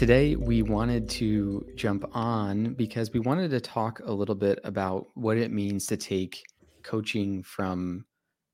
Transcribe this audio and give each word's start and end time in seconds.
Today, 0.00 0.34
we 0.34 0.62
wanted 0.62 1.10
to 1.10 1.66
jump 1.76 2.06
on 2.16 2.72
because 2.72 3.12
we 3.12 3.20
wanted 3.20 3.50
to 3.50 3.60
talk 3.60 4.00
a 4.02 4.10
little 4.10 4.34
bit 4.34 4.58
about 4.64 5.08
what 5.12 5.36
it 5.36 5.52
means 5.52 5.84
to 5.88 5.98
take 5.98 6.42
coaching 6.82 7.42
from 7.42 8.06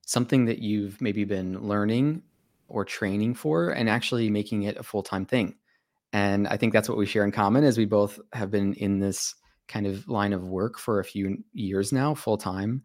something 0.05 0.47
that 0.47 0.59
you've 0.59 1.01
maybe 1.01 1.23
been 1.23 1.61
learning 1.61 2.23
or 2.67 2.85
training 2.85 3.35
for 3.35 3.71
and 3.71 3.89
actually 3.89 4.29
making 4.29 4.65
it 4.65 4.77
a 4.77 4.83
full-time 4.83 5.25
thing. 5.25 5.55
And 6.13 6.49
I 6.49 6.57
think 6.57 6.73
that's 6.73 6.89
what 6.89 6.99
we 6.99 7.07
share 7.07 7.23
in 7.23 7.31
common 7.31 7.63
is 7.63 7.79
we 7.79 7.85
both 7.85 8.19
have 8.33 8.51
been 8.51 8.75
in 8.75 8.99
this 8.99 9.33
kind 9.69 9.87
of 9.87 10.09
line 10.09 10.33
of 10.33 10.49
work 10.49 10.81
for 10.81 10.99
a 10.99 11.05
few 11.05 11.45
years 11.53 11.93
now, 11.93 12.17
full 12.17 12.39
time. 12.39 12.83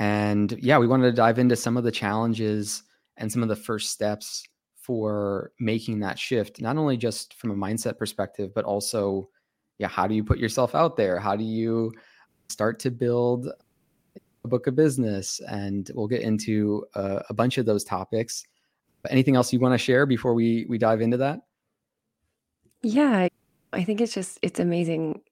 And 0.00 0.50
yeah, 0.60 0.78
we 0.78 0.88
wanted 0.88 1.04
to 1.04 1.12
dive 1.12 1.38
into 1.38 1.54
some 1.54 1.76
of 1.76 1.84
the 1.84 1.92
challenges 1.92 2.82
and 3.16 3.30
some 3.30 3.44
of 3.44 3.48
the 3.48 3.54
first 3.54 3.90
steps 3.90 4.42
for 4.82 5.52
making 5.60 6.00
that 6.00 6.18
shift, 6.18 6.60
not 6.60 6.76
only 6.76 6.96
just 6.96 7.34
from 7.34 7.52
a 7.52 7.54
mindset 7.54 7.96
perspective, 7.98 8.52
but 8.52 8.64
also, 8.64 9.28
yeah, 9.78 9.88
how 9.88 10.06
do 10.06 10.14
you 10.14 10.24
put 10.24 10.38
yourself 10.38 10.74
out 10.74 10.96
there? 10.96 11.20
How 11.20 11.36
do 11.36 11.44
you 11.44 11.92
start 12.48 12.80
to 12.80 12.90
build 12.90 13.46
a 14.44 14.48
book 14.48 14.66
of 14.66 14.74
business? 14.74 15.40
And 15.48 15.88
we'll 15.94 16.08
get 16.08 16.22
into 16.22 16.84
a, 16.96 17.22
a 17.30 17.34
bunch 17.34 17.58
of 17.58 17.66
those 17.66 17.84
topics. 17.84 18.44
Anything 19.08 19.36
else 19.36 19.52
you 19.52 19.60
want 19.60 19.72
to 19.72 19.78
share 19.78 20.04
before 20.04 20.34
we 20.34 20.66
we 20.68 20.78
dive 20.78 21.00
into 21.00 21.16
that? 21.18 21.40
Yeah, 22.82 23.28
I 23.72 23.84
think 23.84 24.00
it's 24.00 24.14
just 24.14 24.38
it's 24.42 24.60
amazing. 24.60 25.22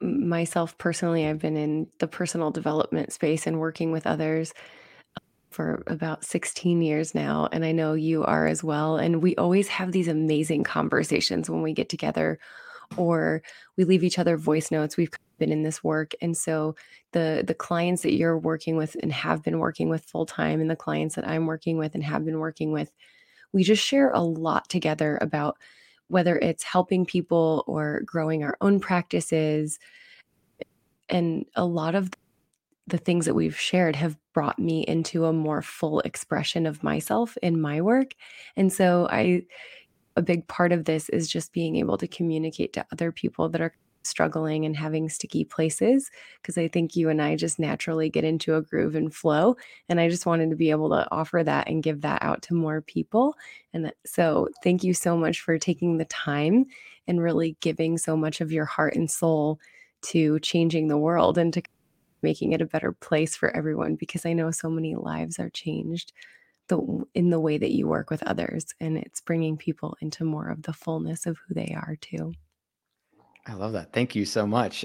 Myself 0.00 0.76
personally, 0.78 1.26
I've 1.26 1.38
been 1.38 1.56
in 1.56 1.88
the 1.98 2.08
personal 2.08 2.50
development 2.50 3.12
space 3.12 3.46
and 3.46 3.58
working 3.58 3.90
with 3.90 4.06
others 4.06 4.52
for 5.54 5.82
about 5.86 6.24
16 6.24 6.82
years 6.82 7.14
now, 7.14 7.48
and 7.52 7.64
I 7.64 7.72
know 7.72 7.94
you 7.94 8.24
are 8.24 8.46
as 8.46 8.64
well. 8.64 8.96
And 8.96 9.22
we 9.22 9.36
always 9.36 9.68
have 9.68 9.92
these 9.92 10.08
amazing 10.08 10.64
conversations 10.64 11.48
when 11.48 11.62
we 11.62 11.72
get 11.72 11.88
together 11.88 12.38
or 12.96 13.42
we 13.76 13.84
leave 13.84 14.04
each 14.04 14.18
other 14.18 14.36
voice 14.36 14.70
notes. 14.70 14.96
We've 14.96 15.10
been 15.38 15.52
in 15.52 15.62
this 15.62 15.82
work. 15.82 16.12
And 16.20 16.36
so 16.36 16.74
the 17.12 17.44
the 17.46 17.54
clients 17.54 18.02
that 18.02 18.14
you're 18.14 18.38
working 18.38 18.76
with 18.76 18.96
and 19.02 19.12
have 19.12 19.42
been 19.42 19.58
working 19.58 19.88
with 19.88 20.04
full 20.04 20.26
time 20.26 20.60
and 20.60 20.70
the 20.70 20.76
clients 20.76 21.14
that 21.14 21.26
I'm 21.26 21.46
working 21.46 21.78
with 21.78 21.94
and 21.94 22.04
have 22.04 22.24
been 22.24 22.40
working 22.40 22.72
with, 22.72 22.90
we 23.52 23.62
just 23.62 23.84
share 23.84 24.10
a 24.10 24.20
lot 24.20 24.68
together 24.68 25.18
about 25.20 25.56
whether 26.08 26.36
it's 26.36 26.64
helping 26.64 27.06
people 27.06 27.64
or 27.66 28.02
growing 28.04 28.42
our 28.42 28.56
own 28.60 28.80
practices. 28.80 29.78
And 31.08 31.46
a 31.54 31.64
lot 31.64 31.94
of 31.94 32.10
the 32.86 32.98
things 32.98 33.26
that 33.26 33.34
we've 33.34 33.58
shared 33.58 33.96
have 33.96 34.16
brought 34.34 34.58
me 34.58 34.82
into 34.82 35.24
a 35.24 35.32
more 35.32 35.62
full 35.62 36.00
expression 36.00 36.66
of 36.66 36.82
myself 36.82 37.36
in 37.42 37.60
my 37.60 37.80
work. 37.80 38.14
And 38.56 38.72
so 38.72 39.08
I 39.10 39.42
a 40.16 40.22
big 40.22 40.46
part 40.46 40.72
of 40.72 40.84
this 40.84 41.08
is 41.08 41.28
just 41.28 41.52
being 41.52 41.76
able 41.76 41.98
to 41.98 42.06
communicate 42.06 42.72
to 42.72 42.86
other 42.92 43.10
people 43.10 43.48
that 43.48 43.60
are 43.60 43.74
struggling 44.04 44.64
and 44.64 44.76
having 44.76 45.08
sticky 45.08 45.44
places 45.44 46.10
because 46.40 46.58
I 46.58 46.68
think 46.68 46.94
you 46.94 47.08
and 47.08 47.22
I 47.22 47.36
just 47.36 47.58
naturally 47.58 48.10
get 48.10 48.22
into 48.22 48.54
a 48.54 48.62
groove 48.62 48.94
and 48.94 49.12
flow 49.12 49.56
and 49.88 49.98
I 49.98 50.10
just 50.10 50.26
wanted 50.26 50.50
to 50.50 50.56
be 50.56 50.70
able 50.70 50.90
to 50.90 51.08
offer 51.10 51.42
that 51.42 51.68
and 51.68 51.82
give 51.82 52.02
that 52.02 52.22
out 52.22 52.42
to 52.42 52.54
more 52.54 52.82
people 52.82 53.34
and 53.72 53.92
so 54.04 54.48
thank 54.62 54.84
you 54.84 54.92
so 54.92 55.16
much 55.16 55.40
for 55.40 55.58
taking 55.58 55.96
the 55.96 56.04
time 56.04 56.66
and 57.08 57.22
really 57.22 57.56
giving 57.60 57.96
so 57.96 58.16
much 58.16 58.40
of 58.40 58.52
your 58.52 58.66
heart 58.66 58.94
and 58.94 59.10
soul 59.10 59.58
to 60.02 60.38
changing 60.40 60.88
the 60.88 60.98
world 60.98 61.38
and 61.38 61.54
to 61.54 61.62
making 62.24 62.52
it 62.52 62.60
a 62.60 62.66
better 62.66 62.90
place 62.90 63.36
for 63.36 63.56
everyone 63.56 63.94
because 63.94 64.26
I 64.26 64.32
know 64.32 64.50
so 64.50 64.68
many 64.68 64.96
lives 64.96 65.38
are 65.38 65.50
changed 65.50 66.12
the 66.68 67.04
in 67.14 67.30
the 67.30 67.38
way 67.38 67.58
that 67.58 67.70
you 67.70 67.86
work 67.86 68.10
with 68.10 68.22
others 68.24 68.66
and 68.80 68.96
it's 68.96 69.20
bringing 69.20 69.56
people 69.56 69.96
into 70.00 70.24
more 70.24 70.48
of 70.48 70.62
the 70.62 70.72
fullness 70.72 71.26
of 71.26 71.38
who 71.46 71.54
they 71.54 71.76
are 71.76 71.96
too. 72.00 72.32
I 73.46 73.54
love 73.54 73.72
that. 73.74 73.92
Thank 73.92 74.16
you 74.16 74.24
so 74.24 74.46
much. 74.46 74.84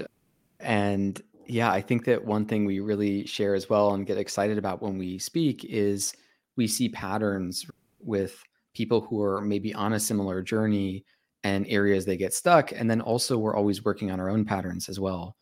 And 0.60 1.20
yeah, 1.46 1.72
I 1.72 1.80
think 1.80 2.04
that 2.04 2.24
one 2.24 2.46
thing 2.46 2.64
we 2.64 2.80
really 2.80 3.26
share 3.26 3.54
as 3.54 3.68
well 3.68 3.94
and 3.94 4.06
get 4.06 4.18
excited 4.18 4.58
about 4.58 4.82
when 4.82 4.98
we 4.98 5.18
speak 5.18 5.64
is 5.64 6.12
we 6.56 6.68
see 6.68 6.90
patterns 6.90 7.66
with 7.98 8.42
people 8.74 9.00
who 9.00 9.22
are 9.22 9.40
maybe 9.40 9.74
on 9.74 9.94
a 9.94 10.00
similar 10.00 10.42
journey 10.42 11.04
and 11.42 11.66
areas 11.68 12.04
they 12.04 12.16
get 12.16 12.34
stuck. 12.34 12.72
And 12.72 12.90
then 12.90 13.00
also, 13.00 13.38
we're 13.38 13.56
always 13.56 13.84
working 13.84 14.10
on 14.10 14.20
our 14.20 14.28
own 14.28 14.44
patterns 14.44 14.88
as 14.88 15.00
well. 15.00 15.36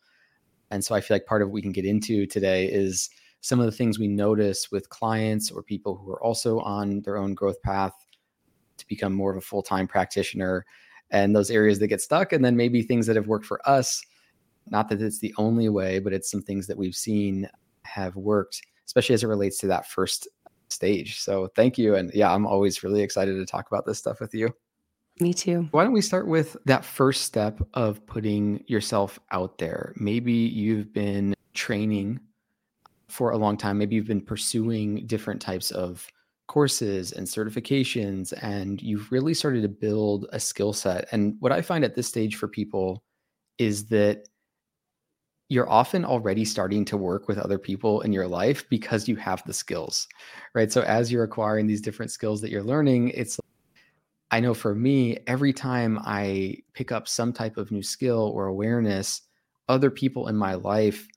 And 0.71 0.83
so 0.83 0.95
I 0.95 1.01
feel 1.01 1.15
like 1.15 1.25
part 1.25 1.41
of 1.41 1.49
what 1.49 1.53
we 1.53 1.61
can 1.61 1.71
get 1.71 1.85
into 1.85 2.25
today 2.25 2.65
is 2.65 3.09
some 3.41 3.59
of 3.59 3.65
the 3.65 3.71
things 3.71 3.97
we 3.97 4.07
notice 4.07 4.71
with 4.71 4.89
clients 4.89 5.49
or 5.49 5.63
people 5.63 5.95
who 5.95 6.11
are 6.11 6.21
also 6.23 6.59
on 6.59 7.01
their 7.01 7.17
own 7.17 7.33
growth 7.33 7.61
path 7.61 7.93
to 8.77 8.87
become 8.87 9.13
more 9.13 9.31
of 9.31 9.37
a 9.37 9.41
full 9.41 9.61
time 9.61 9.87
practitioner 9.87 10.65
and 11.11 11.35
those 11.35 11.49
areas 11.49 11.79
that 11.79 11.87
get 11.87 12.01
stuck. 12.01 12.33
And 12.33 12.43
then 12.43 12.55
maybe 12.55 12.81
things 12.81 13.07
that 13.07 13.15
have 13.15 13.27
worked 13.27 13.45
for 13.45 13.67
us. 13.67 14.03
Not 14.67 14.89
that 14.89 15.01
it's 15.01 15.19
the 15.19 15.33
only 15.37 15.69
way, 15.69 15.99
but 15.99 16.13
it's 16.13 16.29
some 16.29 16.41
things 16.41 16.67
that 16.67 16.77
we've 16.77 16.95
seen 16.95 17.49
have 17.83 18.15
worked, 18.15 18.61
especially 18.85 19.15
as 19.15 19.23
it 19.23 19.27
relates 19.27 19.57
to 19.59 19.67
that 19.67 19.87
first 19.87 20.27
stage. 20.67 21.19
So 21.19 21.47
thank 21.55 21.77
you. 21.77 21.95
And 21.95 22.11
yeah, 22.13 22.31
I'm 22.31 22.45
always 22.45 22.83
really 22.83 23.01
excited 23.01 23.33
to 23.33 23.45
talk 23.45 23.67
about 23.67 23.85
this 23.85 23.97
stuff 23.97 24.19
with 24.19 24.33
you. 24.35 24.53
Me 25.21 25.33
too. 25.33 25.67
Why 25.71 25.83
don't 25.83 25.93
we 25.93 26.01
start 26.01 26.27
with 26.27 26.55
that 26.65 26.85
first 26.85 27.23
step 27.23 27.59
of 27.73 28.05
putting 28.05 28.63
yourself 28.67 29.19
out 29.31 29.57
there? 29.57 29.93
Maybe 29.97 30.31
you've 30.31 30.93
been 30.93 31.35
training 31.53 32.19
for 33.09 33.31
a 33.31 33.37
long 33.37 33.57
time. 33.57 33.77
Maybe 33.77 33.95
you've 33.95 34.07
been 34.07 34.21
pursuing 34.21 35.05
different 35.07 35.41
types 35.41 35.71
of 35.71 36.07
courses 36.47 37.11
and 37.11 37.27
certifications, 37.27 38.33
and 38.41 38.81
you've 38.81 39.11
really 39.11 39.33
started 39.33 39.61
to 39.61 39.67
build 39.67 40.27
a 40.31 40.39
skill 40.39 40.71
set. 40.71 41.07
And 41.11 41.35
what 41.39 41.51
I 41.51 41.61
find 41.61 41.83
at 41.83 41.95
this 41.95 42.07
stage 42.07 42.37
for 42.37 42.47
people 42.47 43.03
is 43.57 43.87
that 43.87 44.29
you're 45.49 45.69
often 45.69 46.05
already 46.05 46.45
starting 46.45 46.85
to 46.85 46.95
work 46.95 47.27
with 47.27 47.37
other 47.37 47.57
people 47.57 48.01
in 48.01 48.13
your 48.13 48.27
life 48.27 48.69
because 48.69 49.07
you 49.07 49.15
have 49.17 49.43
the 49.45 49.53
skills, 49.53 50.07
right? 50.53 50.71
So 50.71 50.81
as 50.83 51.11
you're 51.11 51.23
acquiring 51.23 51.67
these 51.67 51.81
different 51.81 52.11
skills 52.11 52.39
that 52.41 52.51
you're 52.51 52.63
learning, 52.63 53.09
it's 53.09 53.39
I 54.31 54.39
know 54.39 54.53
for 54.53 54.75
me, 54.75 55.17
every 55.27 55.53
time 55.53 55.99
I 56.03 56.57
pick 56.73 56.91
up 56.91 57.07
some 57.07 57.33
type 57.33 57.57
of 57.57 57.71
new 57.71 57.81
skill 57.81 58.31
or 58.33 58.47
awareness, 58.47 59.21
other 59.67 59.89
people 59.89 60.27
in 60.27 60.35
my 60.35 60.53
life 60.53 61.07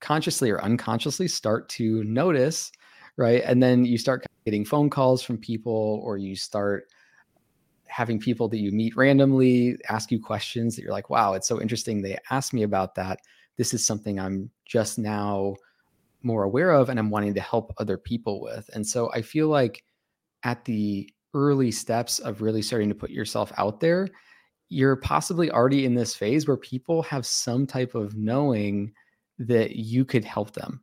consciously 0.00 0.50
or 0.50 0.62
unconsciously 0.62 1.28
start 1.28 1.68
to 1.70 2.04
notice, 2.04 2.70
right? 3.16 3.42
And 3.44 3.62
then 3.62 3.84
you 3.84 3.98
start 3.98 4.24
getting 4.44 4.64
phone 4.64 4.88
calls 4.88 5.22
from 5.22 5.38
people 5.38 6.00
or 6.04 6.16
you 6.16 6.36
start 6.36 6.86
having 7.86 8.20
people 8.20 8.48
that 8.48 8.58
you 8.58 8.70
meet 8.70 8.96
randomly 8.96 9.76
ask 9.88 10.12
you 10.12 10.22
questions 10.22 10.76
that 10.76 10.82
you're 10.82 10.92
like, 10.92 11.10
wow, 11.10 11.34
it's 11.34 11.48
so 11.48 11.60
interesting. 11.60 12.00
They 12.00 12.16
asked 12.30 12.54
me 12.54 12.62
about 12.62 12.94
that. 12.94 13.18
This 13.56 13.74
is 13.74 13.84
something 13.84 14.18
I'm 14.18 14.48
just 14.64 14.96
now 14.98 15.56
more 16.22 16.44
aware 16.44 16.70
of 16.70 16.88
and 16.88 16.98
I'm 16.98 17.10
wanting 17.10 17.34
to 17.34 17.40
help 17.40 17.74
other 17.78 17.98
people 17.98 18.40
with. 18.40 18.70
And 18.74 18.86
so 18.86 19.10
I 19.12 19.22
feel 19.22 19.48
like 19.48 19.82
at 20.44 20.64
the 20.64 21.10
early 21.34 21.70
steps 21.70 22.18
of 22.18 22.42
really 22.42 22.62
starting 22.62 22.88
to 22.88 22.94
put 22.94 23.10
yourself 23.10 23.52
out 23.56 23.80
there, 23.80 24.08
you're 24.68 24.96
possibly 24.96 25.50
already 25.50 25.84
in 25.84 25.94
this 25.94 26.14
phase 26.14 26.46
where 26.46 26.56
people 26.56 27.02
have 27.02 27.26
some 27.26 27.66
type 27.66 27.94
of 27.94 28.16
knowing 28.16 28.92
that 29.38 29.76
you 29.76 30.04
could 30.04 30.24
help 30.24 30.52
them. 30.52 30.82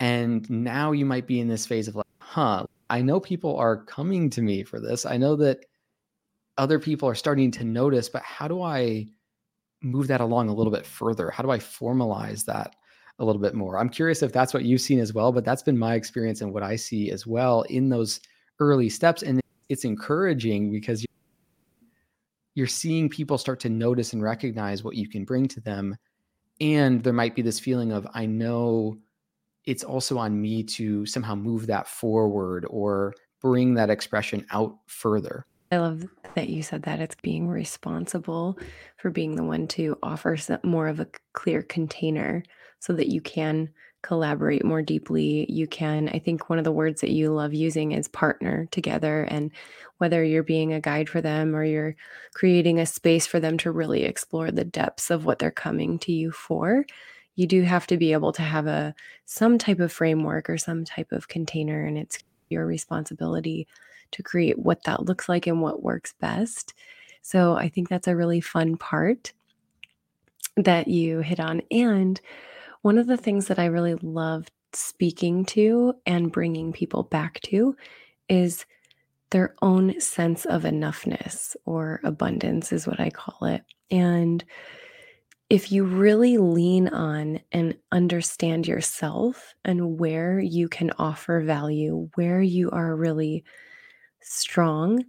And 0.00 0.48
now 0.50 0.92
you 0.92 1.04
might 1.04 1.26
be 1.26 1.40
in 1.40 1.48
this 1.48 1.66
phase 1.66 1.88
of 1.88 1.96
like, 1.96 2.06
huh, 2.18 2.66
I 2.90 3.00
know 3.00 3.20
people 3.20 3.56
are 3.56 3.84
coming 3.84 4.30
to 4.30 4.42
me 4.42 4.62
for 4.62 4.80
this. 4.80 5.06
I 5.06 5.16
know 5.16 5.34
that 5.36 5.64
other 6.58 6.78
people 6.78 7.08
are 7.08 7.14
starting 7.14 7.50
to 7.52 7.64
notice, 7.64 8.08
but 8.08 8.22
how 8.22 8.46
do 8.46 8.62
I 8.62 9.06
move 9.82 10.06
that 10.08 10.20
along 10.20 10.48
a 10.48 10.54
little 10.54 10.72
bit 10.72 10.86
further? 10.86 11.30
How 11.30 11.42
do 11.42 11.50
I 11.50 11.58
formalize 11.58 12.44
that 12.44 12.76
a 13.18 13.24
little 13.24 13.40
bit 13.40 13.54
more? 13.54 13.78
I'm 13.78 13.88
curious 13.88 14.22
if 14.22 14.32
that's 14.32 14.54
what 14.54 14.64
you've 14.64 14.80
seen 14.80 14.98
as 15.00 15.12
well, 15.12 15.32
but 15.32 15.44
that's 15.44 15.62
been 15.62 15.78
my 15.78 15.94
experience 15.94 16.40
and 16.40 16.52
what 16.52 16.62
I 16.62 16.76
see 16.76 17.10
as 17.10 17.26
well 17.26 17.62
in 17.62 17.88
those 17.88 18.20
early 18.60 18.88
steps. 18.88 19.22
And 19.22 19.40
it's 19.74 19.84
encouraging 19.84 20.70
because 20.70 21.04
you're 22.54 22.66
seeing 22.68 23.08
people 23.08 23.36
start 23.36 23.58
to 23.58 23.68
notice 23.68 24.12
and 24.12 24.22
recognize 24.22 24.84
what 24.84 24.94
you 24.94 25.08
can 25.08 25.24
bring 25.24 25.48
to 25.48 25.60
them. 25.60 25.96
And 26.60 27.02
there 27.02 27.12
might 27.12 27.34
be 27.34 27.42
this 27.42 27.58
feeling 27.58 27.90
of, 27.90 28.06
I 28.14 28.24
know 28.24 28.96
it's 29.64 29.82
also 29.82 30.16
on 30.16 30.40
me 30.40 30.62
to 30.62 31.04
somehow 31.06 31.34
move 31.34 31.66
that 31.66 31.88
forward 31.88 32.64
or 32.70 33.14
bring 33.42 33.74
that 33.74 33.90
expression 33.90 34.46
out 34.52 34.76
further. 34.86 35.44
I 35.72 35.78
love 35.78 36.04
that 36.36 36.48
you 36.48 36.62
said 36.62 36.84
that 36.84 37.00
it's 37.00 37.16
being 37.20 37.48
responsible 37.48 38.56
for 38.98 39.10
being 39.10 39.34
the 39.34 39.42
one 39.42 39.66
to 39.68 39.98
offer 40.04 40.36
some, 40.36 40.60
more 40.62 40.86
of 40.86 41.00
a 41.00 41.08
clear 41.32 41.62
container 41.62 42.44
so 42.78 42.92
that 42.92 43.08
you 43.08 43.20
can 43.20 43.70
collaborate 44.04 44.64
more 44.64 44.82
deeply. 44.82 45.50
You 45.50 45.66
can, 45.66 46.08
I 46.10 46.20
think 46.20 46.48
one 46.48 46.58
of 46.58 46.64
the 46.64 46.72
words 46.72 47.00
that 47.00 47.10
you 47.10 47.32
love 47.32 47.54
using 47.54 47.92
is 47.92 48.06
partner 48.08 48.68
together. 48.70 49.24
And 49.24 49.50
whether 49.98 50.22
you're 50.22 50.44
being 50.44 50.72
a 50.72 50.80
guide 50.80 51.08
for 51.08 51.20
them 51.20 51.56
or 51.56 51.64
you're 51.64 51.96
creating 52.34 52.78
a 52.78 52.86
space 52.86 53.26
for 53.26 53.40
them 53.40 53.58
to 53.58 53.72
really 53.72 54.04
explore 54.04 54.52
the 54.52 54.64
depths 54.64 55.10
of 55.10 55.24
what 55.24 55.40
they're 55.40 55.50
coming 55.50 55.98
to 56.00 56.12
you 56.12 56.30
for, 56.30 56.86
you 57.36 57.46
do 57.48 57.62
have 57.62 57.86
to 57.88 57.96
be 57.96 58.12
able 58.12 58.32
to 58.32 58.42
have 58.42 58.66
a 58.68 58.94
some 59.26 59.58
type 59.58 59.80
of 59.80 59.92
framework 59.92 60.48
or 60.50 60.58
some 60.58 60.84
type 60.84 61.12
of 61.12 61.28
container 61.28 61.84
and 61.84 61.98
it's 61.98 62.18
your 62.50 62.66
responsibility 62.66 63.66
to 64.12 64.22
create 64.22 64.58
what 64.58 64.84
that 64.84 65.04
looks 65.04 65.28
like 65.28 65.46
and 65.46 65.60
what 65.62 65.82
works 65.82 66.14
best 66.20 66.74
So 67.22 67.56
I 67.56 67.68
think 67.70 67.88
that's 67.88 68.08
a 68.08 68.16
really 68.16 68.40
fun 68.40 68.76
part 68.76 69.32
that 70.56 70.88
you 70.88 71.20
hit 71.20 71.40
on. 71.40 71.62
And 71.70 72.20
one 72.84 72.98
of 72.98 73.06
the 73.06 73.16
things 73.16 73.46
that 73.46 73.58
I 73.58 73.64
really 73.64 73.94
love 73.94 74.46
speaking 74.74 75.46
to 75.46 75.94
and 76.04 76.30
bringing 76.30 76.70
people 76.70 77.02
back 77.02 77.40
to 77.44 77.74
is 78.28 78.66
their 79.30 79.54
own 79.62 79.98
sense 80.02 80.44
of 80.44 80.64
enoughness 80.64 81.56
or 81.64 82.02
abundance, 82.04 82.72
is 82.72 82.86
what 82.86 83.00
I 83.00 83.08
call 83.08 83.48
it. 83.48 83.62
And 83.90 84.44
if 85.48 85.72
you 85.72 85.84
really 85.84 86.36
lean 86.36 86.88
on 86.88 87.40
and 87.52 87.74
understand 87.90 88.66
yourself 88.66 89.54
and 89.64 89.98
where 89.98 90.38
you 90.38 90.68
can 90.68 90.90
offer 90.98 91.40
value, 91.40 92.10
where 92.16 92.42
you 92.42 92.70
are 92.70 92.94
really 92.94 93.44
strong, 94.20 95.02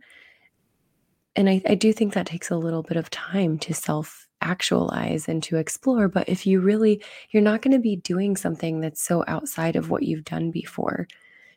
and 1.36 1.50
I, 1.50 1.62
I 1.68 1.75
do 1.75 1.92
think 1.92 2.13
that 2.13 2.27
takes 2.27 2.50
a 2.51 2.57
little 2.57 2.83
bit 2.83 2.95
of 2.95 3.10
time 3.10 3.60
to 3.60 3.74
self 3.74 4.25
actualize 4.45 5.27
and 5.27 5.42
to 5.44 5.57
explore. 5.57 6.07
But 6.07 6.30
if 6.30 6.45
you 6.45 6.62
really, 6.62 7.03
you're 7.31 7.44
not 7.44 7.62
going 7.62 7.74
to 7.74 7.80
be 7.80 7.97
doing 7.97 8.38
something 8.38 8.80
that's 8.80 9.01
so 9.01 9.25
outside 9.27 9.75
of 9.75 9.89
what 9.89 10.03
you've 10.03 10.24
done 10.24 10.51
before. 10.51 11.07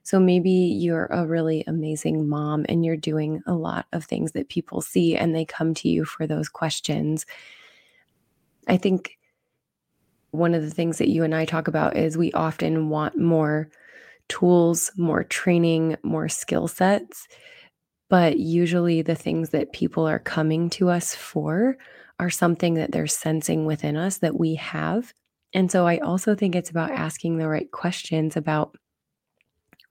So 0.03 0.19
maybe 0.19 0.51
you're 0.51 1.07
a 1.07 1.27
really 1.27 1.63
amazing 1.67 2.29
mom 2.29 2.65
and 2.69 2.85
you're 2.85 2.97
doing 2.97 3.43
a 3.47 3.53
lot 3.53 3.87
of 3.93 4.05
things 4.05 4.33
that 4.33 4.49
people 4.49 4.81
see 4.81 5.15
and 5.15 5.35
they 5.35 5.45
come 5.45 5.75
to 5.75 5.89
you 5.89 6.07
for 6.07 6.27
those 6.27 6.49
questions. 6.49 7.27
I 8.67 8.79
think 8.79 9.19
one 10.31 10.55
of 10.55 10.63
the 10.63 10.71
things 10.71 10.97
that 10.99 11.09
you 11.09 11.25
and 11.25 11.35
I 11.35 11.45
talk 11.45 11.69
about 11.69 11.97
is 11.97 12.17
we 12.17 12.33
often 12.33 12.89
want 12.89 13.19
more 13.19 13.69
tools, 14.29 14.91
more 14.97 15.25
training, 15.25 15.97
more 16.03 16.29
skill 16.29 16.69
sets. 16.69 17.29
But 18.09 18.39
usually, 18.39 19.03
the 19.03 19.15
things 19.15 19.51
that 19.51 19.75
people 19.75 20.09
are 20.09 20.19
coming 20.19 20.71
to 20.71 20.89
us 20.89 21.15
for 21.15 21.77
are 22.21 22.31
something 22.31 22.75
that 22.75 22.93
they're 22.93 23.07
sensing 23.07 23.65
within 23.65 23.97
us 23.97 24.19
that 24.19 24.39
we 24.39 24.57
have. 24.57 25.13
And 25.55 25.71
so, 25.71 25.87
I 25.87 25.99
also 25.99 26.35
think 26.35 26.55
it's 26.55 26.71
about 26.71 26.91
asking 26.91 27.39
the 27.39 27.49
right 27.49 27.71
questions 27.71 28.37
about 28.37 28.77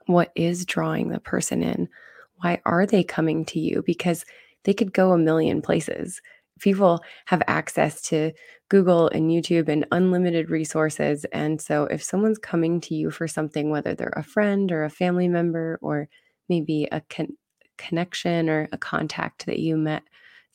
what 0.06 0.32
is 0.36 0.66
drawing 0.66 1.10
the 1.10 1.20
person 1.20 1.64
in. 1.64 1.90
Why 2.38 2.62
are 2.66 2.86
they 2.86 3.04
coming 3.04 3.46
to 3.46 3.60
you? 3.60 3.84
Because 3.86 4.24
they 4.64 4.74
could 4.74 4.94
go 4.94 5.14
a 5.14 5.18
million 5.18 5.62
places. 5.62 6.22
People 6.60 7.02
have 7.26 7.42
access 7.48 8.02
to 8.04 8.32
Google 8.70 9.08
and 9.10 9.32
YouTube 9.32 9.70
and 9.70 9.86
unlimited 9.92 10.50
resources. 10.50 11.26
And 11.32 11.62
so, 11.62 11.86
if 11.86 12.04
someone's 12.04 12.38
coming 12.38 12.82
to 12.82 12.96
you 12.96 13.12
for 13.12 13.28
something, 13.28 13.70
whether 13.70 13.96
they're 13.96 14.14
a 14.16 14.24
friend 14.24 14.72
or 14.72 14.84
a 14.84 14.90
family 14.90 15.28
member 15.28 15.80
or 15.82 16.10
maybe 16.50 16.88
a 16.92 17.02
con- 17.10 17.38
connection 17.78 18.50
or 18.50 18.68
a 18.72 18.78
contact 18.78 19.46
that 19.46 19.60
you 19.60 19.78
met 19.78 20.04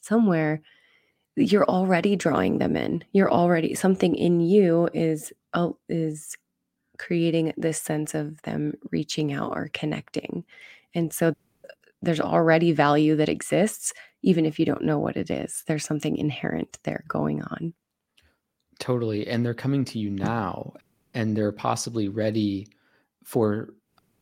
somewhere, 0.00 0.60
you're 1.36 1.68
already 1.68 2.16
drawing 2.16 2.58
them 2.58 2.76
in. 2.76 3.04
You're 3.12 3.32
already 3.32 3.74
something 3.74 4.14
in 4.14 4.40
you 4.40 4.88
is 4.92 5.32
uh, 5.54 5.70
is 5.88 6.36
creating 6.98 7.52
this 7.56 7.80
sense 7.80 8.14
of 8.14 8.40
them 8.42 8.74
reaching 8.90 9.32
out 9.32 9.52
or 9.52 9.70
connecting. 9.72 10.44
And 10.94 11.12
so 11.12 11.34
there's 12.02 12.20
already 12.20 12.72
value 12.72 13.16
that 13.16 13.28
exists 13.28 13.92
even 14.22 14.46
if 14.46 14.58
you 14.58 14.64
don't 14.64 14.84
know 14.84 14.98
what 14.98 15.16
it 15.16 15.30
is. 15.30 15.64
There's 15.66 15.84
something 15.84 16.16
inherent 16.16 16.78
there 16.84 17.04
going 17.08 17.42
on. 17.42 17.74
Totally. 18.78 19.26
And 19.26 19.44
they're 19.44 19.54
coming 19.54 19.84
to 19.86 19.98
you 19.98 20.10
now 20.10 20.74
and 21.14 21.36
they're 21.36 21.52
possibly 21.52 22.08
ready 22.08 22.68
for 23.24 23.74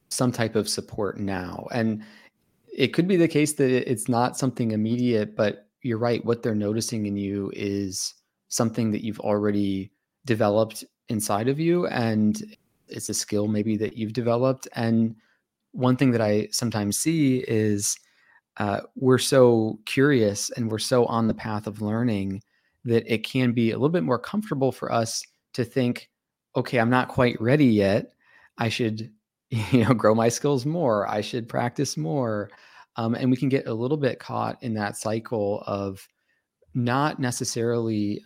some 0.08 0.32
type 0.32 0.56
of 0.56 0.68
support 0.68 1.18
now. 1.18 1.66
And 1.72 2.02
it 2.76 2.88
could 2.88 3.08
be 3.08 3.16
the 3.16 3.28
case 3.28 3.54
that 3.54 3.90
it's 3.90 4.08
not 4.08 4.38
something 4.38 4.72
immediate, 4.72 5.36
but 5.36 5.69
you're 5.82 5.98
right. 5.98 6.24
What 6.24 6.42
they're 6.42 6.54
noticing 6.54 7.06
in 7.06 7.16
you 7.16 7.50
is 7.54 8.14
something 8.48 8.90
that 8.92 9.04
you've 9.04 9.20
already 9.20 9.92
developed 10.26 10.84
inside 11.08 11.48
of 11.48 11.58
you. 11.58 11.86
And 11.86 12.56
it's 12.88 13.08
a 13.08 13.14
skill 13.14 13.48
maybe 13.48 13.76
that 13.78 13.96
you've 13.96 14.12
developed. 14.12 14.68
And 14.74 15.16
one 15.72 15.96
thing 15.96 16.10
that 16.12 16.20
I 16.20 16.48
sometimes 16.50 16.98
see 16.98 17.44
is 17.46 17.96
uh, 18.56 18.80
we're 18.96 19.18
so 19.18 19.78
curious 19.86 20.50
and 20.50 20.70
we're 20.70 20.78
so 20.78 21.06
on 21.06 21.28
the 21.28 21.34
path 21.34 21.66
of 21.66 21.80
learning 21.80 22.42
that 22.84 23.10
it 23.12 23.24
can 23.24 23.52
be 23.52 23.70
a 23.70 23.74
little 23.74 23.88
bit 23.88 24.02
more 24.02 24.18
comfortable 24.18 24.72
for 24.72 24.92
us 24.92 25.22
to 25.54 25.64
think, 25.64 26.10
okay, 26.56 26.78
I'm 26.78 26.90
not 26.90 27.08
quite 27.08 27.40
ready 27.40 27.66
yet. 27.66 28.12
I 28.58 28.68
should 28.68 29.10
you 29.72 29.84
know 29.84 29.94
grow 29.94 30.14
my 30.14 30.28
skills 30.28 30.64
more 30.64 31.08
i 31.08 31.20
should 31.20 31.48
practice 31.48 31.96
more 31.96 32.50
um, 32.96 33.14
and 33.14 33.30
we 33.30 33.36
can 33.36 33.48
get 33.48 33.66
a 33.66 33.74
little 33.74 33.96
bit 33.96 34.18
caught 34.18 34.62
in 34.62 34.74
that 34.74 34.96
cycle 34.96 35.62
of 35.66 36.06
not 36.74 37.18
necessarily 37.18 38.22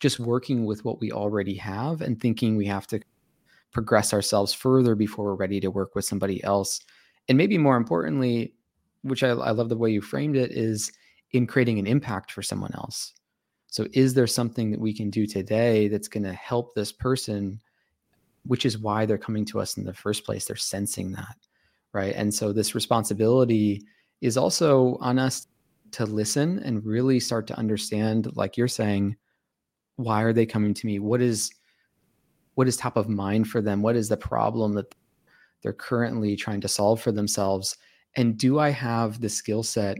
just 0.00 0.20
working 0.20 0.64
with 0.64 0.84
what 0.84 1.00
we 1.00 1.10
already 1.10 1.54
have 1.54 2.00
and 2.00 2.20
thinking 2.20 2.56
we 2.56 2.66
have 2.66 2.86
to 2.86 3.00
progress 3.72 4.12
ourselves 4.12 4.52
further 4.52 4.94
before 4.94 5.24
we're 5.26 5.34
ready 5.34 5.60
to 5.60 5.70
work 5.70 5.94
with 5.94 6.04
somebody 6.04 6.42
else. 6.44 6.80
And 7.28 7.38
maybe 7.38 7.58
more 7.58 7.76
importantly 7.76 8.54
which 9.04 9.24
I, 9.24 9.30
I 9.30 9.50
love 9.50 9.68
the 9.68 9.76
way 9.76 9.90
you 9.90 10.00
framed 10.00 10.36
it 10.36 10.52
is 10.52 10.92
in 11.32 11.46
creating 11.46 11.80
an 11.80 11.88
impact 11.88 12.30
for 12.30 12.40
someone 12.40 12.72
else. 12.74 13.14
So 13.66 13.86
is 13.94 14.14
there 14.14 14.28
something 14.28 14.70
that 14.70 14.80
we 14.80 14.94
can 14.94 15.10
do 15.10 15.26
today 15.26 15.88
that's 15.88 16.06
going 16.06 16.22
to 16.22 16.32
help 16.32 16.74
this 16.74 16.92
person 16.92 17.60
which 18.44 18.66
is 18.66 18.78
why 18.78 19.06
they're 19.06 19.18
coming 19.18 19.44
to 19.46 19.60
us 19.60 19.76
in 19.76 19.84
the 19.84 19.94
first 19.94 20.24
place. 20.24 20.44
They're 20.44 20.56
sensing 20.56 21.12
that, 21.12 21.36
right? 21.92 22.14
And 22.14 22.32
so 22.32 22.52
this 22.52 22.74
responsibility 22.74 23.82
is 24.20 24.36
also 24.36 24.96
on 25.00 25.18
us 25.18 25.46
to 25.92 26.06
listen 26.06 26.58
and 26.60 26.84
really 26.84 27.20
start 27.20 27.46
to 27.48 27.58
understand, 27.58 28.34
like 28.34 28.56
you're 28.56 28.68
saying, 28.68 29.16
why 29.96 30.22
are 30.22 30.32
they 30.32 30.46
coming 30.46 30.74
to 30.74 30.86
me? 30.86 30.98
What 30.98 31.20
is 31.20 31.50
what 32.54 32.68
is 32.68 32.76
top 32.76 32.96
of 32.96 33.08
mind 33.08 33.48
for 33.48 33.62
them? 33.62 33.80
What 33.80 33.96
is 33.96 34.08
the 34.08 34.16
problem 34.16 34.74
that 34.74 34.94
they're 35.62 35.72
currently 35.72 36.36
trying 36.36 36.60
to 36.60 36.68
solve 36.68 37.00
for 37.00 37.12
themselves? 37.12 37.76
And 38.14 38.36
do 38.36 38.58
I 38.58 38.68
have 38.70 39.20
the 39.20 39.30
skill 39.30 39.62
set 39.62 39.98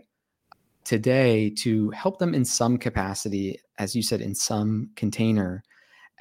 today 0.84 1.48
to 1.48 1.88
help 1.90 2.18
them 2.18 2.34
in 2.34 2.44
some 2.44 2.76
capacity, 2.76 3.58
as 3.78 3.96
you 3.96 4.02
said, 4.02 4.20
in 4.20 4.34
some 4.34 4.90
container 4.96 5.62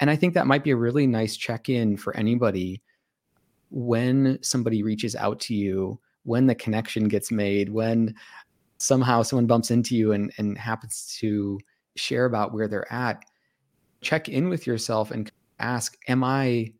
and 0.02 0.10
I 0.10 0.16
think 0.16 0.34
that 0.34 0.48
might 0.48 0.64
be 0.64 0.72
a 0.72 0.76
really 0.76 1.06
nice 1.06 1.36
check 1.36 1.68
in 1.68 1.96
for 1.96 2.16
anybody 2.16 2.82
when 3.72 4.38
somebody 4.42 4.82
reaches 4.82 5.16
out 5.16 5.40
to 5.40 5.54
you, 5.54 5.98
when 6.24 6.46
the 6.46 6.54
connection 6.54 7.08
gets 7.08 7.32
made, 7.32 7.70
when 7.70 8.14
somehow 8.78 9.22
someone 9.22 9.46
bumps 9.46 9.70
into 9.70 9.96
you 9.96 10.12
and, 10.12 10.32
and 10.38 10.58
happens 10.58 11.16
to 11.20 11.58
share 11.96 12.26
about 12.26 12.52
where 12.52 12.68
they're 12.68 12.92
at. 12.92 13.24
Check 14.02 14.28
in 14.28 14.48
with 14.48 14.66
yourself 14.66 15.10
and 15.10 15.30
ask, 15.58 15.96
Am 16.08 16.22
I 16.22 16.72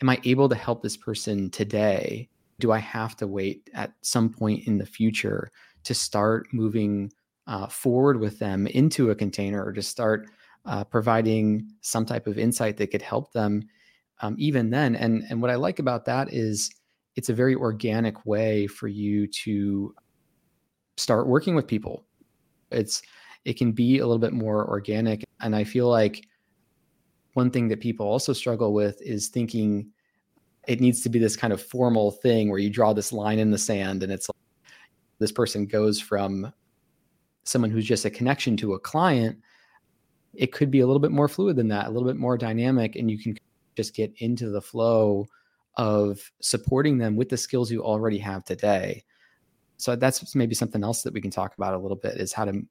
am 0.00 0.08
I 0.08 0.20
able 0.24 0.48
to 0.48 0.54
help 0.54 0.82
this 0.82 0.96
person 0.96 1.50
today? 1.50 2.28
Do 2.60 2.72
I 2.72 2.78
have 2.78 3.16
to 3.16 3.26
wait 3.26 3.70
at 3.72 3.92
some 4.02 4.28
point 4.30 4.66
in 4.66 4.78
the 4.78 4.86
future 4.86 5.50
to 5.84 5.94
start 5.94 6.48
moving 6.52 7.12
uh, 7.46 7.68
forward 7.68 8.20
with 8.20 8.38
them 8.38 8.66
into 8.66 9.10
a 9.10 9.14
container 9.14 9.64
or 9.64 9.72
to 9.72 9.82
start 9.82 10.28
uh, 10.66 10.84
providing 10.84 11.68
some 11.80 12.04
type 12.04 12.26
of 12.26 12.38
insight 12.38 12.76
that 12.76 12.90
could 12.90 13.02
help 13.02 13.32
them 13.32 13.62
um, 14.20 14.34
even 14.38 14.70
then. 14.70 14.96
And 14.96 15.24
and 15.28 15.40
what 15.40 15.50
I 15.50 15.56
like 15.56 15.78
about 15.78 16.04
that 16.06 16.32
is 16.32 16.70
it's 17.16 17.28
a 17.28 17.34
very 17.34 17.54
organic 17.54 18.24
way 18.26 18.66
for 18.66 18.88
you 18.88 19.26
to 19.26 19.94
start 20.96 21.26
working 21.26 21.54
with 21.54 21.66
people. 21.66 22.04
It's 22.70 23.02
it 23.44 23.56
can 23.56 23.72
be 23.72 23.98
a 23.98 24.06
little 24.06 24.18
bit 24.18 24.32
more 24.32 24.68
organic, 24.68 25.24
and 25.40 25.54
I 25.54 25.64
feel 25.64 25.88
like 25.88 26.26
one 27.34 27.50
thing 27.50 27.68
that 27.68 27.80
people 27.80 28.06
also 28.06 28.32
struggle 28.32 28.72
with 28.72 29.00
is 29.00 29.28
thinking 29.28 29.90
it 30.66 30.80
needs 30.80 31.00
to 31.02 31.08
be 31.08 31.18
this 31.18 31.36
kind 31.36 31.52
of 31.52 31.62
formal 31.62 32.10
thing 32.10 32.50
where 32.50 32.58
you 32.58 32.68
draw 32.68 32.92
this 32.92 33.12
line 33.12 33.38
in 33.38 33.50
the 33.50 33.58
sand 33.58 34.02
and 34.02 34.12
it's 34.12 34.28
like 34.28 34.72
this 35.18 35.30
person 35.30 35.64
goes 35.64 36.00
from 36.00 36.52
someone 37.44 37.70
who's 37.70 37.86
just 37.86 38.04
a 38.04 38.10
connection 38.10 38.56
to 38.56 38.74
a 38.74 38.78
client 38.78 39.38
it 40.34 40.52
could 40.52 40.70
be 40.70 40.80
a 40.80 40.86
little 40.86 41.00
bit 41.00 41.10
more 41.10 41.28
fluid 41.28 41.56
than 41.56 41.68
that, 41.68 41.86
a 41.86 41.90
little 41.90 42.06
bit 42.06 42.16
more 42.16 42.36
dynamic, 42.38 42.96
and 42.96 43.10
you 43.10 43.18
can 43.18 43.36
just 43.78 43.94
get 43.94 44.12
into 44.16 44.50
the 44.50 44.60
flow 44.60 45.24
of 45.76 46.32
supporting 46.40 46.98
them 46.98 47.14
with 47.14 47.28
the 47.28 47.36
skills 47.36 47.70
you 47.70 47.84
already 47.84 48.18
have 48.18 48.44
today. 48.44 49.04
So 49.76 49.94
that's 49.94 50.34
maybe 50.34 50.56
something 50.56 50.82
else 50.82 51.02
that 51.02 51.14
we 51.14 51.20
can 51.20 51.30
talk 51.30 51.54
about 51.56 51.74
a 51.74 51.78
little 51.78 51.96
bit 51.96 52.16
is 52.16 52.32
how 52.32 52.44
to 52.46 52.62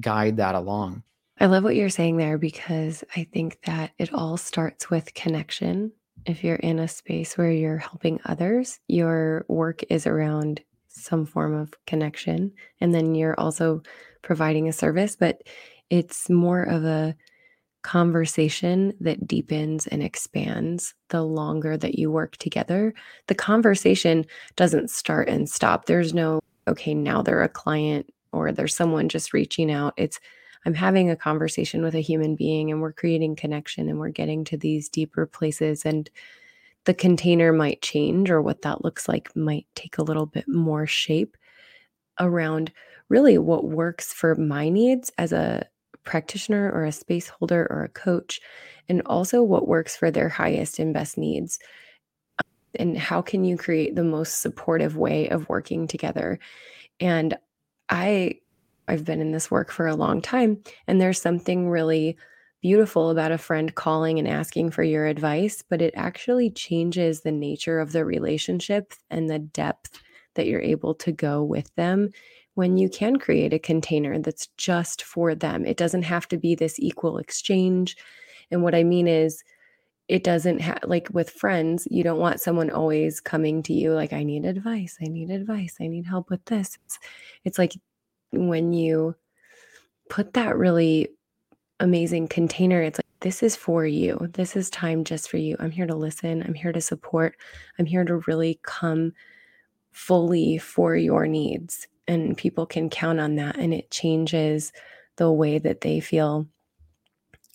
guide 0.00 0.38
that 0.38 0.56
along. 0.56 1.04
I 1.38 1.46
love 1.46 1.62
what 1.62 1.76
you're 1.76 1.88
saying 1.88 2.16
there 2.16 2.36
because 2.36 3.04
I 3.14 3.28
think 3.32 3.60
that 3.66 3.92
it 3.98 4.12
all 4.12 4.36
starts 4.36 4.90
with 4.90 5.14
connection. 5.14 5.92
If 6.24 6.42
you're 6.42 6.56
in 6.56 6.80
a 6.80 6.88
space 6.88 7.38
where 7.38 7.52
you're 7.52 7.78
helping 7.78 8.18
others, 8.24 8.80
your 8.88 9.44
work 9.46 9.84
is 9.88 10.04
around 10.04 10.60
some 10.88 11.26
form 11.26 11.54
of 11.54 11.72
connection. 11.86 12.50
And 12.80 12.92
then 12.92 13.14
you're 13.14 13.38
also 13.38 13.82
providing 14.22 14.66
a 14.66 14.72
service, 14.72 15.14
but 15.14 15.42
it's 15.88 16.28
more 16.28 16.64
of 16.64 16.82
a 16.84 17.14
conversation 17.86 18.92
that 18.98 19.28
deepens 19.28 19.86
and 19.86 20.02
expands 20.02 20.92
the 21.10 21.22
longer 21.22 21.76
that 21.76 21.96
you 21.96 22.10
work 22.10 22.36
together. 22.38 22.92
The 23.28 23.34
conversation 23.36 24.26
doesn't 24.56 24.90
start 24.90 25.28
and 25.28 25.48
stop. 25.48 25.86
There's 25.86 26.12
no, 26.12 26.40
okay, 26.66 26.94
now 26.94 27.22
they're 27.22 27.44
a 27.44 27.48
client 27.48 28.12
or 28.32 28.50
there's 28.50 28.74
someone 28.74 29.08
just 29.08 29.32
reaching 29.32 29.70
out. 29.70 29.94
It's 29.96 30.18
I'm 30.64 30.74
having 30.74 31.10
a 31.10 31.16
conversation 31.16 31.84
with 31.84 31.94
a 31.94 32.00
human 32.00 32.34
being 32.34 32.72
and 32.72 32.80
we're 32.80 32.92
creating 32.92 33.36
connection 33.36 33.88
and 33.88 34.00
we're 34.00 34.08
getting 34.08 34.42
to 34.46 34.56
these 34.56 34.88
deeper 34.88 35.24
places 35.24 35.84
and 35.84 36.10
the 36.86 36.94
container 36.94 37.52
might 37.52 37.82
change 37.82 38.30
or 38.30 38.42
what 38.42 38.62
that 38.62 38.84
looks 38.84 39.08
like 39.08 39.34
might 39.36 39.68
take 39.76 39.98
a 39.98 40.02
little 40.02 40.26
bit 40.26 40.48
more 40.48 40.88
shape 40.88 41.36
around 42.18 42.72
really 43.08 43.38
what 43.38 43.62
works 43.62 44.12
for 44.12 44.34
my 44.34 44.68
needs 44.68 45.12
as 45.18 45.30
a 45.30 45.68
practitioner 46.06 46.70
or 46.72 46.84
a 46.84 46.92
space 46.92 47.28
holder 47.28 47.66
or 47.70 47.84
a 47.84 47.88
coach 47.88 48.40
and 48.88 49.02
also 49.04 49.42
what 49.42 49.68
works 49.68 49.96
for 49.96 50.10
their 50.10 50.28
highest 50.28 50.78
and 50.78 50.94
best 50.94 51.18
needs. 51.18 51.58
And 52.78 52.96
how 52.96 53.20
can 53.22 53.44
you 53.44 53.56
create 53.56 53.94
the 53.94 54.04
most 54.04 54.40
supportive 54.40 54.96
way 54.96 55.28
of 55.28 55.48
working 55.48 55.86
together? 55.86 56.38
And 57.00 57.36
i 57.88 58.34
i've 58.88 59.04
been 59.04 59.20
in 59.20 59.32
this 59.32 59.50
work 59.50 59.70
for 59.70 59.86
a 59.86 59.96
long 59.96 60.20
time 60.20 60.62
and 60.86 61.00
there's 61.00 61.20
something 61.20 61.68
really 61.68 62.16
beautiful 62.62 63.10
about 63.10 63.32
a 63.32 63.38
friend 63.38 63.74
calling 63.74 64.18
and 64.18 64.26
asking 64.26 64.70
for 64.70 64.82
your 64.82 65.06
advice 65.06 65.62
but 65.68 65.82
it 65.82 65.94
actually 65.96 66.50
changes 66.50 67.20
the 67.20 67.32
nature 67.32 67.78
of 67.78 67.92
the 67.92 68.04
relationship 68.04 68.92
and 69.10 69.28
the 69.28 69.38
depth 69.38 70.00
that 70.34 70.46
you're 70.46 70.60
able 70.60 70.94
to 70.94 71.12
go 71.12 71.42
with 71.42 71.72
them 71.76 72.10
when 72.56 72.78
you 72.78 72.88
can 72.88 73.18
create 73.18 73.52
a 73.52 73.58
container 73.58 74.18
that's 74.18 74.48
just 74.56 75.02
for 75.02 75.34
them. 75.34 75.66
It 75.66 75.76
doesn't 75.76 76.04
have 76.04 76.26
to 76.28 76.38
be 76.38 76.54
this 76.54 76.80
equal 76.80 77.18
exchange. 77.18 77.96
And 78.50 78.62
what 78.62 78.74
i 78.74 78.82
mean 78.82 79.06
is 79.06 79.44
it 80.08 80.24
doesn't 80.24 80.60
have 80.60 80.78
like 80.84 81.08
with 81.12 81.30
friends 81.30 81.86
you 81.90 82.04
don't 82.04 82.20
want 82.20 82.40
someone 82.40 82.70
always 82.70 83.20
coming 83.20 83.60
to 83.60 83.72
you 83.72 83.92
like 83.92 84.12
i 84.12 84.22
need 84.22 84.44
advice 84.44 84.96
i 85.02 85.06
need 85.06 85.30
advice 85.30 85.78
i 85.80 85.86
need 85.86 86.06
help 86.06 86.30
with 86.30 86.44
this. 86.46 86.78
It's, 86.84 86.98
it's 87.44 87.58
like 87.58 87.72
when 88.32 88.72
you 88.72 89.16
put 90.08 90.34
that 90.34 90.56
really 90.56 91.08
amazing 91.80 92.28
container 92.28 92.80
it's 92.80 92.98
like 92.98 93.04
this 93.20 93.42
is 93.42 93.56
for 93.56 93.84
you. 93.86 94.28
This 94.34 94.56
is 94.56 94.68
time 94.70 95.02
just 95.02 95.30
for 95.30 95.38
you. 95.38 95.56
I'm 95.58 95.70
here 95.70 95.86
to 95.86 95.94
listen. 95.94 96.42
I'm 96.42 96.52
here 96.52 96.70
to 96.70 96.82
support. 96.82 97.34
I'm 97.78 97.86
here 97.86 98.04
to 98.04 98.22
really 98.26 98.60
come 98.62 99.14
fully 99.90 100.58
for 100.58 100.94
your 100.94 101.26
needs 101.26 101.88
and 102.08 102.36
people 102.36 102.66
can 102.66 102.90
count 102.90 103.20
on 103.20 103.36
that 103.36 103.56
and 103.56 103.74
it 103.74 103.90
changes 103.90 104.72
the 105.16 105.30
way 105.30 105.58
that 105.58 105.80
they 105.80 106.00
feel 106.00 106.46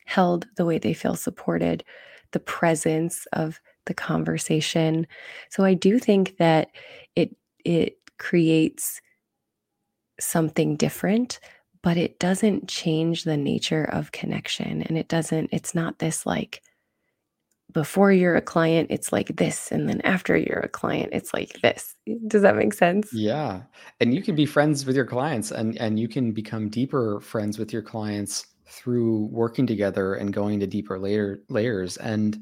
held 0.06 0.48
the 0.58 0.66
way 0.66 0.78
they 0.78 0.94
feel 0.94 1.16
supported 1.16 1.84
the 2.32 2.40
presence 2.40 3.28
of 3.34 3.60
the 3.86 3.94
conversation. 3.94 5.08
So 5.50 5.64
I 5.64 5.74
do 5.74 6.00
think 6.00 6.38
that 6.38 6.70
it 7.16 7.36
it 7.64 7.98
creates 8.18 9.02
something 10.20 10.76
different, 10.76 11.40
but 11.82 11.98
it 11.98 12.20
doesn't 12.20 12.68
change 12.68 13.24
the 13.24 13.38
nature 13.38 13.86
of 13.86 14.12
connection 14.12 14.82
and 14.84 14.98
it 14.98 15.08
doesn't 15.08 15.50
it's 15.52 15.74
not 15.74 16.00
this 16.00 16.26
like 16.26 16.62
before 17.74 18.12
you're 18.12 18.36
a 18.36 18.42
client 18.42 18.88
it's 18.90 19.12
like 19.12 19.36
this 19.36 19.72
and 19.72 19.88
then 19.88 20.02
after 20.02 20.36
you're 20.38 20.60
a 20.60 20.70
client 20.70 21.10
it's 21.14 21.34
like 21.34 21.62
this. 21.62 21.96
Does 22.28 22.42
that 22.42 22.56
make 22.56 22.74
sense? 22.74 23.12
Yeah 23.14 23.64
and 24.00 24.14
you 24.14 24.22
can 24.22 24.36
be 24.36 24.46
friends 24.46 24.86
with 24.86 24.96
your 24.96 25.06
clients 25.06 25.52
and 25.52 25.78
and 25.78 26.00
you 26.00 26.08
can 26.08 26.32
become 26.32 26.70
deeper 26.70 27.20
friends 27.22 27.58
with 27.58 27.72
your 27.72 27.82
clients 27.82 28.48
through 28.68 29.26
working 29.32 29.68
together 29.68 30.16
and 30.16 30.34
going 30.34 30.60
to 30.60 30.68
deeper 30.68 30.98
layer 30.98 31.42
layers 31.50 31.98
and 31.98 32.40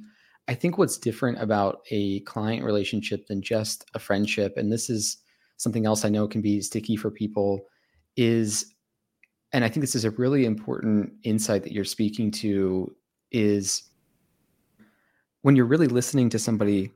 i 0.48 0.54
think 0.54 0.78
what's 0.78 0.98
different 0.98 1.42
about 1.42 1.80
a 1.90 2.20
client 2.22 2.64
relationship 2.64 3.26
than 3.28 3.42
just 3.42 3.86
a 3.94 4.00
friendship 4.00 4.54
and 4.56 4.72
this 4.72 4.90
is 4.90 5.18
something 5.58 5.86
else 5.86 6.06
i 6.06 6.10
know 6.10 6.28
can 6.28 6.42
be 6.42 6.62
sticky 6.62 6.96
for 6.96 7.10
people 7.10 7.62
is 8.16 8.74
and 9.54 9.66
i 9.66 9.70
think 9.70 9.82
this 9.82 9.96
is 9.96 10.06
a 10.06 10.12
really 10.12 10.46
important 10.46 11.12
insight 11.24 11.64
that 11.64 11.74
you're 11.74 11.84
speaking 11.84 12.30
to 12.30 12.96
is 13.32 13.89
when 15.42 15.56
you're 15.56 15.66
really 15.66 15.88
listening 15.88 16.30
to 16.30 16.40
somebody 16.40 16.92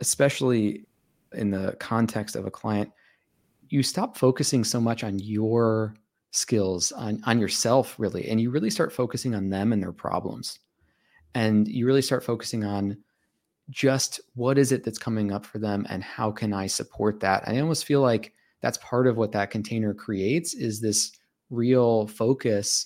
especially 0.00 0.84
in 1.32 1.50
the 1.50 1.76
context 1.78 2.36
of 2.36 2.46
a 2.46 2.50
client 2.50 2.90
you 3.68 3.82
stop 3.82 4.18
focusing 4.18 4.64
so 4.64 4.80
much 4.80 5.02
on 5.02 5.18
your 5.18 5.94
skills 6.32 6.92
on, 6.92 7.22
on 7.24 7.38
yourself 7.38 7.94
really 7.98 8.28
and 8.28 8.40
you 8.40 8.50
really 8.50 8.70
start 8.70 8.92
focusing 8.92 9.34
on 9.34 9.50
them 9.50 9.72
and 9.72 9.82
their 9.82 9.92
problems. 9.92 10.58
And 11.34 11.68
you 11.68 11.86
really 11.86 12.02
start 12.02 12.24
focusing 12.24 12.64
on 12.64 12.98
just 13.70 14.20
what 14.34 14.58
is 14.58 14.72
it 14.72 14.84
that's 14.84 14.98
coming 14.98 15.32
up 15.32 15.46
for 15.46 15.58
them 15.58 15.86
and 15.88 16.02
how 16.02 16.30
can 16.30 16.52
i 16.52 16.66
support 16.66 17.20
that? 17.20 17.44
I 17.46 17.60
almost 17.60 17.86
feel 17.86 18.00
like 18.00 18.34
that's 18.60 18.78
part 18.78 19.06
of 19.06 19.16
what 19.16 19.32
that 19.32 19.50
container 19.50 19.94
creates 19.94 20.54
is 20.54 20.80
this 20.80 21.12
real 21.50 22.06
focus. 22.06 22.84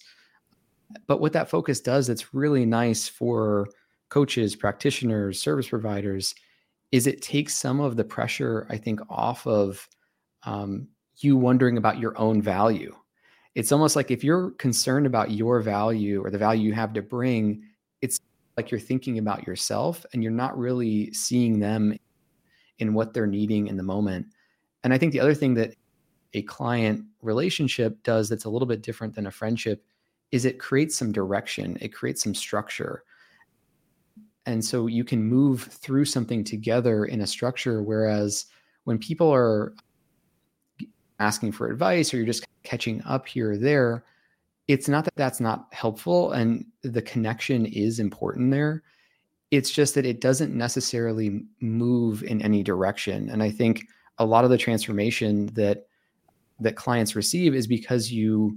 But 1.06 1.20
what 1.20 1.32
that 1.32 1.50
focus 1.50 1.80
does 1.80 2.06
that's 2.06 2.32
really 2.32 2.64
nice 2.64 3.08
for 3.08 3.68
coaches 4.08 4.56
practitioners 4.56 5.40
service 5.40 5.68
providers 5.68 6.34
is 6.92 7.06
it 7.06 7.22
takes 7.22 7.54
some 7.54 7.80
of 7.80 7.96
the 7.96 8.04
pressure 8.04 8.66
i 8.70 8.76
think 8.76 9.00
off 9.08 9.46
of 9.46 9.88
um, 10.44 10.86
you 11.18 11.36
wondering 11.36 11.76
about 11.76 11.98
your 11.98 12.16
own 12.18 12.40
value 12.40 12.94
it's 13.56 13.72
almost 13.72 13.96
like 13.96 14.10
if 14.10 14.22
you're 14.22 14.50
concerned 14.52 15.06
about 15.06 15.30
your 15.30 15.60
value 15.60 16.22
or 16.22 16.30
the 16.30 16.36
value 16.36 16.68
you 16.68 16.75
have 16.75 16.92
to 16.92 17.00
bring, 17.00 17.62
it's 18.02 18.20
like 18.58 18.70
you're 18.70 18.78
thinking 18.78 19.16
about 19.16 19.46
yourself 19.46 20.04
and 20.12 20.22
you're 20.22 20.30
not 20.30 20.56
really 20.58 21.10
seeing 21.14 21.58
them 21.58 21.96
in 22.78 22.92
what 22.92 23.14
they're 23.14 23.26
needing 23.26 23.68
in 23.68 23.78
the 23.78 23.82
moment. 23.82 24.26
And 24.84 24.92
I 24.92 24.98
think 24.98 25.12
the 25.12 25.20
other 25.20 25.32
thing 25.32 25.54
that 25.54 25.75
a 26.34 26.42
client 26.42 27.02
relationship 27.22 28.02
does 28.02 28.28
that's 28.28 28.44
a 28.44 28.50
little 28.50 28.68
bit 28.68 28.82
different 28.82 29.14
than 29.14 29.26
a 29.26 29.30
friendship 29.30 29.82
is 30.32 30.44
it 30.44 30.60
creates 30.60 30.94
some 30.94 31.10
direction, 31.10 31.78
it 31.80 31.94
creates 31.94 32.22
some 32.22 32.34
structure. 32.34 33.04
And 34.46 34.64
so 34.64 34.86
you 34.86 35.04
can 35.04 35.24
move 35.24 35.64
through 35.64 36.04
something 36.04 36.44
together 36.44 37.04
in 37.04 37.20
a 37.20 37.26
structure. 37.26 37.82
Whereas 37.82 38.46
when 38.84 38.98
people 38.98 39.32
are 39.32 39.74
asking 41.18 41.52
for 41.52 41.68
advice 41.68 42.12
or 42.12 42.18
you're 42.18 42.26
just 42.26 42.46
catching 42.62 43.02
up 43.02 43.26
here 43.26 43.52
or 43.52 43.56
there, 43.56 44.04
it's 44.68 44.88
not 44.88 45.04
that 45.04 45.16
that's 45.16 45.40
not 45.40 45.66
helpful 45.72 46.32
and 46.32 46.64
the 46.82 47.02
connection 47.02 47.66
is 47.66 47.98
important 47.98 48.50
there. 48.50 48.82
It's 49.50 49.70
just 49.70 49.94
that 49.94 50.06
it 50.06 50.20
doesn't 50.20 50.54
necessarily 50.54 51.42
move 51.60 52.22
in 52.24 52.42
any 52.42 52.62
direction. 52.62 53.28
And 53.30 53.42
I 53.42 53.50
think 53.50 53.86
a 54.18 54.26
lot 54.26 54.44
of 54.44 54.50
the 54.50 54.58
transformation 54.58 55.46
that 55.54 55.86
that 56.58 56.74
clients 56.74 57.14
receive 57.14 57.54
is 57.54 57.66
because 57.66 58.10
you 58.10 58.56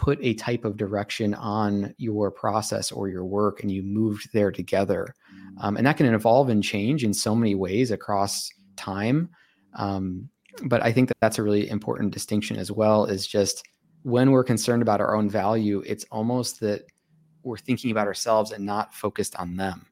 put 0.00 0.18
a 0.22 0.32
type 0.32 0.64
of 0.64 0.78
direction 0.78 1.34
on 1.34 1.94
your 1.98 2.30
process 2.30 2.90
or 2.90 3.08
your 3.08 3.26
work 3.26 3.62
and 3.62 3.70
you 3.70 3.82
moved 3.82 4.30
there 4.32 4.50
together. 4.50 5.14
Mm. 5.30 5.62
Um, 5.62 5.76
and 5.76 5.86
that 5.86 5.98
can 5.98 6.06
evolve 6.06 6.48
and 6.48 6.64
change 6.64 7.04
in 7.04 7.12
so 7.12 7.34
many 7.34 7.54
ways 7.54 7.90
across 7.90 8.48
time. 8.76 9.28
Um, 9.74 10.30
but 10.64 10.82
I 10.82 10.90
think 10.90 11.08
that 11.08 11.18
that's 11.20 11.38
a 11.38 11.42
really 11.42 11.68
important 11.68 12.14
distinction 12.14 12.56
as 12.56 12.72
well 12.72 13.04
is 13.04 13.26
just 13.26 13.62
when 14.02 14.30
we're 14.30 14.42
concerned 14.42 14.80
about 14.80 15.02
our 15.02 15.14
own 15.14 15.28
value, 15.28 15.82
it's 15.86 16.06
almost 16.10 16.60
that 16.60 16.86
we're 17.42 17.58
thinking 17.58 17.90
about 17.90 18.06
ourselves 18.06 18.52
and 18.52 18.64
not 18.64 18.94
focused 18.94 19.36
on 19.36 19.56
them. 19.56 19.86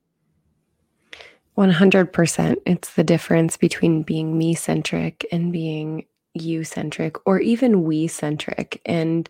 100%. 1.58 2.56
It's 2.64 2.94
the 2.94 3.04
difference 3.04 3.58
between 3.58 4.04
being 4.04 4.38
me 4.38 4.54
centric 4.54 5.26
and 5.30 5.52
being 5.52 6.06
you 6.32 6.64
centric 6.64 7.16
or 7.26 7.40
even 7.40 7.82
we 7.82 8.06
centric. 8.06 8.80
And 8.86 9.28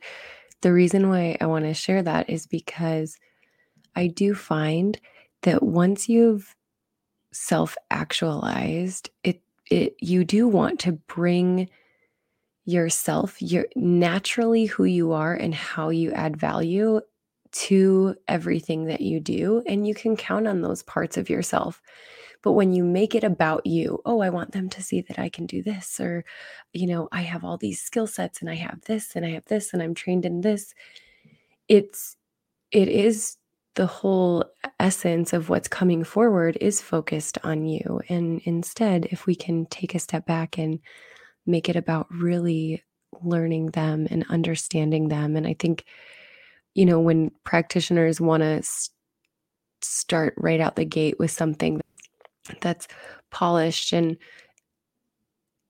the 0.63 0.73
reason 0.73 1.09
why 1.09 1.37
I 1.41 1.47
want 1.47 1.65
to 1.65 1.75
share 1.75 2.03
that 2.03 2.29
is 2.29 2.47
because 2.47 3.17
I 3.95 4.09
do 4.09 4.35
find 4.35 4.99
that 5.43 5.63
once 5.63 6.09
you've 6.09 6.55
self 7.33 7.77
actualized, 7.91 9.11
it 9.23 9.41
it 9.71 9.95
you 10.01 10.25
do 10.25 10.49
want 10.49 10.81
to 10.81 10.93
bring 10.93 11.69
yourself 12.65 13.41
your 13.41 13.67
naturally 13.77 14.67
who 14.67 14.85
you 14.85 15.13
are 15.13 15.35
and 15.35 15.55
how 15.55 15.89
you 15.89 16.13
add 16.13 16.37
value 16.37 17.01
to 17.51 18.15
everything 18.29 18.85
that 18.85 19.01
you 19.01 19.21
do 19.21 19.63
and 19.67 19.89
you 19.89 19.95
can 19.95 20.17
count 20.17 20.47
on 20.47 20.61
those 20.61 20.83
parts 20.83 21.17
of 21.17 21.31
yourself 21.31 21.81
but 22.43 22.53
when 22.53 22.73
you 22.73 22.85
make 22.85 23.15
it 23.15 23.25
about 23.25 23.67
you 23.67 24.01
oh 24.05 24.21
i 24.21 24.31
want 24.31 24.53
them 24.53 24.69
to 24.69 24.83
see 24.83 25.01
that 25.01 25.19
i 25.19 25.29
can 25.29 25.47
do 25.47 25.63
this 25.63 26.01
or 26.01 26.25
you 26.73 26.87
know 26.87 27.09
i 27.13 27.23
have 27.23 27.45
all 27.45 27.57
these 27.57 27.81
skill 27.83 28.07
sets 28.07 28.41
and 28.41 28.51
i 28.51 28.55
have 28.55 28.81
this 28.83 29.17
and 29.17 29.25
i 29.25 29.31
have 29.31 29.45
this 29.47 29.73
and 29.73 29.83
i'm 29.83 29.95
trained 29.95 30.25
in 30.25 30.41
this 30.41 30.75
it's 31.69 32.17
it 32.71 32.89
is 32.89 33.37
the 33.75 33.87
whole 33.87 34.45
essence 34.81 35.33
of 35.33 35.49
what's 35.49 35.69
coming 35.69 36.03
forward 36.03 36.59
is 36.61 36.83
focused 36.83 37.39
on 37.45 37.65
you. 37.65 38.01
And 38.09 38.41
instead, 38.45 39.07
if 39.13 39.25
we 39.25 39.37
can 39.37 39.67
take 39.67 39.95
a 39.95 40.01
step 40.01 40.27
back 40.27 40.59
and 40.59 40.81
make 41.47 41.69
it 41.69 41.77
about 41.77 42.09
really 42.11 42.83
learning 43.23 43.67
them 43.67 44.09
and 44.11 44.27
understanding 44.29 45.09
them. 45.09 45.37
And 45.37 45.47
I 45.47 45.55
think, 45.59 45.85
you 46.75 46.87
know, 46.87 46.99
when 46.99 47.31
practitioners 47.45 48.21
want 48.21 48.43
to 48.43 48.59
s- 48.59 48.91
start 49.81 50.35
right 50.37 50.61
out 50.61 50.77
the 50.77 50.85
gate 50.85 51.19
with 51.21 51.31
something 51.31 51.81
that's 52.61 52.89
polished 53.31 53.93
and 53.93 54.17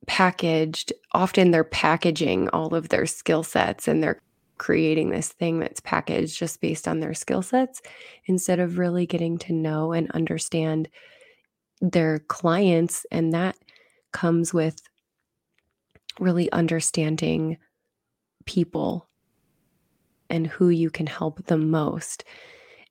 packaged, 0.07 0.93
often 1.13 1.51
they're 1.51 1.65
packaging 1.65 2.49
all 2.51 2.75
of 2.75 2.89
their 2.89 3.07
skill 3.07 3.43
sets 3.43 3.89
and 3.89 4.03
they're 4.03 4.21
creating 4.59 5.11
this 5.11 5.29
thing 5.29 5.61
that's 5.61 5.81
packaged 5.81 6.37
just 6.37 6.61
based 6.61 6.89
on 6.89 7.01
their 7.01 7.15
skill 7.15 7.43
sets 7.43 7.81
instead 8.27 8.59
of 8.59 8.79
really 8.79 9.07
getting 9.07 9.39
to 9.39 9.53
know 9.53 9.93
and 9.93 10.11
understand 10.11 10.89
their 11.81 12.19
clients 12.27 13.07
and 13.13 13.33
that 13.33 13.57
comes 14.13 14.53
with 14.53 14.81
really 16.19 16.51
understanding 16.51 17.57
people 18.47 19.09
and 20.29 20.47
who 20.47 20.69
you 20.69 20.91
can 20.91 21.07
help 21.07 21.45
the 21.47 21.57
most 21.57 22.25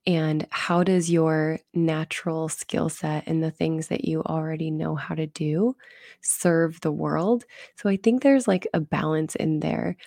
and 0.07 0.47
how 0.51 0.83
does 0.83 1.11
your 1.11 1.59
natural 1.73 2.47
skill 2.47 2.87
set 2.87 3.27
and 3.27 3.43
the 3.43 3.51
things 3.51 3.89
that 3.89 4.05
you 4.05 4.23
already 4.23 4.71
know 4.71 4.95
how 4.95 5.13
to 5.13 5.27
do 5.27 5.75
serve 6.21 6.79
the 6.79 6.91
world? 6.93 7.43
So 7.75 7.89
i 7.89 7.97
think 7.97 8.23
there's 8.23 8.47
like 8.47 8.65
a 8.73 8.79
balance 8.79 9.35
in 9.35 9.59
there. 9.59 9.97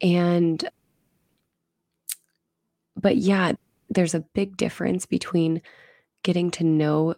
And 0.00 0.68
but 2.96 3.16
yeah 3.16 3.52
there's 3.90 4.14
a 4.14 4.20
big 4.20 4.56
difference 4.56 5.04
between 5.04 5.60
getting 6.22 6.50
to 6.52 6.64
know 6.64 7.14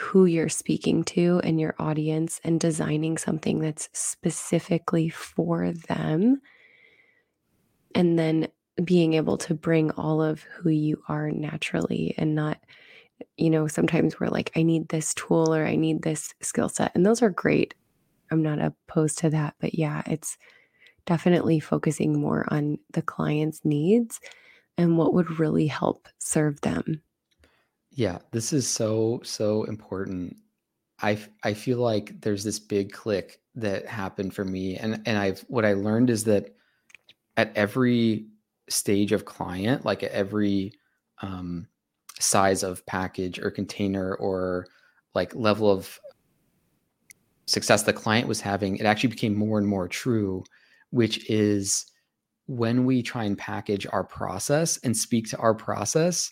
who 0.00 0.24
you're 0.24 0.48
speaking 0.48 1.02
to 1.02 1.40
and 1.42 1.60
your 1.60 1.74
audience 1.80 2.40
and 2.44 2.60
designing 2.60 3.18
something 3.18 3.58
that's 3.58 3.88
specifically 3.92 5.08
for 5.08 5.72
them 5.72 6.40
and 7.94 8.18
then 8.18 8.46
being 8.84 9.14
able 9.14 9.36
to 9.36 9.54
bring 9.54 9.90
all 9.92 10.22
of 10.22 10.42
who 10.42 10.70
you 10.70 11.02
are 11.08 11.30
naturally 11.30 12.14
and 12.16 12.34
not 12.34 12.58
you 13.36 13.50
know 13.50 13.66
sometimes 13.66 14.18
we're 14.18 14.28
like 14.28 14.50
i 14.56 14.62
need 14.62 14.88
this 14.88 15.12
tool 15.14 15.54
or 15.54 15.66
i 15.66 15.76
need 15.76 16.02
this 16.02 16.34
skill 16.40 16.68
set 16.68 16.92
and 16.94 17.04
those 17.04 17.22
are 17.22 17.30
great. 17.30 17.74
I'm 18.32 18.42
not 18.42 18.60
opposed 18.60 19.18
to 19.18 19.30
that 19.30 19.54
but 19.60 19.74
yeah 19.74 20.02
it's 20.06 20.38
definitely 21.04 21.58
focusing 21.60 22.20
more 22.20 22.46
on 22.48 22.78
the 22.92 23.02
client's 23.02 23.60
needs 23.64 24.20
and 24.78 24.96
what 24.96 25.12
would 25.14 25.40
really 25.40 25.66
help 25.66 26.08
serve 26.18 26.60
them. 26.60 27.02
Yeah 27.90 28.18
this 28.30 28.52
is 28.52 28.68
so 28.68 29.20
so 29.24 29.64
important. 29.64 30.36
I 31.02 31.18
i 31.42 31.54
feel 31.54 31.78
like 31.78 32.20
there's 32.20 32.44
this 32.44 32.60
big 32.60 32.92
click 32.92 33.40
that 33.56 33.86
happened 33.86 34.32
for 34.32 34.44
me 34.44 34.76
and 34.76 35.02
and 35.06 35.18
i've 35.18 35.40
what 35.48 35.64
i 35.64 35.72
learned 35.72 36.08
is 36.08 36.24
that 36.24 36.54
at 37.36 37.52
every 37.56 38.26
stage 38.70 39.12
of 39.12 39.24
client, 39.24 39.84
like 39.84 40.02
every 40.02 40.72
um, 41.22 41.66
size 42.18 42.62
of 42.62 42.84
package 42.86 43.38
or 43.38 43.50
container 43.50 44.14
or 44.16 44.66
like 45.14 45.34
level 45.34 45.70
of 45.70 45.98
success 47.46 47.82
the 47.82 47.92
client 47.92 48.28
was 48.28 48.40
having, 48.40 48.76
it 48.76 48.86
actually 48.86 49.10
became 49.10 49.34
more 49.34 49.58
and 49.58 49.66
more 49.66 49.88
true, 49.88 50.44
which 50.90 51.28
is 51.28 51.86
when 52.46 52.84
we 52.84 53.02
try 53.02 53.24
and 53.24 53.36
package 53.38 53.86
our 53.92 54.04
process 54.04 54.76
and 54.78 54.96
speak 54.96 55.28
to 55.28 55.36
our 55.38 55.54
process, 55.54 56.30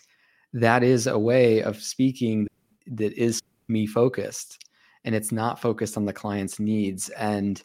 that 0.53 0.83
is 0.83 1.07
a 1.07 1.19
way 1.19 1.63
of 1.63 1.77
speaking 1.77 2.47
that 2.87 3.13
is 3.13 3.43
me 3.69 3.87
focused 3.87 4.65
and 5.05 5.15
it's 5.15 5.33
not 5.33 5.61
focused 5.61 5.97
on 5.97 6.05
the 6.05 6.13
client's 6.13 6.59
needs. 6.59 7.09
And 7.11 7.63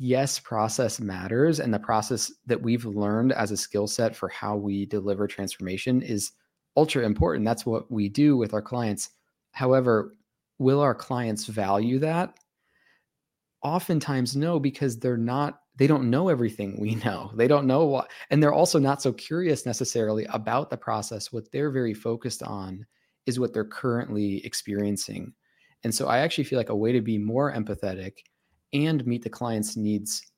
yes, 0.00 0.38
process 0.38 0.98
matters. 0.98 1.60
And 1.60 1.72
the 1.72 1.78
process 1.78 2.32
that 2.46 2.60
we've 2.60 2.86
learned 2.86 3.32
as 3.32 3.50
a 3.50 3.56
skill 3.56 3.86
set 3.86 4.16
for 4.16 4.30
how 4.30 4.56
we 4.56 4.86
deliver 4.86 5.28
transformation 5.28 6.00
is 6.00 6.32
ultra 6.74 7.04
important. 7.04 7.44
That's 7.44 7.66
what 7.66 7.90
we 7.90 8.08
do 8.08 8.36
with 8.36 8.54
our 8.54 8.62
clients. 8.62 9.10
However, 9.52 10.14
will 10.58 10.80
our 10.80 10.94
clients 10.94 11.44
value 11.44 11.98
that? 11.98 12.34
Oftentimes, 13.62 14.34
no, 14.34 14.58
because 14.58 14.98
they're 14.98 15.18
not, 15.18 15.60
they 15.76 15.86
don't 15.86 16.08
know 16.08 16.30
everything 16.30 16.80
we 16.80 16.94
know. 17.04 17.30
They 17.36 17.46
don't 17.46 17.66
know 17.66 17.84
what, 17.84 18.10
and 18.30 18.42
they're 18.42 18.54
also 18.54 18.78
not 18.78 19.02
so 19.02 19.12
curious 19.12 19.66
necessarily 19.66 20.24
about 20.30 20.70
the 20.70 20.78
process. 20.78 21.30
What 21.30 21.52
they're 21.52 21.70
very 21.70 21.92
focused 21.92 22.42
on 22.42 22.86
is 23.26 23.38
what 23.38 23.52
they're 23.52 23.64
currently 23.66 24.44
experiencing. 24.46 25.34
And 25.84 25.94
so 25.94 26.06
I 26.06 26.20
actually 26.20 26.44
feel 26.44 26.58
like 26.58 26.70
a 26.70 26.76
way 26.76 26.92
to 26.92 27.02
be 27.02 27.18
more 27.18 27.52
empathetic 27.52 28.12
and 28.72 29.06
meet 29.06 29.22
the 29.22 29.30
client's 29.30 29.76
needs 29.76 30.30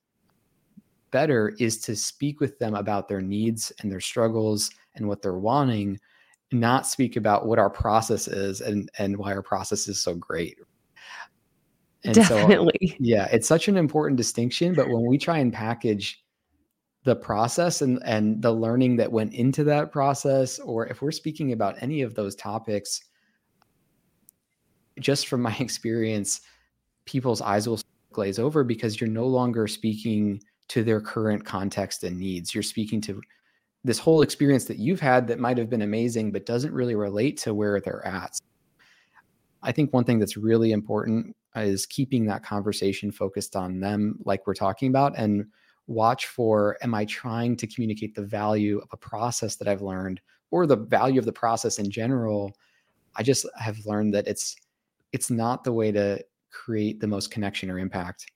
better 1.10 1.54
is 1.58 1.78
to 1.78 1.94
speak 1.94 2.40
with 2.40 2.58
them 2.58 2.74
about 2.74 3.06
their 3.06 3.20
needs 3.20 3.70
and 3.80 3.92
their 3.92 4.00
struggles 4.00 4.70
and 4.94 5.06
what 5.06 5.22
they're 5.22 5.34
wanting 5.34 5.98
not 6.50 6.86
speak 6.86 7.16
about 7.16 7.46
what 7.46 7.58
our 7.58 7.70
process 7.70 8.28
is 8.28 8.60
and 8.60 8.90
and 8.98 9.16
why 9.16 9.32
our 9.32 9.42
process 9.42 9.88
is 9.88 10.02
so 10.02 10.14
great 10.14 10.58
and 12.04 12.14
Definitely. 12.14 12.88
so 12.88 12.96
yeah 12.98 13.28
it's 13.32 13.46
such 13.46 13.68
an 13.68 13.76
important 13.76 14.16
distinction 14.16 14.74
but 14.74 14.88
when 14.88 15.06
we 15.06 15.16
try 15.16 15.38
and 15.38 15.52
package 15.52 16.22
the 17.04 17.16
process 17.16 17.82
and 17.82 18.00
and 18.04 18.42
the 18.42 18.52
learning 18.52 18.96
that 18.96 19.10
went 19.10 19.32
into 19.34 19.64
that 19.64 19.92
process 19.92 20.58
or 20.58 20.86
if 20.86 21.02
we're 21.02 21.10
speaking 21.10 21.52
about 21.52 21.82
any 21.82 22.02
of 22.02 22.14
those 22.14 22.34
topics 22.34 23.02
just 25.00 25.26
from 25.26 25.40
my 25.40 25.56
experience 25.60 26.42
people's 27.04 27.40
eyes 27.40 27.68
will 27.68 27.80
glaze 28.12 28.38
over 28.38 28.64
because 28.64 29.00
you're 29.00 29.10
no 29.10 29.26
longer 29.26 29.66
speaking 29.66 30.42
to 30.68 30.82
their 30.82 31.00
current 31.00 31.44
context 31.44 32.04
and 32.04 32.18
needs. 32.18 32.54
You're 32.54 32.62
speaking 32.62 33.00
to 33.02 33.20
this 33.84 33.98
whole 33.98 34.22
experience 34.22 34.64
that 34.66 34.78
you've 34.78 35.00
had 35.00 35.26
that 35.28 35.38
might 35.38 35.58
have 35.58 35.68
been 35.68 35.82
amazing, 35.82 36.32
but 36.32 36.46
doesn't 36.46 36.72
really 36.72 36.94
relate 36.94 37.36
to 37.38 37.52
where 37.52 37.80
they're 37.80 38.06
at. 38.06 38.38
I 39.62 39.72
think 39.72 39.92
one 39.92 40.04
thing 40.04 40.18
that's 40.18 40.36
really 40.36 40.72
important 40.72 41.36
is 41.56 41.86
keeping 41.86 42.26
that 42.26 42.44
conversation 42.44 43.12
focused 43.12 43.56
on 43.56 43.80
them, 43.80 44.18
like 44.24 44.46
we're 44.46 44.54
talking 44.54 44.88
about, 44.88 45.14
and 45.16 45.46
watch 45.86 46.26
for 46.26 46.78
am 46.82 46.94
I 46.94 47.04
trying 47.04 47.56
to 47.56 47.66
communicate 47.66 48.14
the 48.14 48.24
value 48.24 48.78
of 48.78 48.88
a 48.92 48.96
process 48.96 49.56
that 49.56 49.68
I've 49.68 49.82
learned 49.82 50.20
or 50.50 50.66
the 50.66 50.76
value 50.76 51.18
of 51.18 51.26
the 51.26 51.32
process 51.32 51.78
in 51.78 51.90
general? 51.90 52.52
I 53.16 53.22
just 53.22 53.46
have 53.58 53.84
learned 53.84 54.14
that 54.14 54.26
it's 54.26 54.56
it's 55.12 55.30
not 55.30 55.64
the 55.64 55.72
way 55.72 55.92
to 55.92 56.24
create 56.52 57.00
the 57.00 57.06
most 57.06 57.30
connection 57.30 57.70
or 57.70 57.78
impact. 57.78 58.30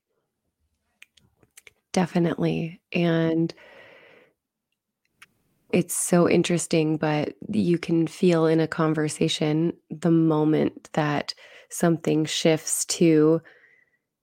Definitely. 1.92 2.80
And 2.92 3.54
it's 5.72 5.96
so 5.96 6.28
interesting, 6.28 6.96
but 6.96 7.34
you 7.50 7.78
can 7.78 8.06
feel 8.06 8.46
in 8.46 8.60
a 8.60 8.68
conversation 8.68 9.72
the 9.90 10.10
moment 10.10 10.90
that 10.92 11.34
something 11.70 12.24
shifts 12.24 12.84
to 12.86 13.40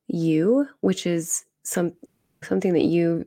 you, 0.08 0.68
which 0.82 1.06
is 1.06 1.46
some 1.64 1.94
something 2.42 2.74
that 2.74 2.86
you 2.86 3.26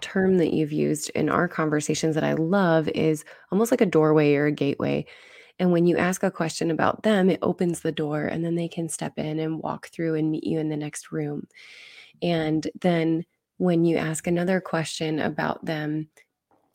term 0.00 0.38
that 0.38 0.52
you've 0.52 0.72
used 0.72 1.10
in 1.10 1.28
our 1.28 1.48
conversations 1.48 2.14
that 2.14 2.24
I 2.24 2.34
love 2.34 2.88
is 2.88 3.24
almost 3.50 3.70
like 3.70 3.80
a 3.80 3.86
doorway 3.86 4.34
or 4.34 4.46
a 4.46 4.52
gateway. 4.52 5.06
And 5.58 5.72
when 5.72 5.86
you 5.86 5.96
ask 5.96 6.22
a 6.22 6.30
question 6.30 6.70
about 6.70 7.02
them, 7.02 7.30
it 7.30 7.38
opens 7.42 7.80
the 7.80 7.92
door 7.92 8.24
and 8.24 8.44
then 8.44 8.54
they 8.54 8.68
can 8.68 8.88
step 8.88 9.12
in 9.16 9.38
and 9.38 9.62
walk 9.62 9.88
through 9.88 10.14
and 10.14 10.30
meet 10.30 10.44
you 10.44 10.58
in 10.58 10.68
the 10.68 10.76
next 10.76 11.12
room. 11.12 11.46
And 12.20 12.66
then 12.80 13.24
when 13.58 13.84
you 13.84 13.96
ask 13.96 14.26
another 14.26 14.60
question 14.60 15.20
about 15.20 15.64
them, 15.64 16.08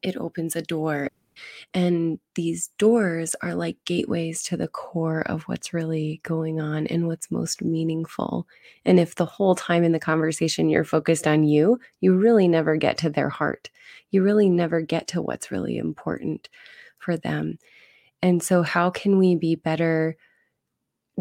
it 0.02 0.16
opens 0.18 0.56
a 0.56 0.62
door. 0.62 1.10
And 1.74 2.20
these 2.36 2.70
doors 2.78 3.36
are 3.42 3.54
like 3.54 3.78
gateways 3.86 4.42
to 4.44 4.58
the 4.58 4.68
core 4.68 5.22
of 5.22 5.44
what's 5.44 5.74
really 5.74 6.20
going 6.24 6.60
on 6.60 6.88
and 6.88 7.08
what's 7.08 7.30
most 7.30 7.62
meaningful. 7.62 8.48
And 8.86 9.00
if 9.00 9.16
the 9.16 9.26
whole 9.26 9.54
time 9.54 9.84
in 9.84 9.92
the 9.92 10.00
conversation 10.00 10.70
you're 10.70 10.84
focused 10.84 11.28
on 11.28 11.44
you, 11.44 11.80
you 12.00 12.16
really 12.16 12.48
never 12.48 12.76
get 12.76 12.98
to 13.00 13.10
their 13.10 13.30
heart. 13.30 13.70
You 14.10 14.24
really 14.24 14.50
never 14.50 14.82
get 14.82 15.08
to 15.10 15.22
what's 15.22 15.52
really 15.52 15.78
important 15.78 16.50
for 16.98 17.18
them. 17.18 17.60
And 18.21 18.41
so, 18.41 18.63
how 18.63 18.89
can 18.89 19.17
we 19.17 19.36
be 19.36 19.56
better 19.56 20.17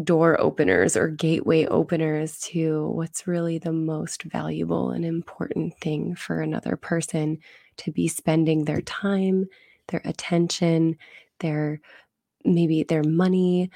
door 0.03 0.39
openers 0.39 0.95
or 0.95 1.07
gateway 1.07 1.65
openers 1.65 2.39
to 2.39 2.87
what's 2.89 3.25
really 3.25 3.57
the 3.57 3.71
most 3.71 4.23
valuable 4.23 4.91
and 4.91 5.03
important 5.03 5.75
thing 5.79 6.15
for 6.15 6.41
another 6.41 6.75
person 6.75 7.39
to 7.77 7.91
be 7.91 8.07
spending 8.07 8.65
their 8.65 8.81
time, 8.81 9.45
their 9.87 10.01
attention, 10.05 10.97
their 11.39 11.81
maybe 12.45 12.83
their 12.83 13.03
money? 13.03 13.71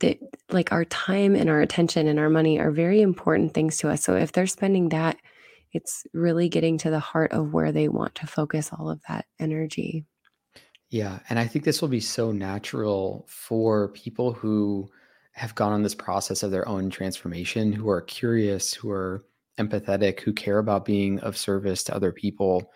That 0.00 0.18
like 0.50 0.72
our 0.72 0.84
time 0.86 1.36
and 1.36 1.48
our 1.50 1.60
attention 1.60 2.08
and 2.08 2.18
our 2.18 2.30
money 2.30 2.58
are 2.58 2.70
very 2.72 3.02
important 3.02 3.54
things 3.54 3.76
to 3.78 3.88
us. 3.90 4.02
So, 4.02 4.16
if 4.16 4.32
they're 4.32 4.46
spending 4.46 4.88
that, 4.90 5.16
it's 5.72 6.06
really 6.12 6.48
getting 6.48 6.78
to 6.78 6.90
the 6.90 7.00
heart 7.00 7.32
of 7.32 7.52
where 7.52 7.72
they 7.72 7.88
want 7.88 8.14
to 8.16 8.26
focus 8.26 8.70
all 8.72 8.90
of 8.90 9.00
that 9.08 9.26
energy. 9.38 10.04
Yeah, 10.92 11.20
and 11.30 11.38
I 11.38 11.46
think 11.46 11.64
this 11.64 11.80
will 11.80 11.88
be 11.88 12.00
so 12.00 12.32
natural 12.32 13.24
for 13.26 13.88
people 13.88 14.34
who 14.34 14.90
have 15.32 15.54
gone 15.54 15.72
on 15.72 15.82
this 15.82 15.94
process 15.94 16.42
of 16.42 16.50
their 16.50 16.68
own 16.68 16.90
transformation, 16.90 17.72
who 17.72 17.88
are 17.88 18.02
curious, 18.02 18.74
who 18.74 18.90
are 18.90 19.24
empathetic, 19.58 20.20
who 20.20 20.34
care 20.34 20.58
about 20.58 20.84
being 20.84 21.18
of 21.20 21.38
service 21.38 21.82
to 21.84 21.94
other 21.94 22.12
people. 22.12 22.70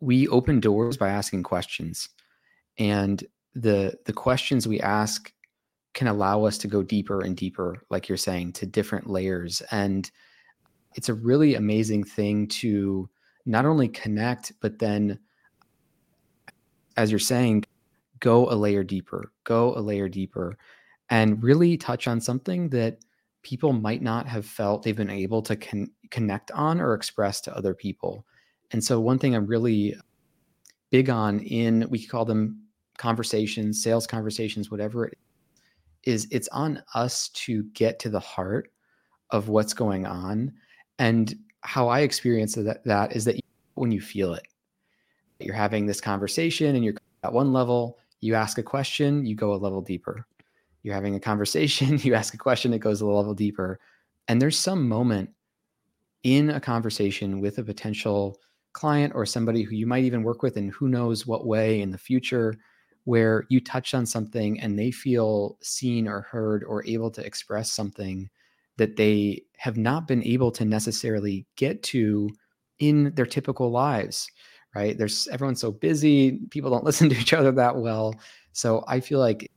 We 0.00 0.28
open 0.28 0.60
doors 0.60 0.96
by 0.96 1.10
asking 1.10 1.42
questions. 1.42 2.08
And 2.78 3.22
the 3.54 3.98
the 4.06 4.14
questions 4.14 4.66
we 4.66 4.80
ask 4.80 5.30
can 5.92 6.06
allow 6.08 6.44
us 6.44 6.56
to 6.56 6.68
go 6.68 6.82
deeper 6.82 7.20
and 7.20 7.36
deeper 7.36 7.82
like 7.90 8.08
you're 8.08 8.16
saying 8.16 8.52
to 8.54 8.64
different 8.64 9.10
layers 9.10 9.60
and 9.70 10.10
it's 10.94 11.10
a 11.10 11.14
really 11.14 11.54
amazing 11.54 12.04
thing 12.04 12.46
to 12.48 13.08
not 13.46 13.66
only 13.66 13.88
connect, 13.88 14.52
but 14.60 14.78
then, 14.78 15.18
as 16.96 17.10
you're 17.10 17.18
saying, 17.18 17.64
go 18.20 18.50
a 18.50 18.54
layer 18.54 18.84
deeper, 18.84 19.32
go 19.44 19.74
a 19.76 19.80
layer 19.80 20.08
deeper, 20.08 20.56
and 21.10 21.42
really 21.42 21.76
touch 21.76 22.06
on 22.06 22.20
something 22.20 22.68
that 22.70 22.98
people 23.42 23.72
might 23.72 24.02
not 24.02 24.26
have 24.26 24.46
felt 24.46 24.82
they've 24.82 24.96
been 24.96 25.10
able 25.10 25.42
to 25.42 25.56
con- 25.56 25.90
connect 26.10 26.50
on 26.52 26.80
or 26.80 26.94
express 26.94 27.40
to 27.40 27.56
other 27.56 27.74
people. 27.74 28.24
And 28.70 28.82
so, 28.82 29.00
one 29.00 29.18
thing 29.18 29.34
I'm 29.34 29.46
really 29.46 29.96
big 30.90 31.10
on 31.10 31.40
in 31.40 31.86
we 31.90 32.06
call 32.06 32.24
them 32.24 32.62
conversations, 32.98 33.82
sales 33.82 34.06
conversations, 34.06 34.70
whatever 34.70 35.06
it 35.06 35.18
is, 36.04 36.28
it's 36.30 36.48
on 36.48 36.82
us 36.94 37.28
to 37.30 37.64
get 37.74 37.98
to 38.00 38.08
the 38.08 38.20
heart 38.20 38.70
of 39.30 39.48
what's 39.48 39.74
going 39.74 40.06
on. 40.06 40.52
And 40.98 41.34
how 41.62 41.88
I 41.88 42.00
experience 42.00 42.54
that, 42.54 42.84
that 42.84 43.16
is 43.16 43.24
that 43.24 43.40
when 43.74 43.90
you 43.90 44.00
feel 44.00 44.34
it, 44.34 44.46
you're 45.44 45.54
having 45.54 45.86
this 45.86 46.00
conversation 46.00 46.74
and 46.74 46.84
you're 46.84 46.94
at 47.22 47.32
one 47.32 47.52
level, 47.52 47.98
you 48.20 48.34
ask 48.34 48.58
a 48.58 48.62
question, 48.62 49.24
you 49.26 49.34
go 49.34 49.52
a 49.52 49.56
level 49.56 49.80
deeper. 49.80 50.26
You're 50.82 50.94
having 50.94 51.14
a 51.14 51.20
conversation, 51.20 51.98
you 52.02 52.14
ask 52.14 52.34
a 52.34 52.38
question, 52.38 52.72
it 52.72 52.78
goes 52.78 53.00
a 53.00 53.06
level 53.06 53.34
deeper. 53.34 53.78
And 54.28 54.40
there's 54.40 54.58
some 54.58 54.88
moment 54.88 55.30
in 56.22 56.50
a 56.50 56.60
conversation 56.60 57.40
with 57.40 57.58
a 57.58 57.64
potential 57.64 58.38
client 58.72 59.12
or 59.14 59.26
somebody 59.26 59.62
who 59.62 59.74
you 59.74 59.86
might 59.86 60.04
even 60.04 60.22
work 60.22 60.42
with, 60.42 60.56
and 60.56 60.72
who 60.72 60.88
knows 60.88 61.26
what 61.26 61.46
way 61.46 61.80
in 61.80 61.90
the 61.90 61.98
future, 61.98 62.54
where 63.04 63.44
you 63.48 63.60
touch 63.60 63.94
on 63.94 64.06
something 64.06 64.60
and 64.60 64.78
they 64.78 64.90
feel 64.90 65.58
seen 65.60 66.06
or 66.06 66.22
heard 66.22 66.64
or 66.64 66.86
able 66.86 67.10
to 67.10 67.24
express 67.24 67.72
something 67.72 68.30
that 68.76 68.96
they 68.96 69.42
have 69.58 69.76
not 69.76 70.06
been 70.06 70.24
able 70.24 70.50
to 70.52 70.64
necessarily 70.64 71.46
get 71.56 71.82
to 71.82 72.30
in 72.78 73.12
their 73.14 73.26
typical 73.26 73.70
lives 73.70 74.30
right? 74.74 74.96
There's 74.96 75.28
everyone's 75.28 75.60
so 75.60 75.72
busy 75.72 76.38
people 76.50 76.70
don't 76.70 76.84
listen 76.90 77.08
to 77.08 77.16
each 77.18 77.32
other 77.32 77.52
that 77.52 77.76
well. 77.76 78.14
So 78.52 78.84
i 78.86 79.00
feel 79.00 79.18
like 79.18 79.50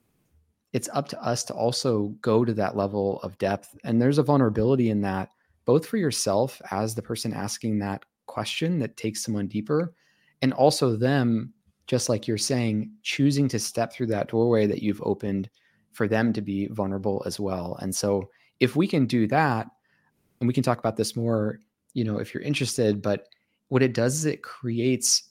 it's 0.74 0.90
up 0.94 1.08
to 1.08 1.24
us 1.24 1.44
to 1.46 1.54
also 1.54 2.08
go 2.22 2.44
to 2.44 2.54
that 2.54 2.76
level 2.76 3.22
of 3.24 3.38
depth. 3.38 3.76
And 3.86 4.02
there's 4.02 4.18
a 4.18 4.24
vulnerability 4.24 4.90
in 4.90 5.02
that 5.02 5.30
both 5.64 5.86
for 5.86 5.96
yourself 5.96 6.62
as 6.70 6.94
the 6.94 7.02
person 7.02 7.34
asking 7.34 7.80
that 7.80 8.04
question 8.26 8.80
that 8.80 8.98
takes 8.98 9.24
someone 9.24 9.48
deeper 9.48 9.94
and 10.42 10.52
also 10.52 10.98
them 10.98 11.54
just 11.88 12.10
like 12.10 12.28
you're 12.28 12.38
saying 12.38 12.92
choosing 13.04 13.48
to 13.48 13.60
step 13.60 13.94
through 13.94 14.08
that 14.08 14.28
doorway 14.28 14.68
that 14.68 14.82
you've 14.82 15.02
opened 15.04 15.50
for 15.94 16.10
them 16.10 16.34
to 16.34 16.42
be 16.42 16.68
vulnerable 16.68 17.24
as 17.26 17.40
well. 17.40 17.78
And 17.82 17.96
so 17.96 18.30
if 18.60 18.76
we 18.76 18.86
can 18.86 19.06
do 19.06 19.28
that 19.28 19.68
and 20.40 20.48
we 20.48 20.54
can 20.54 20.64
talk 20.64 20.80
about 20.80 20.98
this 20.98 21.16
more 21.16 21.60
you 21.94 22.04
know 22.04 22.18
if 22.18 22.34
you're 22.34 22.44
interested 22.44 23.02
but 23.02 23.28
what 23.70 23.84
it 23.84 23.94
does 23.94 24.16
is 24.16 24.26
it 24.26 24.44
creates 24.44 25.24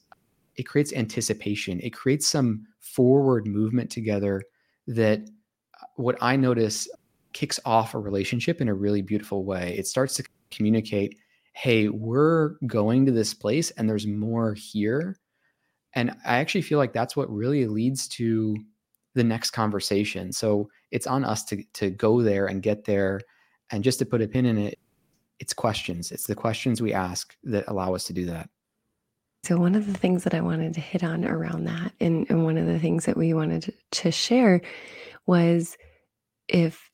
it 0.56 0.64
creates 0.64 0.92
anticipation 0.92 1.80
it 1.80 1.90
creates 1.90 2.26
some 2.26 2.66
forward 2.80 3.46
movement 3.46 3.90
together 3.90 4.42
that 4.86 5.20
uh, 5.20 5.86
what 5.96 6.16
i 6.20 6.36
notice 6.36 6.88
kicks 7.32 7.58
off 7.64 7.94
a 7.94 7.98
relationship 7.98 8.60
in 8.60 8.68
a 8.68 8.74
really 8.74 9.02
beautiful 9.02 9.44
way 9.44 9.74
it 9.76 9.86
starts 9.86 10.14
to 10.14 10.24
communicate 10.50 11.16
hey, 11.54 11.88
we're 11.88 12.56
going 12.66 13.06
to 13.06 13.12
this 13.12 13.32
place 13.32 13.70
and 13.72 13.88
there's 13.88 14.06
more 14.06 14.54
here. 14.54 15.16
And 15.94 16.10
I 16.26 16.38
actually 16.38 16.62
feel 16.62 16.78
like 16.78 16.92
that's 16.92 17.16
what 17.16 17.30
really 17.30 17.66
leads 17.66 18.08
to 18.08 18.56
the 19.14 19.22
next 19.22 19.52
conversation. 19.52 20.32
So 20.32 20.68
it's 20.90 21.06
on 21.06 21.24
us 21.24 21.44
to 21.44 21.62
to 21.74 21.90
go 21.90 22.20
there 22.22 22.46
and 22.46 22.62
get 22.62 22.84
there. 22.84 23.20
And 23.70 23.84
just 23.84 24.00
to 24.00 24.04
put 24.04 24.20
a 24.20 24.28
pin 24.28 24.44
in 24.44 24.58
it, 24.58 24.78
it's 25.38 25.52
questions. 25.52 26.12
It's 26.12 26.26
the 26.26 26.34
questions 26.34 26.80
we 26.80 26.92
ask 26.92 27.34
that 27.44 27.64
allow 27.68 27.94
us 27.94 28.04
to 28.04 28.12
do 28.12 28.26
that. 28.26 28.48
So 29.44 29.58
one 29.58 29.74
of 29.74 29.86
the 29.86 29.98
things 29.98 30.24
that 30.24 30.34
I 30.34 30.40
wanted 30.40 30.74
to 30.74 30.80
hit 30.80 31.04
on 31.04 31.24
around 31.24 31.64
that, 31.64 31.92
and, 32.00 32.26
and 32.30 32.44
one 32.44 32.56
of 32.56 32.66
the 32.66 32.78
things 32.78 33.04
that 33.04 33.16
we 33.16 33.34
wanted 33.34 33.62
to, 33.62 33.72
to 34.02 34.10
share 34.10 34.62
was 35.26 35.76
if 36.48 36.88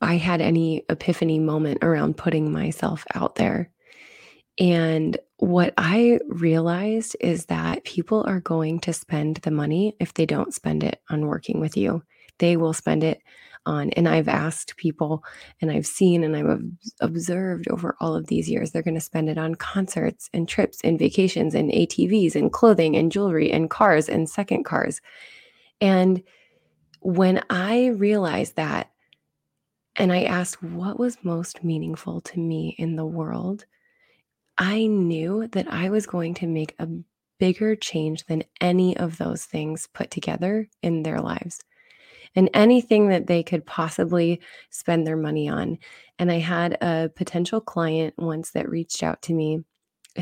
I 0.00 0.16
had 0.16 0.40
any 0.40 0.84
epiphany 0.88 1.38
moment 1.38 1.78
around 1.82 2.16
putting 2.16 2.50
myself 2.50 3.04
out 3.14 3.34
there 3.34 3.70
and 4.58 5.18
what 5.38 5.74
I 5.76 6.18
realized 6.28 7.16
is 7.20 7.46
that 7.46 7.84
people 7.84 8.24
are 8.26 8.40
going 8.40 8.80
to 8.80 8.92
spend 8.92 9.36
the 9.38 9.50
money 9.50 9.94
if 10.00 10.14
they 10.14 10.24
don't 10.24 10.54
spend 10.54 10.82
it 10.82 11.00
on 11.10 11.26
working 11.26 11.60
with 11.60 11.76
you. 11.76 12.02
They 12.38 12.56
will 12.56 12.72
spend 12.72 13.04
it 13.04 13.20
on. 13.66 13.90
And 13.90 14.08
I've 14.08 14.28
asked 14.28 14.76
people 14.76 15.24
and 15.60 15.70
I've 15.70 15.86
seen 15.86 16.24
and 16.24 16.36
I've 16.36 16.60
observed 17.00 17.68
over 17.68 17.96
all 18.00 18.14
of 18.14 18.28
these 18.28 18.48
years, 18.48 18.70
they're 18.70 18.82
going 18.82 18.94
to 18.94 19.00
spend 19.00 19.28
it 19.28 19.38
on 19.38 19.56
concerts 19.56 20.30
and 20.32 20.48
trips 20.48 20.80
and 20.82 20.98
vacations 20.98 21.54
and 21.54 21.70
ATVs 21.70 22.34
and 22.34 22.52
clothing 22.52 22.96
and 22.96 23.12
jewelry 23.12 23.50
and 23.50 23.68
cars 23.68 24.08
and 24.08 24.30
second 24.30 24.64
cars. 24.64 25.00
And 25.80 26.22
when 27.00 27.42
I 27.50 27.88
realized 27.88 28.56
that, 28.56 28.90
and 29.96 30.12
I 30.12 30.24
asked 30.24 30.62
what 30.62 30.98
was 30.98 31.18
most 31.22 31.64
meaningful 31.64 32.20
to 32.20 32.38
me 32.38 32.74
in 32.78 32.96
the 32.96 33.06
world, 33.06 33.64
I 34.58 34.86
knew 34.86 35.48
that 35.48 35.72
I 35.72 35.90
was 35.90 36.06
going 36.06 36.34
to 36.34 36.46
make 36.46 36.74
a 36.78 36.88
bigger 37.38 37.76
change 37.76 38.24
than 38.26 38.44
any 38.60 38.96
of 38.96 39.18
those 39.18 39.44
things 39.44 39.88
put 39.92 40.10
together 40.10 40.68
in 40.82 41.02
their 41.02 41.20
lives 41.20 41.60
and 42.36 42.50
anything 42.54 43.08
that 43.08 43.26
they 43.26 43.42
could 43.42 43.66
possibly 43.66 44.40
spend 44.70 45.06
their 45.06 45.16
money 45.16 45.48
on. 45.48 45.78
And 46.18 46.30
I 46.30 46.38
had 46.38 46.76
a 46.82 47.10
potential 47.14 47.60
client 47.60 48.14
once 48.18 48.50
that 48.52 48.68
reached 48.68 49.02
out 49.02 49.22
to 49.22 49.32
me 49.32 49.64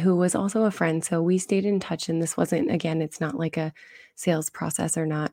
who 0.00 0.16
was 0.16 0.34
also 0.34 0.64
a 0.64 0.70
friend. 0.70 1.04
So 1.04 1.20
we 1.20 1.38
stayed 1.38 1.64
in 1.64 1.80
touch. 1.80 2.08
And 2.08 2.22
this 2.22 2.36
wasn't, 2.36 2.70
again, 2.70 3.02
it's 3.02 3.20
not 3.20 3.36
like 3.36 3.56
a 3.56 3.72
sales 4.14 4.48
process 4.48 4.96
or 4.96 5.06
not. 5.06 5.32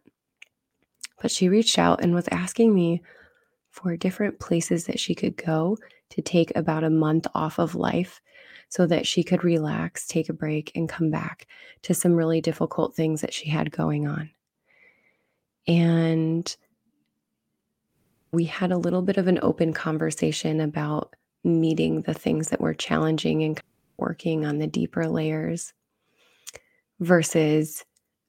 But 1.22 1.32
she 1.32 1.50
reached 1.50 1.78
out 1.78 2.04
and 2.04 2.14
was 2.14 2.28
asking 2.32 2.74
me 2.74 3.02
for 3.70 3.96
different 3.96 4.40
places 4.40 4.86
that 4.86 5.00
she 5.00 5.16
could 5.16 5.38
go 5.38 5.78
to 6.10 6.22
take 6.22 6.52
about 6.56 6.84
a 6.84 6.90
month 6.90 7.28
off 7.34 7.58
of 7.58 7.76
life 7.76 8.22
so 8.70 8.86
that 8.88 9.06
she 9.06 9.24
could 9.24 9.44
relax, 9.44 10.08
take 10.08 10.30
a 10.30 10.34
break, 10.34 10.72
and 10.76 10.90
come 10.90 11.12
back 11.12 11.48
to 11.84 11.94
some 11.94 12.14
really 12.14 12.42
difficult 12.42 12.96
things 12.96 13.22
that 13.22 13.34
she 13.34 13.50
had 13.50 13.72
going 13.72 14.08
on. 14.08 14.30
And 15.68 16.56
we 18.32 18.46
had 18.46 18.72
a 18.72 18.78
little 18.78 19.02
bit 19.02 19.18
of 19.18 19.28
an 19.28 19.40
open 19.42 19.74
conversation 19.74 20.62
about 20.62 21.16
meeting 21.44 22.02
the 22.02 22.14
things 22.14 22.50
that 22.50 22.62
were 22.62 22.74
challenging 22.74 23.44
and 23.44 23.60
working 23.98 24.46
on 24.46 24.58
the 24.58 24.68
deeper 24.68 25.08
layers 25.08 25.74
versus 27.00 27.84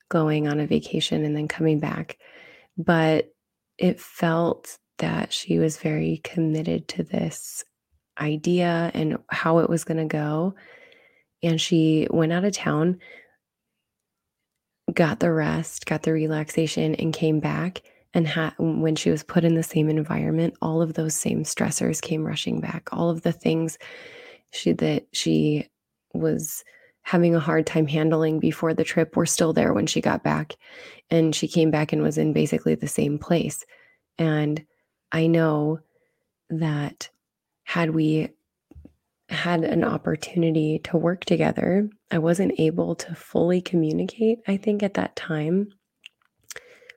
going 0.09 0.49
on 0.49 0.61
a 0.61 0.67
vacation 0.67 1.25
and 1.25 1.37
then 1.37 1.49
coming 1.49 1.79
back. 1.79 2.19
But 2.77 3.33
it 3.79 4.01
felt 4.01 4.79
that 4.99 5.33
she 5.33 5.59
was 5.59 5.77
very 5.79 6.21
committed 6.25 6.89
to 6.89 7.03
this 7.03 7.65
idea 8.21 8.91
and 8.95 9.19
how 9.31 9.59
it 9.59 9.71
was 9.71 9.85
going 9.85 9.99
to 9.99 10.05
go. 10.05 10.55
And 11.43 11.61
she 11.61 12.07
went 12.11 12.33
out 12.33 12.45
of 12.45 12.53
town, 12.53 13.01
got 14.93 15.21
the 15.21 15.33
rest, 15.33 15.87
got 15.87 16.03
the 16.03 16.13
relaxation, 16.13 16.95
and 16.95 17.13
came 17.13 17.41
back. 17.41 17.83
And 18.15 18.29
ha- 18.29 18.55
when 18.59 18.95
she 18.95 19.11
was 19.11 19.23
put 19.23 19.45
in 19.45 19.55
the 19.55 19.63
same 19.63 19.89
environment, 19.89 20.55
all 20.61 20.83
of 20.83 20.95
those 20.95 21.15
same 21.15 21.45
stressors 21.45 22.01
came 22.01 22.25
rushing 22.25 22.61
back. 22.61 22.89
All 22.93 23.09
of 23.09 23.23
the 23.23 23.33
things 23.33 23.79
she 24.51 24.73
that 24.73 25.07
she 25.13 25.69
was 26.13 26.63
having 27.03 27.35
a 27.35 27.41
hard 27.41 27.67
time 27.67 27.87
handling 27.87 28.39
before 28.39 28.75
the 28.75 28.85
trip 28.85 29.17
were 29.17 29.27
still 29.27 29.53
there 29.53 29.73
when 29.73 29.87
she 29.87 30.01
got 30.01 30.23
back. 30.23 30.55
And 31.11 31.35
she 31.35 31.49
came 31.49 31.71
back 31.71 31.93
and 31.93 32.03
was 32.03 32.19
in 32.19 32.33
basically 32.33 32.75
the 32.75 32.87
same 32.87 33.19
place. 33.19 33.65
And 34.19 34.65
I 35.11 35.27
know 35.27 35.81
that 36.51 37.09
had 37.65 37.91
we 37.91 38.29
had 39.29 39.65
an 39.65 39.83
opportunity 39.83 40.79
to 40.85 40.97
work 40.97 41.25
together, 41.25 41.89
I 42.11 42.19
wasn't 42.19 42.59
able 42.59 42.95
to 42.97 43.15
fully 43.15 43.61
communicate, 43.61 44.41
I 44.47 44.59
think, 44.59 44.83
at 44.83 44.95
that 44.95 45.17
time. 45.17 45.69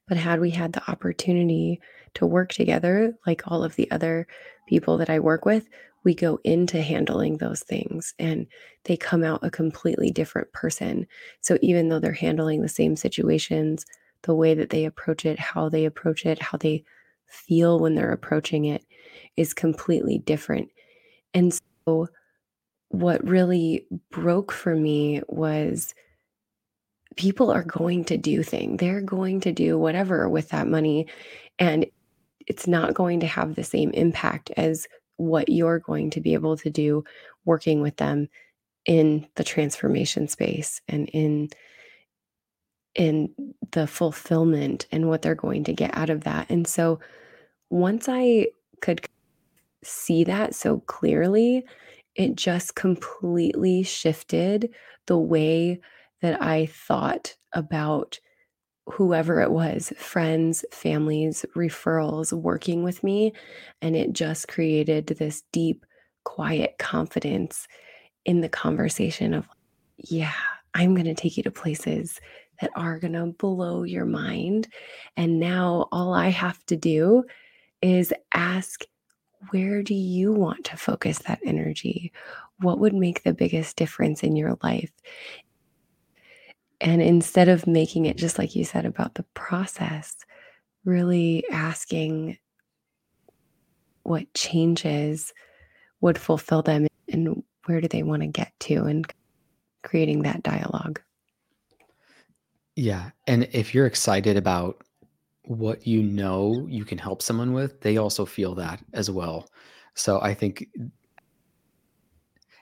But 0.07 0.17
had 0.17 0.39
we 0.39 0.51
had 0.51 0.73
the 0.73 0.89
opportunity 0.89 1.81
to 2.15 2.25
work 2.25 2.49
together, 2.49 3.17
like 3.25 3.43
all 3.47 3.63
of 3.63 3.75
the 3.75 3.89
other 3.91 4.27
people 4.67 4.97
that 4.97 5.09
I 5.09 5.19
work 5.19 5.45
with, 5.45 5.67
we 6.03 6.13
go 6.13 6.39
into 6.43 6.81
handling 6.81 7.37
those 7.37 7.61
things 7.61 8.13
and 8.19 8.45
they 8.83 8.95
come 8.95 9.23
out 9.23 9.43
a 9.43 9.49
completely 9.49 10.11
different 10.11 10.51
person. 10.53 11.07
So 11.41 11.57
even 11.61 11.89
though 11.89 11.99
they're 11.99 12.13
handling 12.13 12.61
the 12.61 12.69
same 12.69 12.95
situations, 12.95 13.85
the 14.21 14.35
way 14.35 14.53
that 14.53 14.69
they 14.69 14.85
approach 14.85 15.25
it, 15.25 15.39
how 15.39 15.69
they 15.69 15.85
approach 15.85 16.25
it, 16.25 16.41
how 16.41 16.57
they 16.57 16.83
feel 17.27 17.79
when 17.79 17.95
they're 17.95 18.11
approaching 18.11 18.65
it 18.65 18.83
is 19.35 19.53
completely 19.53 20.19
different. 20.19 20.69
And 21.33 21.59
so, 21.85 22.07
what 22.89 23.27
really 23.27 23.87
broke 24.11 24.51
for 24.51 24.75
me 24.75 25.21
was 25.27 25.93
people 27.15 27.51
are 27.51 27.63
going 27.63 28.03
to 28.05 28.17
do 28.17 28.43
things. 28.43 28.79
They're 28.79 29.01
going 29.01 29.41
to 29.41 29.51
do 29.51 29.77
whatever 29.77 30.27
with 30.29 30.49
that 30.49 30.67
money. 30.67 31.07
And 31.59 31.85
it's 32.47 32.67
not 32.67 32.93
going 32.93 33.21
to 33.21 33.27
have 33.27 33.55
the 33.55 33.63
same 33.63 33.91
impact 33.91 34.51
as 34.57 34.87
what 35.17 35.49
you're 35.49 35.79
going 35.79 36.09
to 36.11 36.21
be 36.21 36.33
able 36.33 36.57
to 36.57 36.69
do 36.69 37.03
working 37.45 37.81
with 37.81 37.97
them 37.97 38.27
in 38.85 39.27
the 39.35 39.43
transformation 39.43 40.27
space 40.27 40.81
and 40.87 41.09
in 41.09 41.49
in 42.93 43.29
the 43.71 43.87
fulfillment 43.87 44.87
and 44.91 45.09
what 45.09 45.21
they're 45.21 45.35
going 45.35 45.65
to 45.65 45.73
get 45.73 45.95
out 45.97 46.09
of 46.09 46.23
that. 46.23 46.49
And 46.49 46.65
so 46.65 46.99
once 47.69 48.07
I 48.07 48.47
could 48.81 49.05
see 49.83 50.23
that 50.23 50.55
so 50.55 50.79
clearly, 50.81 51.65
it 52.15 52.35
just 52.35 52.75
completely 52.75 53.83
shifted 53.83 54.73
the 55.07 55.17
way 55.17 55.81
that 56.21 56.41
I 56.41 56.67
thought 56.67 57.35
about 57.53 58.19
whoever 58.87 59.41
it 59.41 59.51
was 59.51 59.91
friends, 59.97 60.63
families, 60.71 61.45
referrals 61.55 62.31
working 62.31 62.83
with 62.83 63.03
me. 63.03 63.33
And 63.81 63.95
it 63.95 64.13
just 64.13 64.47
created 64.47 65.07
this 65.07 65.43
deep, 65.51 65.85
quiet 66.23 66.75
confidence 66.77 67.67
in 68.25 68.41
the 68.41 68.49
conversation 68.49 69.33
of, 69.33 69.47
yeah, 69.97 70.33
I'm 70.73 70.93
going 70.93 71.05
to 71.05 71.15
take 71.15 71.37
you 71.37 71.43
to 71.43 71.51
places 71.51 72.19
that 72.61 72.71
are 72.75 72.99
going 72.99 73.13
to 73.13 73.25
blow 73.25 73.83
your 73.83 74.05
mind. 74.05 74.67
And 75.17 75.39
now 75.39 75.87
all 75.91 76.13
I 76.13 76.29
have 76.29 76.63
to 76.67 76.75
do 76.75 77.23
is 77.81 78.13
ask, 78.33 78.83
where 79.49 79.83
do 79.83 79.93
you 79.93 80.31
want 80.31 80.65
to 80.65 80.77
focus 80.77 81.19
that 81.19 81.39
energy? 81.45 82.11
What 82.59 82.79
would 82.79 82.93
make 82.93 83.23
the 83.23 83.33
biggest 83.33 83.75
difference 83.75 84.23
in 84.23 84.35
your 84.35 84.57
life? 84.63 84.91
And 86.81 87.01
instead 87.01 87.47
of 87.49 87.67
making 87.67 88.05
it 88.05 88.17
just 88.17 88.37
like 88.37 88.55
you 88.55 88.65
said 88.65 88.85
about 88.85 89.15
the 89.15 89.23
process, 89.33 90.15
really 90.83 91.43
asking 91.51 92.37
what 94.03 94.31
changes 94.33 95.33
would 96.01 96.17
fulfill 96.17 96.61
them 96.61 96.87
and 97.11 97.43
where 97.65 97.81
do 97.81 97.87
they 97.87 98.03
want 98.03 98.21
to 98.21 98.27
get 98.27 98.51
to 98.59 98.83
and 98.83 99.11
creating 99.83 100.21
that 100.23 100.43
dialogue. 100.43 101.01
Yeah. 102.75 103.11
And 103.25 103.47
if 103.51 103.73
you're 103.73 103.85
excited 103.85 104.37
about 104.37 104.83
what 105.43 105.87
you 105.87 106.03
know 106.03 106.67
you 106.69 106.83
can 106.85 106.97
help 106.97 107.21
someone 107.21 107.53
with, 107.53 107.81
they 107.81 107.97
also 107.97 108.25
feel 108.25 108.53
that 108.55 108.83
as 108.93 109.09
well. 109.09 109.47
So 109.93 110.19
I 110.21 110.33
think 110.33 110.67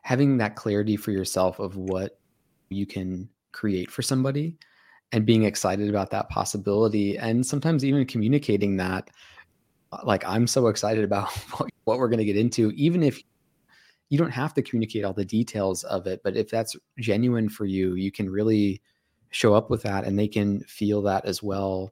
having 0.03 0.37
that 0.37 0.55
clarity 0.55 0.95
for 0.95 1.11
yourself 1.11 1.59
of 1.59 1.75
what 1.75 2.19
you 2.69 2.85
can 2.85 3.29
create 3.53 3.89
for 3.89 4.01
somebody 4.01 4.57
and 5.11 5.25
being 5.25 5.43
excited 5.43 5.89
about 5.89 6.09
that 6.09 6.27
possibility 6.29 7.17
and 7.17 7.45
sometimes 7.45 7.85
even 7.85 8.05
communicating 8.05 8.77
that 8.77 9.09
uh, 9.91 9.99
like 10.03 10.23
i'm 10.25 10.47
so 10.47 10.67
excited 10.67 11.03
about 11.03 11.31
what, 11.85 11.99
we're 11.99 12.09
going 12.09 12.17
to 12.17 12.25
get 12.25 12.37
into 12.37 12.71
even 12.71 13.01
if 13.03 13.21
you 14.09 14.17
don't 14.17 14.31
have 14.31 14.53
to 14.53 14.61
communicate 14.61 15.03
all 15.03 15.13
the 15.13 15.25
details 15.25 15.83
of 15.85 16.07
it 16.07 16.21
but 16.23 16.35
if 16.35 16.49
that's 16.49 16.75
genuine 16.99 17.47
for 17.47 17.65
you 17.65 17.95
you 17.95 18.11
can 18.11 18.29
really 18.29 18.81
show 19.33 19.53
up 19.53 19.69
with 19.69 19.81
that 19.81 20.05
and 20.05 20.17
they 20.17 20.27
can 20.27 20.61
feel 20.61 21.01
that 21.01 21.25
as 21.25 21.41
well. 21.41 21.91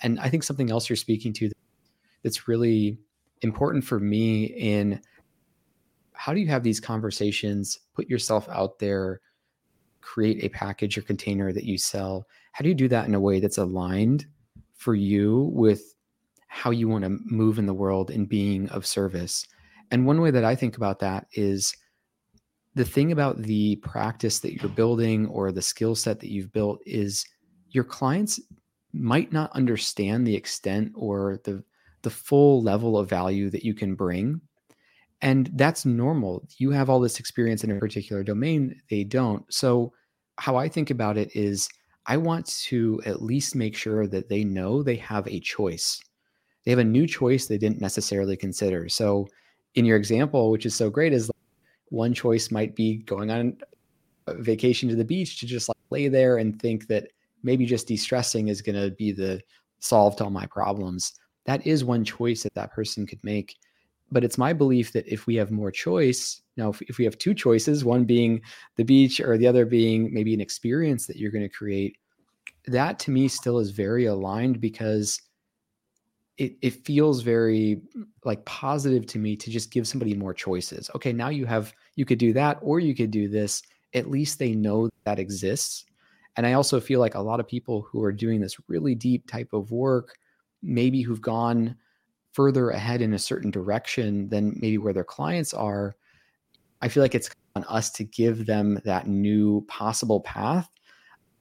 And 0.00 0.18
i 0.20 0.28
think 0.28 0.42
something 0.42 0.70
else 0.70 0.88
you're 0.88 0.96
speaking 0.96 1.32
to 1.34 1.50
that's 2.22 2.48
really 2.48 2.98
important 3.42 3.84
for 3.84 4.00
me 4.00 4.44
in 4.44 5.00
how 6.12 6.32
do 6.32 6.40
you 6.40 6.48
have 6.48 6.62
these 6.62 6.80
conversations 6.80 7.78
put 7.94 8.08
yourself 8.08 8.48
out 8.48 8.78
there 8.78 9.20
create 10.08 10.42
a 10.42 10.48
package 10.48 10.96
or 10.96 11.02
container 11.02 11.52
that 11.52 11.64
you 11.64 11.76
sell 11.76 12.26
how 12.52 12.62
do 12.62 12.68
you 12.70 12.74
do 12.74 12.88
that 12.88 13.06
in 13.06 13.14
a 13.14 13.20
way 13.20 13.40
that's 13.40 13.58
aligned 13.58 14.24
for 14.74 14.94
you 14.94 15.50
with 15.52 15.94
how 16.46 16.70
you 16.70 16.88
want 16.88 17.04
to 17.04 17.18
move 17.26 17.58
in 17.58 17.66
the 17.66 17.74
world 17.74 18.10
and 18.10 18.26
being 18.26 18.68
of 18.70 18.86
service? 18.86 19.46
And 19.90 20.06
one 20.06 20.20
way 20.20 20.30
that 20.30 20.44
i 20.44 20.54
think 20.54 20.78
about 20.78 20.98
that 21.00 21.26
is 21.32 21.76
the 22.74 22.86
thing 22.86 23.12
about 23.12 23.42
the 23.42 23.76
practice 23.76 24.38
that 24.38 24.54
you're 24.54 24.70
building 24.70 25.26
or 25.26 25.52
the 25.52 25.60
skill 25.60 25.94
set 25.94 26.20
that 26.20 26.30
you've 26.30 26.52
built 26.52 26.80
is 26.86 27.24
your 27.70 27.84
clients 27.84 28.40
might 28.94 29.30
not 29.30 29.52
understand 29.52 30.26
the 30.26 30.34
extent 30.34 30.90
or 30.94 31.38
the 31.44 31.62
the 32.02 32.10
full 32.10 32.62
level 32.62 32.96
of 32.96 33.10
value 33.10 33.50
that 33.50 33.64
you 33.64 33.74
can 33.74 33.94
bring 33.94 34.40
and 35.20 35.50
that's 35.54 35.84
normal. 35.84 36.46
You 36.58 36.70
have 36.70 36.88
all 36.88 37.00
this 37.00 37.18
experience 37.18 37.64
in 37.64 37.72
a 37.72 37.78
particular 37.80 38.22
domain 38.22 38.80
they 38.88 39.04
don't. 39.04 39.44
So 39.52 39.92
how 40.38 40.56
i 40.56 40.68
think 40.68 40.90
about 40.90 41.18
it 41.18 41.34
is 41.36 41.68
i 42.06 42.16
want 42.16 42.46
to 42.46 43.00
at 43.04 43.22
least 43.22 43.54
make 43.54 43.76
sure 43.76 44.06
that 44.06 44.28
they 44.28 44.44
know 44.44 44.82
they 44.82 44.96
have 44.96 45.26
a 45.26 45.40
choice. 45.40 46.00
They 46.64 46.72
have 46.72 46.78
a 46.80 46.84
new 46.84 47.06
choice 47.06 47.46
they 47.46 47.58
didn't 47.58 47.80
necessarily 47.80 48.36
consider. 48.36 48.88
So 48.88 49.26
in 49.74 49.84
your 49.84 49.96
example 49.96 50.50
which 50.50 50.66
is 50.66 50.74
so 50.74 50.90
great 50.90 51.12
is 51.12 51.30
one 51.90 52.12
choice 52.14 52.50
might 52.50 52.74
be 52.74 52.98
going 52.98 53.30
on 53.30 53.56
a 54.26 54.34
vacation 54.34 54.88
to 54.88 54.96
the 54.96 55.04
beach 55.04 55.40
to 55.40 55.46
just 55.46 55.68
like 55.68 55.76
lay 55.90 56.08
there 56.08 56.38
and 56.38 56.60
think 56.60 56.86
that 56.88 57.08
maybe 57.42 57.64
just 57.64 57.86
de-stressing 57.86 58.48
is 58.48 58.62
going 58.62 58.76
to 58.76 58.90
be 58.96 59.12
the 59.12 59.40
solve 59.80 60.16
to 60.16 60.24
all 60.24 60.30
my 60.30 60.46
problems. 60.46 61.14
That 61.46 61.66
is 61.66 61.84
one 61.84 62.04
choice 62.04 62.42
that 62.42 62.54
that 62.54 62.72
person 62.72 63.06
could 63.06 63.22
make 63.22 63.56
but 64.10 64.24
it's 64.24 64.38
my 64.38 64.52
belief 64.52 64.92
that 64.92 65.06
if 65.06 65.26
we 65.26 65.34
have 65.34 65.50
more 65.50 65.70
choice 65.70 66.40
now 66.56 66.70
if, 66.70 66.82
if 66.82 66.98
we 66.98 67.04
have 67.04 67.18
two 67.18 67.34
choices 67.34 67.84
one 67.84 68.04
being 68.04 68.40
the 68.76 68.84
beach 68.84 69.20
or 69.20 69.36
the 69.36 69.46
other 69.46 69.66
being 69.66 70.12
maybe 70.12 70.34
an 70.34 70.40
experience 70.40 71.06
that 71.06 71.16
you're 71.16 71.30
going 71.30 71.42
to 71.42 71.48
create 71.48 71.96
that 72.66 72.98
to 72.98 73.10
me 73.10 73.28
still 73.28 73.58
is 73.58 73.70
very 73.70 74.06
aligned 74.06 74.60
because 74.60 75.20
it, 76.36 76.56
it 76.62 76.84
feels 76.84 77.20
very 77.22 77.80
like 78.24 78.44
positive 78.44 79.06
to 79.06 79.18
me 79.18 79.36
to 79.36 79.50
just 79.50 79.72
give 79.72 79.88
somebody 79.88 80.14
more 80.14 80.32
choices. 80.32 80.88
Okay 80.94 81.12
now 81.12 81.28
you 81.28 81.44
have 81.46 81.74
you 81.96 82.04
could 82.04 82.18
do 82.18 82.32
that 82.32 82.58
or 82.62 82.80
you 82.80 82.94
could 82.94 83.10
do 83.10 83.28
this. 83.28 83.62
At 83.94 84.10
least 84.10 84.38
they 84.38 84.54
know 84.54 84.88
that 85.04 85.18
exists. 85.18 85.84
And 86.36 86.46
i 86.46 86.52
also 86.52 86.78
feel 86.78 87.00
like 87.00 87.16
a 87.16 87.20
lot 87.20 87.40
of 87.40 87.48
people 87.48 87.82
who 87.90 88.02
are 88.02 88.12
doing 88.12 88.40
this 88.40 88.56
really 88.68 88.94
deep 88.94 89.26
type 89.26 89.52
of 89.52 89.72
work 89.72 90.16
maybe 90.62 91.02
who've 91.02 91.20
gone 91.20 91.76
further 92.38 92.70
ahead 92.70 93.02
in 93.02 93.14
a 93.14 93.18
certain 93.18 93.50
direction 93.50 94.28
than 94.28 94.56
maybe 94.60 94.78
where 94.78 94.92
their 94.92 95.02
clients 95.02 95.52
are, 95.52 95.96
I 96.80 96.86
feel 96.86 97.02
like 97.02 97.16
it's 97.16 97.28
on 97.56 97.64
us 97.64 97.90
to 97.90 98.04
give 98.04 98.46
them 98.46 98.78
that 98.84 99.08
new 99.08 99.64
possible 99.66 100.20
path. 100.20 100.70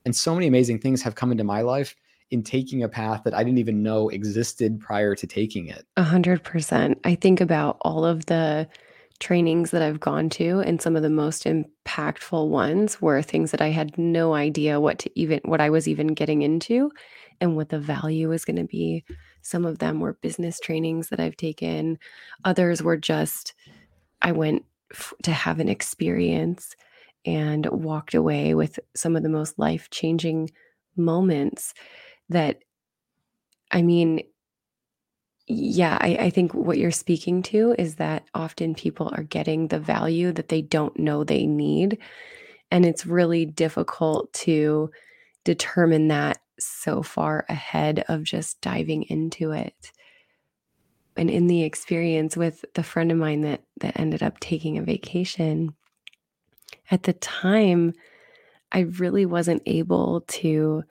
And 0.05 0.15
so 0.15 0.33
many 0.33 0.47
amazing 0.47 0.79
things 0.79 1.03
have 1.03 1.13
come 1.13 1.31
into 1.31 1.43
my 1.43 1.61
life 1.61 1.95
in 2.31 2.41
taking 2.41 2.81
a 2.81 2.89
path 2.89 3.21
that 3.25 3.35
I 3.35 3.43
didn't 3.43 3.59
even 3.59 3.83
know 3.83 4.09
existed 4.09 4.79
prior 4.79 5.13
to 5.13 5.27
taking 5.27 5.67
it. 5.67 5.85
A 5.97 6.03
hundred 6.03 6.43
percent. 6.43 6.97
I 7.03 7.13
think 7.13 7.41
about 7.41 7.77
all 7.81 8.03
of 8.03 8.25
the 8.25 8.67
trainings 9.19 9.69
that 9.69 9.83
I've 9.83 9.99
gone 9.99 10.29
to, 10.31 10.61
and 10.61 10.81
some 10.81 10.95
of 10.95 11.03
the 11.03 11.11
most 11.11 11.45
impactful 11.45 12.49
ones 12.49 12.99
were 12.99 13.21
things 13.21 13.51
that 13.51 13.61
I 13.61 13.69
had 13.69 13.95
no 13.99 14.33
idea 14.33 14.79
what 14.79 14.97
to 14.97 15.11
even 15.13 15.41
what 15.45 15.61
I 15.61 15.69
was 15.69 15.87
even 15.87 16.07
getting 16.07 16.41
into 16.41 16.91
and 17.39 17.55
what 17.55 17.69
the 17.69 17.79
value 17.79 18.29
was 18.29 18.45
going 18.45 18.55
to 18.55 18.63
be. 18.63 19.05
Some 19.47 19.65
of 19.65 19.79
them 19.79 20.01
were 20.01 20.13
business 20.15 20.59
trainings 20.59 21.07
that 21.07 21.21
I've 21.21 21.37
taken, 21.37 21.99
others 22.43 22.83
were 22.83 22.97
just, 22.97 23.53
I 24.21 24.33
went 24.33 24.65
f- 24.91 25.13
to 25.23 25.31
have 25.31 25.61
an 25.61 25.69
experience 25.69 26.75
and 27.25 27.65
walked 27.67 28.13
away 28.13 28.55
with 28.55 28.77
some 28.93 29.15
of 29.15 29.23
the 29.23 29.29
most 29.29 29.57
life 29.57 29.89
changing 29.89 30.51
moments 30.97 31.73
that, 32.27 32.59
I 33.71 33.83
mean, 33.83 34.23
yeah, 35.47 35.97
I, 36.01 36.17
I, 36.19 36.29
think 36.29 36.53
what 36.53 36.77
you're 36.77 36.91
speaking 36.91 37.41
to 37.43 37.73
is 37.77 37.95
that 37.95 38.25
often 38.33 38.75
people 38.75 39.09
are 39.15 39.23
getting 39.23 39.69
the 39.69 39.79
value 39.79 40.33
that 40.33 40.49
they 40.49 40.61
don't 40.61 40.99
know 40.99 41.23
they 41.23 41.45
need. 41.45 41.99
And 42.69 42.85
it's 42.85 43.05
really 43.05 43.45
difficult 43.45 44.33
to 44.33 44.91
determine 45.45 46.09
that 46.09 46.41
so 46.59 47.03
far 47.03 47.45
ahead 47.49 48.03
of 48.07 48.23
just 48.23 48.61
diving 48.61 49.03
into 49.03 49.51
it. 49.51 49.91
And 51.15 51.29
in 51.29 51.47
the 51.47 51.63
experience 51.63 52.37
with 52.37 52.63
the 52.75 52.83
friend 52.83 53.11
of 53.11 53.17
mine 53.17 53.41
that 53.41 53.63
that 53.79 53.99
ended 53.99 54.21
up 54.21 54.39
taking 54.39 54.77
a 54.77 54.83
vacation, 54.83 55.75
at 56.91 57.03
the 57.03 57.13
time 57.13 57.93
I 58.71 58.81
really 58.81 59.25
wasn't 59.25 59.63
able 59.65 60.21
to 60.21 60.83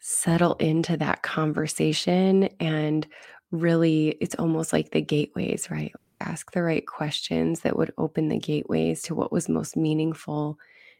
settle 0.00 0.54
into 0.54 0.96
that 0.96 1.22
conversation 1.22 2.44
and 2.60 3.06
really 3.50 4.16
it's 4.20 4.34
almost 4.36 4.72
like 4.72 4.90
the 4.90 5.00
gateways, 5.00 5.70
right? 5.70 5.92
Ask 6.20 6.52
the 6.52 6.62
right 6.62 6.86
questions 6.86 7.60
that 7.60 7.76
would 7.76 7.92
open 7.98 8.28
the 8.28 8.38
gateways 8.38 9.02
to 9.02 9.14
what 9.14 9.32
was 9.32 9.48
most 9.48 9.76
meaningful 9.76 10.58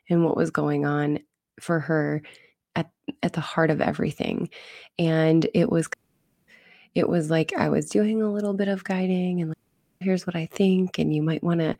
and 0.08 0.24
what 0.24 0.36
was 0.36 0.50
going 0.50 0.84
on 0.84 1.20
for 1.60 1.80
her 1.80 2.22
at 2.76 2.90
at 3.22 3.32
the 3.32 3.40
heart 3.40 3.70
of 3.70 3.80
everything. 3.80 4.48
And 4.98 5.46
it 5.54 5.70
was 5.70 5.88
it 6.94 7.08
was 7.08 7.30
like 7.30 7.52
I 7.56 7.68
was 7.68 7.90
doing 7.90 8.22
a 8.22 8.32
little 8.32 8.54
bit 8.54 8.68
of 8.68 8.84
guiding 8.84 9.40
and 9.40 9.50
like, 9.50 9.58
here's 10.00 10.26
what 10.26 10.36
I 10.36 10.46
think 10.46 10.98
and 10.98 11.14
you 11.14 11.22
might 11.22 11.42
want 11.42 11.60
to 11.60 11.76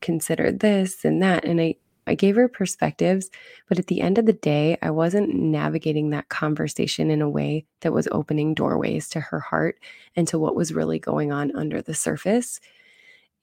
consider 0.00 0.52
this 0.52 1.04
and 1.04 1.22
that 1.22 1.44
and 1.44 1.60
I 1.60 1.76
I 2.06 2.14
gave 2.14 2.36
her 2.36 2.48
perspectives, 2.48 3.30
but 3.66 3.78
at 3.78 3.86
the 3.86 4.02
end 4.02 4.18
of 4.18 4.26
the 4.26 4.34
day, 4.34 4.76
I 4.82 4.90
wasn't 4.90 5.34
navigating 5.34 6.10
that 6.10 6.28
conversation 6.28 7.10
in 7.10 7.22
a 7.22 7.30
way 7.30 7.64
that 7.80 7.94
was 7.94 8.08
opening 8.12 8.52
doorways 8.54 9.08
to 9.10 9.20
her 9.20 9.40
heart 9.40 9.78
and 10.14 10.28
to 10.28 10.38
what 10.38 10.54
was 10.54 10.74
really 10.74 10.98
going 10.98 11.32
on 11.32 11.56
under 11.56 11.80
the 11.80 11.94
surface. 11.94 12.60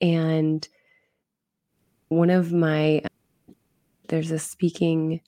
And 0.00 0.66
one 2.08 2.30
of 2.30 2.52
my 2.52 3.02
there's 4.08 4.30
a 4.30 4.38
speaking 4.38 5.20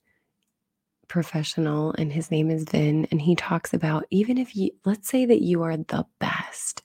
professional 1.08 1.92
and 1.98 2.12
his 2.12 2.30
name 2.30 2.50
is 2.50 2.64
Vin 2.64 3.06
and 3.10 3.20
he 3.20 3.34
talks 3.34 3.72
about 3.72 4.04
even 4.10 4.38
if 4.38 4.56
you 4.56 4.70
let's 4.84 5.08
say 5.08 5.24
that 5.26 5.42
you 5.42 5.62
are 5.62 5.76
the 5.76 6.06
best 6.18 6.82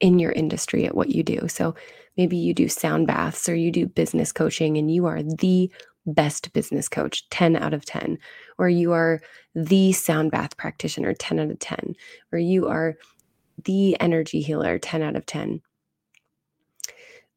in 0.00 0.18
your 0.18 0.32
industry 0.32 0.86
at 0.86 0.94
what 0.94 1.10
you 1.10 1.22
do. 1.22 1.46
So 1.48 1.74
maybe 2.16 2.36
you 2.36 2.54
do 2.54 2.68
sound 2.68 3.06
baths 3.06 3.48
or 3.48 3.54
you 3.54 3.70
do 3.70 3.86
business 3.86 4.32
coaching 4.32 4.76
and 4.76 4.90
you 4.90 5.06
are 5.06 5.22
the 5.22 5.70
best 6.06 6.52
business 6.52 6.88
coach 6.88 7.28
10 7.28 7.56
out 7.56 7.74
of 7.74 7.84
10 7.84 8.18
or 8.58 8.68
you 8.68 8.92
are 8.92 9.20
the 9.54 9.92
sound 9.92 10.30
bath 10.30 10.56
practitioner 10.56 11.12
10 11.12 11.38
out 11.38 11.50
of 11.50 11.58
10 11.58 11.94
or 12.32 12.38
you 12.38 12.66
are 12.66 12.96
the 13.64 14.00
energy 14.00 14.40
healer 14.40 14.78
10 14.78 15.02
out 15.02 15.14
of 15.14 15.26
10 15.26 15.60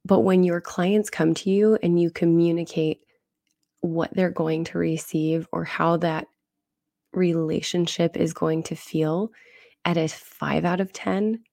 but 0.06 0.22
when 0.22 0.44
your 0.44 0.62
clients 0.62 1.10
come 1.10 1.34
to 1.34 1.50
you 1.50 1.78
and 1.84 2.02
you 2.02 2.10
communicate 2.10 3.04
what 3.84 4.14
they're 4.14 4.32
going 4.32 4.64
to 4.64 4.78
receive 4.78 5.48
or 5.52 5.64
how 5.64 5.98
that 5.98 6.28
relationship 7.14 8.18
is 8.18 8.34
going 8.34 8.64
to 8.64 8.76
feel 8.76 9.30
at 9.86 9.98
a 9.98 10.08
5 10.08 10.66
out 10.66 10.80
of 10.80 10.94
10 10.94 11.44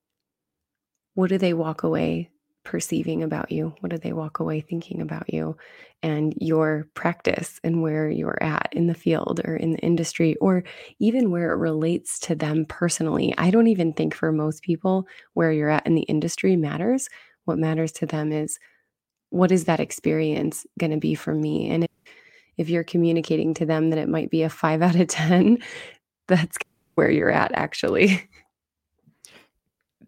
what 1.13 1.29
do 1.29 1.37
they 1.37 1.53
walk 1.53 1.83
away 1.83 2.29
perceiving 2.63 3.23
about 3.23 3.51
you? 3.51 3.73
What 3.79 3.89
do 3.89 3.97
they 3.97 4.13
walk 4.13 4.39
away 4.39 4.61
thinking 4.61 5.01
about 5.01 5.33
you 5.33 5.57
and 6.03 6.33
your 6.37 6.87
practice 6.93 7.59
and 7.63 7.81
where 7.81 8.09
you're 8.09 8.41
at 8.41 8.69
in 8.71 8.87
the 8.87 8.93
field 8.93 9.41
or 9.43 9.55
in 9.55 9.71
the 9.71 9.79
industry, 9.79 10.35
or 10.37 10.63
even 10.99 11.31
where 11.31 11.51
it 11.51 11.57
relates 11.57 12.19
to 12.19 12.35
them 12.35 12.65
personally? 12.65 13.33
I 13.37 13.51
don't 13.51 13.67
even 13.67 13.93
think 13.93 14.13
for 14.13 14.31
most 14.31 14.63
people 14.63 15.07
where 15.33 15.51
you're 15.51 15.69
at 15.69 15.85
in 15.85 15.95
the 15.95 16.01
industry 16.03 16.55
matters. 16.55 17.09
What 17.45 17.57
matters 17.57 17.91
to 17.93 18.05
them 18.05 18.31
is 18.31 18.59
what 19.31 19.51
is 19.51 19.65
that 19.65 19.79
experience 19.79 20.65
going 20.79 20.91
to 20.91 20.97
be 20.97 21.15
for 21.15 21.33
me? 21.33 21.69
And 21.69 21.87
if, 22.61 22.69
you're 22.69 22.83
communicating 22.83 23.53
to 23.55 23.65
them 23.65 23.89
that 23.89 23.99
it 23.99 24.09
might 24.09 24.29
be 24.29 24.43
a 24.43 24.49
five 24.49 24.81
out 24.81 24.95
of 24.95 25.07
10, 25.07 25.57
that's 26.27 26.57
where 26.95 27.11
you're 27.11 27.31
at 27.31 27.51
actually. 27.53 28.29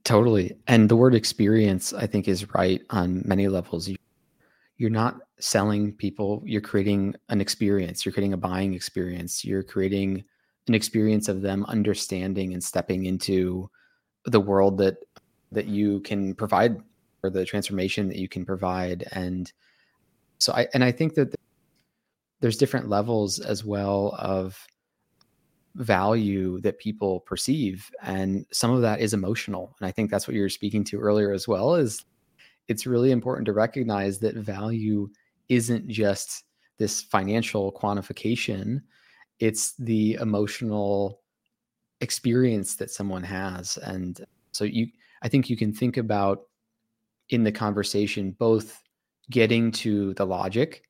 Totally. 0.04 0.56
And 0.68 0.90
the 0.90 0.96
word 0.96 1.16
experience, 1.16 1.94
I 1.94 2.08
think, 2.08 2.28
is 2.28 2.54
right 2.54 2.82
on 2.90 3.24
many 3.26 3.48
levels. 3.48 3.88
You, 3.88 3.96
you're 4.78 4.90
not 4.90 5.20
selling 5.40 5.94
people, 5.94 6.44
you're 6.46 6.62
creating 6.62 7.16
an 7.30 7.40
experience, 7.40 8.06
you're 8.06 8.14
creating 8.14 8.34
a 8.34 8.38
buying 8.38 8.74
experience, 8.74 9.46
you're 9.46 9.64
creating 9.64 10.24
an 10.68 10.74
experience 10.74 11.28
of 11.28 11.42
them 11.42 11.66
understanding 11.66 12.54
and 12.54 12.64
stepping 12.64 13.06
into 13.06 13.70
the 14.26 14.40
world 14.40 14.78
that 14.78 14.98
that 15.52 15.68
you 15.68 16.00
can 16.02 16.34
provide 16.34 16.78
or 17.24 17.30
the 17.30 17.46
transformation 17.46 18.08
that 18.08 18.18
you 18.18 18.28
can 18.28 18.46
provide 18.46 19.08
and 19.12 19.52
so 20.38 20.54
i 20.54 20.68
and 20.74 20.84
i 20.84 20.92
think 20.92 21.14
that 21.14 21.34
there's 22.44 22.58
different 22.58 22.90
levels 22.90 23.40
as 23.40 23.64
well 23.64 24.18
of 24.20 24.68
value 25.76 26.60
that 26.60 26.78
people 26.78 27.22
perceive 27.22 27.90
and 28.02 28.46
some 28.52 28.70
of 28.70 28.82
that 28.82 29.00
is 29.00 29.14
emotional 29.14 29.74
and 29.80 29.88
i 29.88 29.92
think 29.92 30.12
that's 30.12 30.28
what 30.28 30.36
you're 30.36 30.50
speaking 30.50 30.84
to 30.84 31.00
earlier 31.00 31.32
as 31.32 31.48
well 31.48 31.74
is 31.74 32.04
it's 32.68 32.86
really 32.86 33.12
important 33.12 33.46
to 33.46 33.54
recognize 33.54 34.20
that 34.20 34.36
value 34.36 35.10
isn't 35.48 35.88
just 35.88 36.44
this 36.80 37.02
financial 37.02 37.72
quantification 37.72 38.82
it's 39.40 39.74
the 39.80 40.16
emotional 40.16 41.22
experience 42.02 42.76
that 42.76 42.92
someone 42.92 43.24
has 43.24 43.78
and 43.78 44.26
so 44.52 44.66
you 44.66 44.86
i 45.22 45.30
think 45.30 45.50
you 45.50 45.56
can 45.56 45.74
think 45.74 45.96
about 45.96 46.42
in 47.30 47.46
the 47.46 47.54
conversation 47.54 48.32
both 48.32 48.84
getting 49.30 49.72
to 49.72 50.14
the 50.16 50.26
logic 50.26 50.84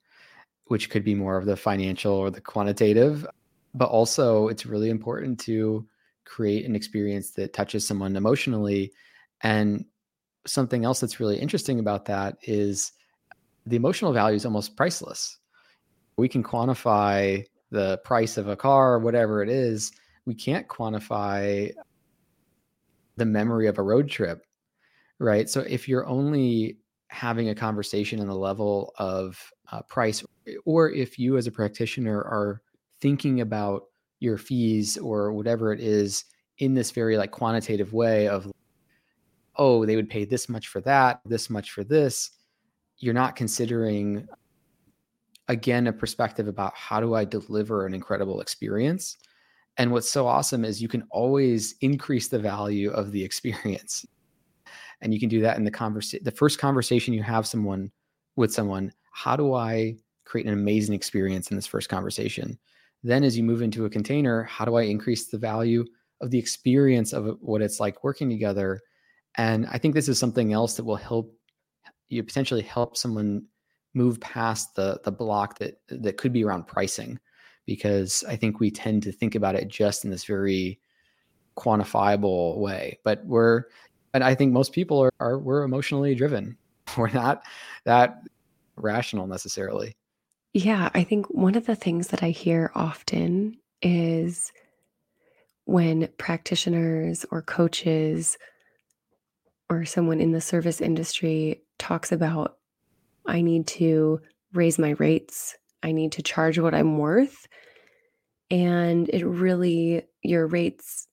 which 0.73 0.89
could 0.89 1.03
be 1.03 1.13
more 1.13 1.37
of 1.37 1.45
the 1.45 1.55
financial 1.55 2.13
or 2.13 2.31
the 2.31 2.41
quantitative 2.41 3.27
but 3.75 3.89
also 3.89 4.47
it's 4.47 4.65
really 4.65 4.89
important 4.89 5.39
to 5.39 5.87
create 6.25 6.65
an 6.65 6.75
experience 6.75 7.29
that 7.31 7.53
touches 7.53 7.85
someone 7.85 8.15
emotionally. 8.15 8.91
And 9.41 9.85
something 10.45 10.83
else 10.83 10.99
that's 10.99 11.19
really 11.19 11.37
interesting 11.37 11.79
about 11.79 12.05
that 12.05 12.37
is 12.41 12.91
the 13.67 13.75
emotional 13.75 14.13
value 14.13 14.35
is 14.35 14.45
almost 14.45 14.75
priceless. 14.75 15.37
We 16.17 16.27
can 16.27 16.43
quantify 16.43 17.45
the 17.71 17.99
price 17.99 18.37
of 18.37 18.47
a 18.47 18.55
car 18.55 18.97
whatever 18.99 19.43
it 19.43 19.49
is. 19.49 19.91
We 20.25 20.33
can't 20.35 20.67
quantify 20.67 21.71
the 23.17 23.25
memory 23.25 23.67
of 23.67 23.77
a 23.77 23.83
road 23.83 24.09
trip 24.09 24.43
right? 25.19 25.47
So 25.49 25.61
if 25.61 25.87
you're 25.87 26.07
only 26.07 26.79
having 27.13 27.49
a 27.49 27.55
conversation 27.55 28.19
on 28.19 28.27
the 28.27 28.35
level 28.35 28.93
of 28.97 29.51
uh, 29.71 29.81
price 29.83 30.23
or 30.65 30.89
if 30.91 31.19
you 31.19 31.37
as 31.37 31.47
a 31.47 31.51
practitioner 31.51 32.17
are 32.17 32.61
thinking 33.01 33.41
about 33.41 33.83
your 34.19 34.37
fees 34.37 34.97
or 34.97 35.31
whatever 35.31 35.71
it 35.71 35.79
is 35.79 36.25
in 36.57 36.73
this 36.73 36.91
very 36.91 37.17
like 37.17 37.31
quantitative 37.31 37.93
way 37.93 38.27
of 38.27 38.51
oh 39.57 39.85
they 39.85 39.95
would 39.95 40.09
pay 40.09 40.25
this 40.25 40.49
much 40.49 40.67
for 40.67 40.81
that 40.81 41.21
this 41.25 41.49
much 41.49 41.71
for 41.71 41.83
this 41.83 42.31
you're 42.97 43.13
not 43.13 43.35
considering 43.35 44.27
again 45.49 45.87
a 45.87 45.93
perspective 45.93 46.47
about 46.47 46.73
how 46.73 46.99
do 46.99 47.13
i 47.13 47.23
deliver 47.23 47.85
an 47.85 47.93
incredible 47.93 48.41
experience? 48.41 49.17
And 49.77 49.91
what's 49.91 50.09
so 50.09 50.27
awesome 50.27 50.63
is 50.63 50.81
you 50.81 50.87
can 50.87 51.03
always 51.09 51.75
increase 51.81 52.27
the 52.27 52.39
value 52.39 52.91
of 52.91 53.11
the 53.11 53.23
experience 53.23 54.05
and 55.03 55.13
you 55.13 55.19
can 55.19 55.29
do 55.29 55.41
that 55.41 55.57
in 55.57 55.63
the 55.63 55.71
conversation 55.71 56.23
the 56.23 56.31
first 56.31 56.59
conversation 56.59 57.13
you 57.13 57.23
have 57.23 57.45
someone 57.45 57.91
with 58.35 58.51
someone 58.51 58.91
how 59.11 59.35
do 59.35 59.53
i 59.53 59.95
create 60.25 60.47
an 60.47 60.53
amazing 60.53 60.95
experience 60.95 61.51
in 61.51 61.55
this 61.55 61.67
first 61.67 61.89
conversation 61.89 62.57
then, 63.03 63.23
as 63.23 63.37
you 63.37 63.43
move 63.43 63.61
into 63.61 63.85
a 63.85 63.89
container, 63.89 64.43
how 64.43 64.63
do 64.63 64.75
I 64.75 64.83
increase 64.83 65.27
the 65.27 65.37
value 65.37 65.85
of 66.21 66.31
the 66.31 66.39
experience 66.39 67.11
of 67.11 67.37
what 67.41 67.61
it's 67.61 67.79
like 67.79 68.03
working 68.03 68.29
together? 68.29 68.81
And 69.35 69.67
I 69.67 69.77
think 69.77 69.93
this 69.93 70.07
is 70.07 70.17
something 70.17 70.53
else 70.53 70.75
that 70.75 70.85
will 70.85 70.95
help 70.95 71.35
you 72.07 72.23
potentially 72.23 72.61
help 72.61 72.95
someone 72.95 73.45
move 73.93 74.19
past 74.21 74.75
the 74.75 74.99
the 75.03 75.11
block 75.11 75.59
that 75.59 75.81
that 75.89 76.17
could 76.17 76.31
be 76.31 76.45
around 76.45 76.67
pricing, 76.67 77.19
because 77.65 78.23
I 78.27 78.37
think 78.37 78.59
we 78.59 78.71
tend 78.71 79.03
to 79.03 79.11
think 79.11 79.35
about 79.35 79.55
it 79.55 79.67
just 79.67 80.05
in 80.05 80.11
this 80.11 80.23
very 80.23 80.79
quantifiable 81.57 82.57
way. 82.57 82.99
But 83.03 83.25
we're, 83.25 83.65
and 84.13 84.23
I 84.23 84.35
think 84.35 84.53
most 84.53 84.73
people 84.73 84.99
are, 84.99 85.13
are 85.19 85.37
we're 85.39 85.63
emotionally 85.63 86.15
driven. 86.15 86.57
We're 86.97 87.09
not 87.09 87.43
that 87.85 88.21
rational 88.75 89.25
necessarily. 89.25 89.95
Yeah, 90.53 90.89
I 90.93 91.03
think 91.03 91.27
one 91.29 91.55
of 91.55 91.65
the 91.65 91.75
things 91.75 92.09
that 92.09 92.21
I 92.21 92.29
hear 92.29 92.71
often 92.75 93.57
is 93.81 94.51
when 95.65 96.09
practitioners 96.17 97.25
or 97.31 97.41
coaches 97.41 98.37
or 99.69 99.85
someone 99.85 100.19
in 100.19 100.31
the 100.31 100.41
service 100.41 100.81
industry 100.81 101.63
talks 101.79 102.11
about, 102.11 102.57
I 103.25 103.41
need 103.41 103.65
to 103.67 104.19
raise 104.53 104.77
my 104.77 104.91
rates, 104.91 105.55
I 105.81 105.91
need 105.91 106.11
to 106.13 106.21
charge 106.21 106.59
what 106.59 106.75
I'm 106.75 106.97
worth. 106.97 107.47
And 108.51 109.09
it 109.09 109.25
really, 109.25 110.03
your 110.21 110.45
rates 110.45 111.07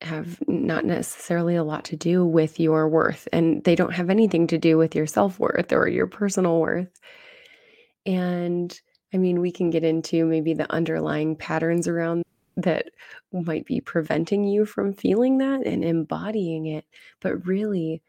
have 0.00 0.38
not 0.46 0.84
necessarily 0.84 1.56
a 1.56 1.64
lot 1.64 1.84
to 1.86 1.96
do 1.96 2.24
with 2.24 2.60
your 2.60 2.88
worth, 2.88 3.26
and 3.32 3.64
they 3.64 3.74
don't 3.74 3.94
have 3.94 4.10
anything 4.10 4.46
to 4.48 4.58
do 4.58 4.78
with 4.78 4.94
your 4.94 5.06
self 5.06 5.38
worth 5.38 5.72
or 5.72 5.88
your 5.88 6.06
personal 6.06 6.60
worth. 6.60 7.00
And 8.06 8.78
I 9.12 9.16
mean, 9.16 9.40
we 9.40 9.50
can 9.50 9.70
get 9.70 9.84
into 9.84 10.24
maybe 10.26 10.54
the 10.54 10.70
underlying 10.72 11.36
patterns 11.36 11.88
around 11.88 12.22
that 12.56 12.86
might 13.32 13.66
be 13.66 13.80
preventing 13.80 14.44
you 14.44 14.66
from 14.66 14.92
feeling 14.92 15.38
that 15.38 15.64
and 15.66 15.84
embodying 15.84 16.66
it. 16.66 16.84
But 17.20 17.46
really, 17.46 18.02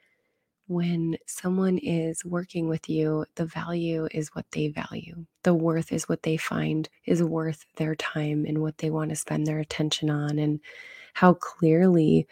when 0.68 1.18
someone 1.26 1.80
is 1.80 2.24
working 2.24 2.68
with 2.68 2.90
you, 2.90 3.26
the 3.36 3.46
value 3.46 4.08
is 4.12 4.30
what 4.30 4.46
they 4.52 4.68
value. 4.68 5.26
The 5.44 5.54
worth 5.54 5.92
is 5.92 6.08
what 6.08 6.24
they 6.24 6.38
find 6.38 6.88
is 7.06 7.24
worth 7.24 7.66
their 7.78 7.96
time 7.96 8.46
and 8.46 8.60
what 8.60 8.78
they 8.78 8.92
want 8.92 9.10
to 9.10 9.16
spend 9.16 9.48
their 9.48 9.60
attention 9.60 10.10
on, 10.10 10.38
and 10.38 10.60
how 11.14 11.34
clearly 11.34 12.28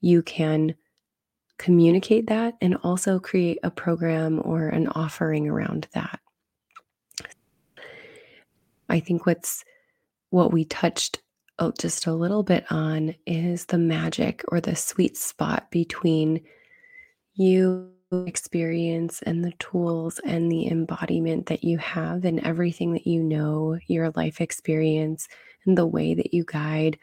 you 0.00 0.22
can 0.22 0.74
communicate 1.58 2.26
that 2.28 2.54
and 2.60 2.76
also 2.82 3.18
create 3.18 3.58
a 3.62 3.70
program 3.70 4.40
or 4.44 4.68
an 4.68 4.88
offering 4.88 5.48
around 5.48 5.88
that. 5.94 6.20
I 8.88 9.00
think 9.00 9.26
what's 9.26 9.64
what 10.30 10.52
we 10.52 10.64
touched 10.64 11.20
just 11.78 12.06
a 12.06 12.12
little 12.12 12.42
bit 12.42 12.64
on 12.70 13.14
is 13.26 13.64
the 13.66 13.78
magic 13.78 14.44
or 14.48 14.60
the 14.60 14.76
sweet 14.76 15.16
spot 15.16 15.70
between 15.70 16.42
you 17.34 17.90
experience 18.12 19.22
and 19.22 19.44
the 19.44 19.52
tools 19.52 20.20
and 20.24 20.50
the 20.50 20.68
embodiment 20.68 21.46
that 21.46 21.64
you 21.64 21.78
have 21.78 22.24
and 22.24 22.40
everything 22.40 22.92
that 22.92 23.06
you 23.06 23.22
know, 23.22 23.78
your 23.86 24.10
life 24.10 24.40
experience 24.40 25.28
and 25.64 25.76
the 25.76 25.86
way 25.86 26.14
that 26.14 26.32
you 26.32 26.44
guide, 26.44 26.98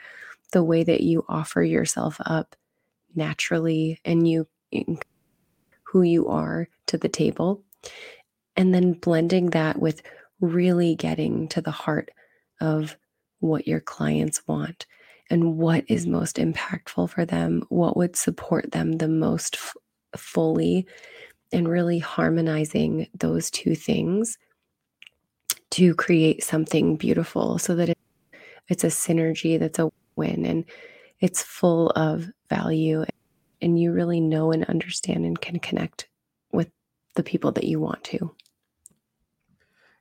the 0.54 0.64
way 0.64 0.84
that 0.84 1.01
you 1.01 1.26
offer 1.28 1.62
yourself 1.62 2.18
up 2.26 2.56
naturally 3.16 3.99
and 4.06 4.28
you 4.28 4.47
who 5.84 6.01
you 6.01 6.28
are 6.28 6.68
to 6.88 6.97
the 6.97 7.10
table, 7.10 7.62
and 8.56 8.74
then 8.74 8.93
blending 8.93 9.51
that 9.51 9.80
with 9.80 10.01
really 10.39 10.95
getting 10.95 11.47
to 11.49 11.62
the 11.62 11.72
heart 11.72 12.10
of 12.62 12.97
what 13.39 13.68
your 13.68 13.80
clients 13.80 14.41
want 14.47 14.88
and 15.30 15.58
what 15.58 15.84
is 15.88 16.08
most 16.08 16.38
impactful 16.38 17.10
for 17.10 17.26
them, 17.26 17.64
what 17.70 17.95
would 17.95 18.16
support 18.16 18.72
them 18.72 18.93
the 18.93 19.08
most 19.08 19.56
f- 19.56 19.76
fully, 20.18 20.88
and 21.51 21.68
really 21.68 21.99
harmonizing 21.99 23.08
those 23.14 23.51
two 23.51 23.76
things 23.76 24.38
to 25.70 25.93
create 25.95 26.43
something 26.43 26.95
beautiful 26.95 27.60
so 27.60 27.76
that 27.76 27.95
it's 28.70 28.84
a 28.84 28.88
synergy 28.88 29.60
that's 29.60 29.80
a 29.80 29.91
win 30.16 30.45
and 30.45 30.66
it's 31.20 31.41
full 31.41 31.89
of 31.91 32.30
value 32.49 33.05
and 33.61 33.80
you 33.80 33.91
really 33.91 34.20
know 34.20 34.51
and 34.51 34.66
understand 34.66 35.26
and 35.26 35.39
can 35.39 35.59
connect 35.59 36.07
with 36.51 36.70
the 37.16 37.24
people 37.24 37.51
that 37.53 37.64
you 37.64 37.80
want 37.80 38.03
to. 38.03 38.36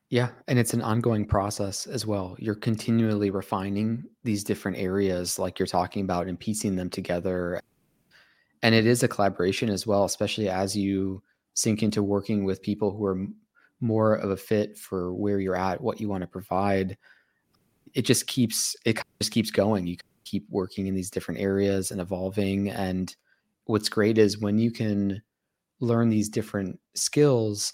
Yeah, 0.09 0.29
and 0.47 0.59
it's 0.59 0.75
an 0.75 0.81
ongoing 0.81 1.25
process 1.25 1.87
as 1.87 2.05
well. 2.05 2.35
You're 2.37 2.53
continually 2.53 3.31
refining 3.31 4.03
these 4.23 4.43
different 4.43 4.77
areas 4.77 5.39
like 5.39 5.57
you're 5.57 5.65
talking 5.65 6.03
about 6.03 6.27
and 6.27 6.39
piecing 6.39 6.75
them 6.75 6.89
together. 6.89 7.61
And 8.61 8.75
it 8.75 8.85
is 8.85 9.01
a 9.01 9.07
collaboration 9.07 9.69
as 9.69 9.87
well, 9.87 10.03
especially 10.03 10.49
as 10.49 10.75
you 10.75 11.23
sink 11.55 11.81
into 11.81 12.03
working 12.03 12.43
with 12.43 12.61
people 12.61 12.91
who 12.91 13.05
are 13.05 13.27
more 13.81 14.13
of 14.13 14.29
a 14.29 14.37
fit 14.37 14.77
for 14.77 15.13
where 15.13 15.39
you're 15.39 15.55
at, 15.55 15.81
what 15.81 15.99
you 15.99 16.07
want 16.09 16.21
to 16.21 16.27
provide. 16.27 16.97
It 17.93 18.03
just 18.03 18.27
keeps 18.27 18.75
it 18.85 18.99
just 19.21 19.31
keeps 19.31 19.51
going. 19.51 19.87
You 19.87 19.97
keep 20.25 20.45
working 20.49 20.87
in 20.87 20.95
these 20.95 21.11
different 21.11 21.39
areas 21.39 21.91
and 21.91 22.01
evolving 22.01 22.69
and 22.69 23.15
what's 23.65 23.89
great 23.89 24.17
is 24.17 24.39
when 24.39 24.57
you 24.57 24.71
can 24.71 25.21
learn 25.79 26.09
these 26.09 26.29
different 26.29 26.79
skills, 26.95 27.73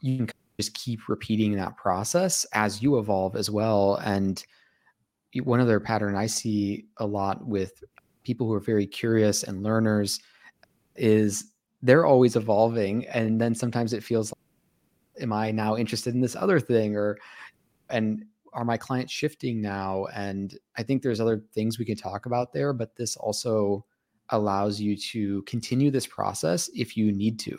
you 0.00 0.18
can 0.18 0.30
just 0.58 0.74
keep 0.74 1.08
repeating 1.08 1.54
that 1.54 1.76
process 1.76 2.44
as 2.52 2.82
you 2.82 2.98
evolve 2.98 3.36
as 3.36 3.50
well. 3.50 3.96
And 3.96 4.42
one 5.42 5.60
other 5.60 5.80
pattern 5.80 6.16
I 6.16 6.26
see 6.26 6.86
a 6.98 7.06
lot 7.06 7.46
with 7.46 7.82
people 8.24 8.46
who 8.46 8.54
are 8.54 8.60
very 8.60 8.86
curious 8.86 9.42
and 9.42 9.62
learners 9.62 10.20
is 10.96 11.52
they're 11.82 12.06
always 12.06 12.36
evolving. 12.36 13.06
And 13.08 13.40
then 13.40 13.54
sometimes 13.54 13.92
it 13.92 14.02
feels 14.02 14.32
like, 14.32 15.22
am 15.22 15.32
I 15.32 15.50
now 15.50 15.76
interested 15.76 16.14
in 16.14 16.20
this 16.20 16.36
other 16.36 16.58
thing? 16.58 16.96
Or, 16.96 17.18
and 17.88 18.24
are 18.58 18.64
my 18.64 18.76
clients 18.76 19.12
shifting 19.12 19.60
now? 19.60 20.06
And 20.06 20.58
I 20.76 20.82
think 20.82 21.02
there's 21.02 21.20
other 21.20 21.44
things 21.54 21.78
we 21.78 21.84
can 21.84 21.96
talk 21.96 22.26
about 22.26 22.52
there, 22.52 22.72
but 22.72 22.96
this 22.96 23.16
also 23.16 23.84
allows 24.30 24.80
you 24.80 24.96
to 24.96 25.42
continue 25.42 25.92
this 25.92 26.08
process 26.08 26.68
if 26.74 26.96
you 26.96 27.12
need 27.12 27.38
to. 27.38 27.56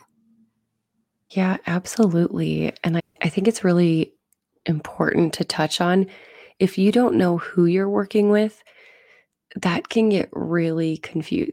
Yeah, 1.30 1.56
absolutely. 1.66 2.74
And 2.84 2.98
I, 2.98 3.00
I 3.22 3.30
think 3.30 3.48
it's 3.48 3.64
really 3.64 4.12
important 4.66 5.32
to 5.34 5.44
touch 5.44 5.80
on 5.80 6.06
if 6.58 6.76
you 6.76 6.92
don't 6.92 7.14
know 7.14 7.38
who 7.38 7.64
you're 7.64 7.88
working 7.88 8.28
with, 8.28 8.62
that 9.56 9.88
can 9.88 10.10
get 10.10 10.28
really 10.32 10.98
confused. 10.98 11.52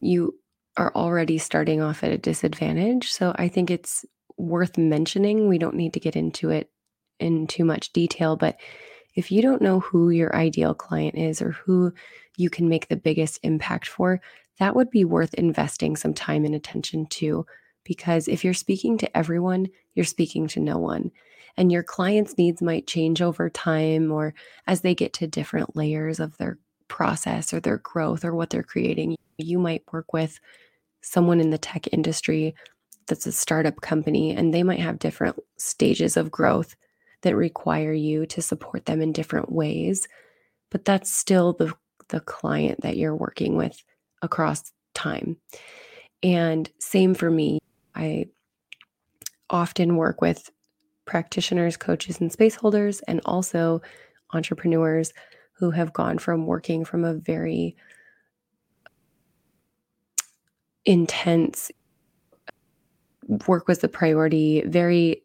You 0.00 0.34
are 0.76 0.92
already 0.96 1.38
starting 1.38 1.80
off 1.80 2.02
at 2.02 2.10
a 2.10 2.18
disadvantage. 2.18 3.12
So 3.12 3.32
I 3.36 3.46
think 3.46 3.70
it's 3.70 4.04
worth 4.36 4.76
mentioning. 4.76 5.46
We 5.46 5.58
don't 5.58 5.76
need 5.76 5.94
to 5.94 6.00
get 6.00 6.16
into 6.16 6.50
it 6.50 6.68
in 7.18 7.46
too 7.46 7.64
much 7.64 7.92
detail, 7.92 8.36
but 8.36 8.58
if 9.14 9.32
you 9.32 9.42
don't 9.42 9.62
know 9.62 9.80
who 9.80 10.10
your 10.10 10.34
ideal 10.34 10.74
client 10.74 11.16
is 11.16 11.42
or 11.42 11.50
who 11.52 11.92
you 12.36 12.50
can 12.50 12.68
make 12.68 12.88
the 12.88 12.96
biggest 12.96 13.40
impact 13.42 13.88
for, 13.88 14.20
that 14.58 14.76
would 14.76 14.90
be 14.90 15.04
worth 15.04 15.34
investing 15.34 15.96
some 15.96 16.14
time 16.14 16.44
and 16.44 16.54
attention 16.54 17.06
to 17.06 17.44
because 17.84 18.28
if 18.28 18.44
you're 18.44 18.54
speaking 18.54 18.98
to 18.98 19.16
everyone, 19.16 19.66
you're 19.94 20.04
speaking 20.04 20.46
to 20.48 20.60
no 20.60 20.78
one. 20.78 21.10
And 21.56 21.72
your 21.72 21.82
clients' 21.82 22.38
needs 22.38 22.62
might 22.62 22.86
change 22.86 23.20
over 23.20 23.50
time 23.50 24.12
or 24.12 24.34
as 24.66 24.82
they 24.82 24.94
get 24.94 25.14
to 25.14 25.26
different 25.26 25.74
layers 25.74 26.20
of 26.20 26.36
their 26.36 26.58
process 26.86 27.52
or 27.52 27.60
their 27.60 27.78
growth 27.78 28.24
or 28.24 28.34
what 28.34 28.50
they're 28.50 28.62
creating. 28.62 29.16
You 29.38 29.58
might 29.58 29.82
work 29.90 30.12
with 30.12 30.38
someone 31.00 31.40
in 31.40 31.50
the 31.50 31.58
tech 31.58 31.92
industry 31.92 32.54
that's 33.06 33.26
a 33.26 33.32
startup 33.32 33.80
company, 33.80 34.36
and 34.36 34.52
they 34.52 34.62
might 34.62 34.80
have 34.80 34.98
different 34.98 35.38
stages 35.56 36.16
of 36.16 36.30
growth 36.30 36.76
that 37.22 37.36
require 37.36 37.92
you 37.92 38.26
to 38.26 38.42
support 38.42 38.86
them 38.86 39.00
in 39.00 39.12
different 39.12 39.50
ways. 39.50 40.06
But 40.70 40.84
that's 40.84 41.12
still 41.12 41.54
the, 41.54 41.74
the 42.08 42.20
client 42.20 42.80
that 42.82 42.96
you're 42.96 43.16
working 43.16 43.56
with 43.56 43.82
across 44.22 44.72
time. 44.94 45.36
And 46.22 46.70
same 46.78 47.14
for 47.14 47.30
me. 47.30 47.58
I 47.94 48.26
often 49.50 49.96
work 49.96 50.20
with 50.20 50.50
practitioners, 51.04 51.76
coaches, 51.76 52.20
and 52.20 52.30
space 52.30 52.54
holders, 52.54 53.00
and 53.08 53.20
also 53.24 53.80
entrepreneurs 54.32 55.12
who 55.52 55.70
have 55.70 55.92
gone 55.92 56.18
from 56.18 56.46
working 56.46 56.84
from 56.84 57.04
a 57.04 57.14
very 57.14 57.76
intense 60.84 61.70
work 63.46 63.68
was 63.68 63.80
the 63.80 63.88
priority, 63.88 64.62
very 64.66 65.22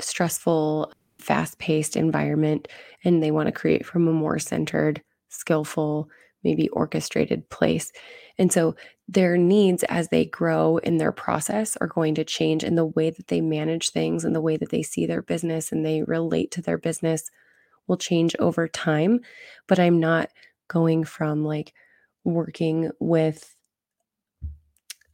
stressful, 0.00 0.92
fast 1.22 1.58
paced 1.58 1.96
environment, 1.96 2.68
and 3.04 3.22
they 3.22 3.30
want 3.30 3.46
to 3.46 3.52
create 3.52 3.86
from 3.86 4.08
a 4.08 4.12
more 4.12 4.38
centered, 4.38 5.02
skillful, 5.28 6.08
maybe 6.44 6.68
orchestrated 6.70 7.48
place. 7.50 7.92
And 8.38 8.52
so 8.52 8.74
their 9.08 9.36
needs 9.36 9.84
as 9.84 10.08
they 10.08 10.24
grow 10.24 10.78
in 10.78 10.96
their 10.96 11.12
process 11.12 11.76
are 11.76 11.86
going 11.86 12.14
to 12.16 12.24
change 12.24 12.64
and 12.64 12.76
the 12.76 12.86
way 12.86 13.10
that 13.10 13.28
they 13.28 13.40
manage 13.40 13.90
things 13.90 14.24
and 14.24 14.34
the 14.34 14.40
way 14.40 14.56
that 14.56 14.70
they 14.70 14.82
see 14.82 15.06
their 15.06 15.22
business 15.22 15.70
and 15.70 15.84
they 15.84 16.02
relate 16.02 16.50
to 16.52 16.62
their 16.62 16.78
business 16.78 17.30
will 17.86 17.96
change 17.96 18.34
over 18.38 18.68
time. 18.68 19.20
But 19.68 19.78
I'm 19.78 20.00
not 20.00 20.30
going 20.68 21.04
from 21.04 21.44
like 21.44 21.72
working 22.24 22.90
with 22.98 23.54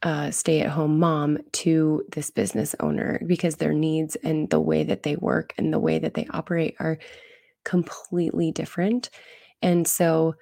a 0.01 0.31
stay 0.31 0.61
at 0.61 0.69
home 0.69 0.99
mom 0.99 1.37
to 1.51 2.03
this 2.11 2.31
business 2.31 2.75
owner 2.79 3.21
because 3.25 3.55
their 3.55 3.73
needs 3.73 4.15
and 4.17 4.49
the 4.49 4.59
way 4.59 4.83
that 4.83 5.03
they 5.03 5.15
work 5.15 5.53
and 5.57 5.73
the 5.73 5.79
way 5.79 5.99
that 5.99 6.13
they 6.13 6.27
operate 6.31 6.75
are 6.79 6.97
completely 7.63 8.51
different. 8.51 9.09
And 9.61 9.87
so 9.87 10.35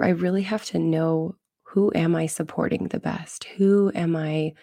I 0.00 0.08
really 0.08 0.42
have 0.42 0.64
to 0.66 0.78
know 0.78 1.36
who 1.62 1.92
am 1.94 2.16
I 2.16 2.26
supporting 2.26 2.88
the 2.88 2.98
best? 2.98 3.44
Who 3.58 3.92
am 3.94 4.16
I 4.16 4.54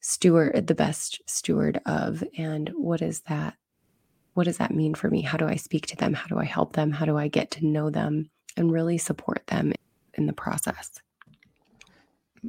steward 0.00 0.66
the 0.66 0.74
best 0.74 1.20
steward 1.26 1.80
of 1.86 2.22
and 2.36 2.70
what 2.74 3.02
is 3.02 3.20
that 3.22 3.54
what 4.34 4.44
does 4.44 4.58
that 4.58 4.72
mean 4.72 4.94
for 4.94 5.10
me? 5.10 5.22
How 5.22 5.36
do 5.36 5.48
I 5.48 5.56
speak 5.56 5.86
to 5.86 5.96
them? 5.96 6.14
How 6.14 6.26
do 6.28 6.38
I 6.38 6.44
help 6.44 6.74
them? 6.74 6.92
How 6.92 7.04
do 7.04 7.16
I 7.16 7.26
get 7.26 7.50
to 7.52 7.66
know 7.66 7.90
them 7.90 8.30
and 8.56 8.70
really 8.70 8.96
support 8.96 9.44
them 9.48 9.72
in 10.14 10.26
the 10.26 10.32
process? 10.32 10.92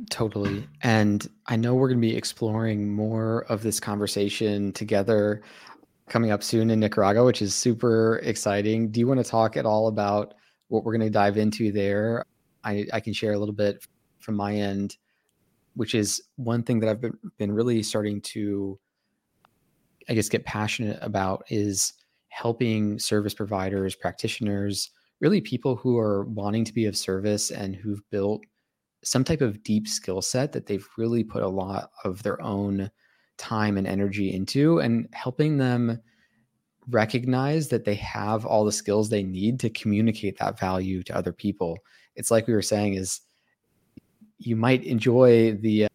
Totally. 0.09 0.67
And 0.81 1.27
I 1.47 1.55
know 1.55 1.75
we're 1.75 1.89
going 1.89 2.01
to 2.01 2.07
be 2.07 2.15
exploring 2.15 2.93
more 2.93 3.45
of 3.49 3.63
this 3.63 3.79
conversation 3.79 4.71
together 4.73 5.41
coming 6.07 6.31
up 6.31 6.43
soon 6.43 6.69
in 6.69 6.79
Nicaragua, 6.79 7.25
which 7.25 7.41
is 7.41 7.53
super 7.53 8.19
exciting. 8.23 8.91
Do 8.91 8.99
you 8.99 9.07
want 9.07 9.19
to 9.19 9.29
talk 9.29 9.57
at 9.57 9.65
all 9.65 9.87
about 9.87 10.33
what 10.69 10.83
we're 10.83 10.93
going 10.93 11.05
to 11.05 11.09
dive 11.09 11.37
into 11.37 11.71
there. 11.71 12.25
I, 12.63 12.85
I 12.93 12.99
can 12.99 13.13
share 13.13 13.33
a 13.33 13.37
little 13.37 13.53
bit 13.53 13.85
from 14.19 14.35
my 14.35 14.55
end, 14.55 14.97
which 15.75 15.93
is 15.93 16.21
one 16.37 16.63
thing 16.63 16.79
that 16.79 16.89
I've 16.89 17.01
been, 17.01 17.17
been 17.37 17.51
really 17.51 17.83
starting 17.83 18.21
to, 18.21 18.79
I 20.07 20.13
guess, 20.13 20.29
get 20.29 20.45
passionate 20.45 20.99
about 21.01 21.43
is 21.49 21.93
helping 22.29 22.99
service 22.99 23.33
providers, 23.33 23.95
practitioners, 23.95 24.91
really 25.19 25.41
people 25.41 25.75
who 25.75 25.97
are 25.97 26.25
wanting 26.25 26.63
to 26.65 26.73
be 26.73 26.85
of 26.85 26.95
service 26.95 27.51
and 27.51 27.75
who've 27.75 28.07
built 28.09 28.41
some 29.03 29.23
type 29.23 29.41
of 29.41 29.63
deep 29.63 29.87
skill 29.87 30.21
set 30.21 30.51
that 30.51 30.65
they've 30.65 30.87
really 30.97 31.23
put 31.23 31.43
a 31.43 31.47
lot 31.47 31.91
of 32.03 32.21
their 32.23 32.41
own 32.41 32.89
time 33.37 33.77
and 33.77 33.87
energy 33.87 34.33
into 34.33 34.79
and 34.79 35.07
helping 35.13 35.57
them 35.57 35.99
recognize 36.89 37.69
that 37.69 37.85
they 37.85 37.95
have 37.95 38.45
all 38.45 38.65
the 38.65 38.71
skills 38.71 39.09
they 39.09 39.23
need 39.23 39.59
to 39.59 39.69
communicate 39.69 40.37
that 40.37 40.59
value 40.59 41.03
to 41.03 41.15
other 41.15 41.31
people. 41.31 41.77
It's 42.15 42.31
like 42.31 42.47
we 42.47 42.53
were 42.53 42.61
saying 42.61 42.95
is 42.95 43.21
you 44.37 44.55
might 44.55 44.83
enjoy 44.83 45.53
the 45.53 45.85
uh, 45.85 45.89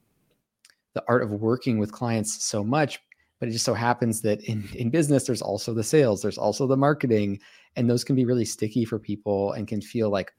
the 0.95 1.05
art 1.09 1.25
of 1.25 1.33
working 1.33 1.79
with 1.79 1.91
clients 1.91 2.45
so 2.45 2.63
much, 2.63 3.01
but 3.41 3.49
it 3.49 3.53
just 3.53 3.65
so 3.65 3.75
happens 3.75 4.21
that 4.23 4.41
in 4.43 4.67
in 4.75 4.91
business 4.91 5.25
there's 5.25 5.43
also 5.43 5.75
the 5.75 5.83
sales, 5.83 6.23
there's 6.23 6.39
also 6.39 6.67
the 6.67 6.77
marketing, 6.77 7.41
and 7.77 7.91
those 7.91 8.05
can 8.05 8.15
be 8.15 8.25
really 8.25 8.45
sticky 8.45 8.85
for 8.85 8.99
people 8.99 9.53
and 9.53 9.67
can 9.67 9.81
feel 9.81 10.11
like 10.11 10.33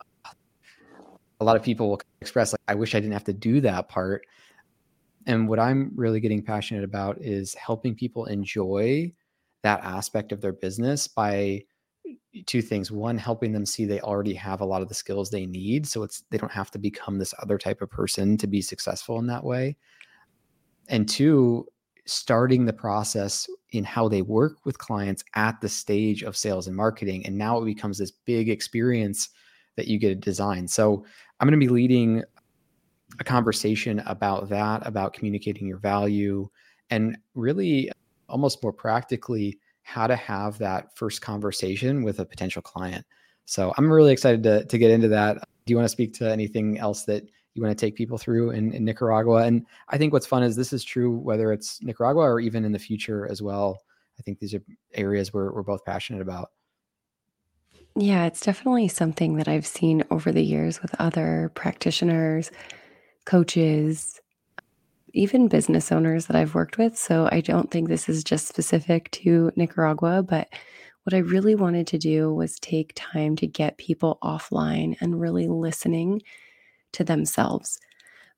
a 1.39 1.45
lot 1.45 1.55
of 1.55 1.63
people 1.63 1.89
will 1.89 2.01
express 2.21 2.53
like 2.53 2.61
I 2.67 2.75
wish 2.75 2.95
I 2.95 2.99
didn't 2.99 3.13
have 3.13 3.23
to 3.25 3.33
do 3.33 3.61
that 3.61 3.89
part. 3.89 4.25
And 5.27 5.49
what 5.49 5.59
I'm 5.59 5.91
really 5.95 6.19
getting 6.19 6.43
passionate 6.43 6.83
about 6.83 7.17
is 7.19 7.53
helping 7.55 7.95
people 7.95 8.25
enjoy 8.25 9.11
that 9.63 9.83
aspect 9.83 10.31
of 10.31 10.41
their 10.41 10.53
business 10.53 11.07
by 11.07 11.63
eh, 12.07 12.41
two 12.45 12.61
things 12.61 12.91
one 12.91 13.17
helping 13.17 13.51
them 13.51 13.65
see 13.65 13.85
they 13.85 13.99
already 14.01 14.35
have 14.35 14.61
a 14.61 14.65
lot 14.65 14.83
of 14.83 14.89
the 14.89 14.93
skills 14.93 15.31
they 15.31 15.47
need 15.47 15.87
so 15.87 16.03
it's 16.03 16.23
they 16.29 16.37
don't 16.37 16.51
have 16.51 16.69
to 16.69 16.77
become 16.77 17.17
this 17.17 17.33
other 17.41 17.57
type 17.57 17.81
of 17.81 17.89
person 17.89 18.37
to 18.37 18.45
be 18.45 18.61
successful 18.61 19.17
in 19.17 19.25
that 19.25 19.43
way 19.43 19.75
and 20.87 21.07
two, 21.07 21.67
starting 22.05 22.65
the 22.65 22.73
process 22.73 23.49
in 23.71 23.83
how 23.83 24.07
they 24.07 24.21
work 24.21 24.57
with 24.65 24.77
clients 24.77 25.23
at 25.33 25.59
the 25.61 25.69
stage 25.69 26.23
of 26.23 26.37
sales 26.37 26.67
and 26.67 26.75
marketing. 26.75 27.25
And 27.25 27.37
now 27.37 27.61
it 27.61 27.65
becomes 27.65 27.97
this 27.97 28.11
big 28.11 28.49
experience 28.49 29.29
that 29.75 29.87
you 29.87 29.97
get 29.97 30.09
to 30.09 30.15
design. 30.15 30.67
So 30.67 31.05
I'm 31.39 31.47
going 31.47 31.59
to 31.59 31.65
be 31.65 31.71
leading 31.71 32.23
a 33.19 33.23
conversation 33.23 33.99
about 34.05 34.49
that, 34.49 34.85
about 34.85 35.13
communicating 35.13 35.67
your 35.67 35.77
value, 35.77 36.49
and 36.89 37.17
really 37.33 37.91
almost 38.29 38.61
more 38.63 38.73
practically 38.73 39.59
how 39.83 40.07
to 40.07 40.15
have 40.15 40.57
that 40.57 40.97
first 40.97 41.21
conversation 41.21 42.03
with 42.03 42.19
a 42.19 42.25
potential 42.25 42.61
client. 42.61 43.05
So 43.45 43.73
I'm 43.77 43.91
really 43.91 44.11
excited 44.11 44.41
to, 44.43 44.65
to 44.65 44.77
get 44.77 44.91
into 44.91 45.07
that. 45.09 45.37
Do 45.65 45.71
you 45.71 45.77
want 45.77 45.85
to 45.85 45.91
speak 45.91 46.13
to 46.15 46.31
anything 46.31 46.79
else 46.79 47.03
that 47.05 47.23
you 47.53 47.61
want 47.61 47.77
to 47.77 47.85
take 47.85 47.95
people 47.95 48.17
through 48.17 48.51
in, 48.51 48.73
in 48.73 48.83
Nicaragua? 48.83 49.43
And 49.43 49.65
I 49.89 49.97
think 49.97 50.11
what's 50.11 50.25
fun 50.25 50.43
is 50.43 50.55
this 50.55 50.73
is 50.73 50.83
true 50.83 51.11
whether 51.11 51.51
it's 51.53 51.81
Nicaragua 51.83 52.23
or 52.23 52.39
even 52.39 52.65
in 52.65 52.71
the 52.71 52.79
future 52.79 53.29
as 53.29 53.41
well. 53.41 53.79
I 54.17 54.23
think 54.23 54.39
these 54.39 54.53
are 54.53 54.63
areas 54.93 55.33
where 55.33 55.51
we're 55.51 55.63
both 55.63 55.85
passionate 55.85 56.21
about. 56.21 56.51
Yeah, 57.97 58.25
it's 58.25 58.41
definitely 58.41 58.87
something 58.89 59.37
that 59.37 59.47
I've 59.47 59.65
seen 59.65 60.03
over 60.11 60.31
the 60.31 60.43
years 60.43 60.81
with 60.81 60.93
other 60.99 61.51
practitioners, 61.55 62.51
coaches, 63.25 64.19
even 65.13 65.47
business 65.47 65.91
owners 65.91 66.27
that 66.27 66.35
I've 66.35 66.55
worked 66.55 66.77
with. 66.77 66.97
So 66.97 67.29
I 67.31 67.41
don't 67.41 67.71
think 67.71 67.87
this 67.89 68.09
is 68.09 68.23
just 68.23 68.47
specific 68.47 69.11
to 69.11 69.51
Nicaragua, 69.55 70.23
but 70.23 70.49
what 71.03 71.13
I 71.13 71.19
really 71.19 71.55
wanted 71.55 71.87
to 71.87 71.97
do 71.97 72.33
was 72.33 72.59
take 72.59 72.93
time 72.95 73.35
to 73.37 73.47
get 73.47 73.77
people 73.77 74.17
offline 74.23 74.97
and 75.01 75.19
really 75.21 75.47
listening 75.47 76.21
to 76.93 77.03
themselves 77.03 77.79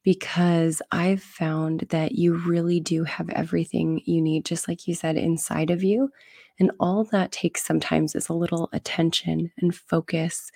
because 0.07 0.81
I've 0.89 1.21
found 1.21 1.81
that 1.89 2.13
you 2.13 2.37
really 2.37 2.79
do 2.79 3.03
have 3.03 3.29
everything 3.31 4.01
you 4.05 4.21
need, 4.21 4.45
just 4.45 4.65
like 4.65 4.87
you 4.87 4.95
said, 4.95 5.17
inside 5.17 5.69
of 5.69 5.83
you. 5.83 6.13
And 6.61 6.71
all 6.79 7.03
that 7.11 7.33
takes 7.33 7.61
sometimes 7.61 8.15
is 8.15 8.29
a 8.29 8.33
little 8.33 8.69
attention 8.71 9.51
and 9.57 9.75
focus 9.75 10.49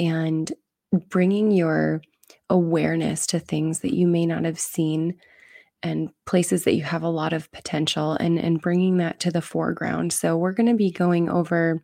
and 0.00 0.50
bringing 1.10 1.50
your 1.50 2.00
awareness 2.48 3.26
to 3.26 3.38
things 3.38 3.80
that 3.80 3.92
you 3.92 4.06
may 4.06 4.24
not 4.24 4.46
have 4.46 4.58
seen 4.58 5.20
and 5.82 6.08
places 6.24 6.64
that 6.64 6.74
you 6.74 6.84
have 6.84 7.02
a 7.02 7.10
lot 7.10 7.34
of 7.34 7.52
potential 7.52 8.12
and 8.12 8.38
and 8.38 8.62
bringing 8.62 8.96
that 8.96 9.20
to 9.20 9.30
the 9.30 9.42
foreground. 9.42 10.14
So 10.14 10.38
we're 10.38 10.52
going 10.52 10.70
to 10.70 10.74
be 10.74 10.90
going 10.90 11.28
over 11.28 11.82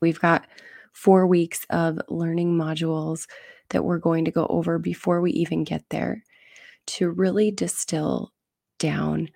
we've 0.00 0.20
got 0.20 0.46
4 0.92 1.26
weeks 1.26 1.66
of 1.68 1.98
learning 2.08 2.56
modules 2.56 3.26
that 3.70 3.84
we're 3.84 3.98
going 3.98 4.24
to 4.24 4.30
go 4.30 4.46
over 4.48 4.78
before 4.78 5.20
we 5.20 5.32
even 5.32 5.64
get 5.64 5.84
there 5.90 6.22
to 6.86 7.10
really 7.10 7.50
distill 7.50 8.32
down 8.78 9.28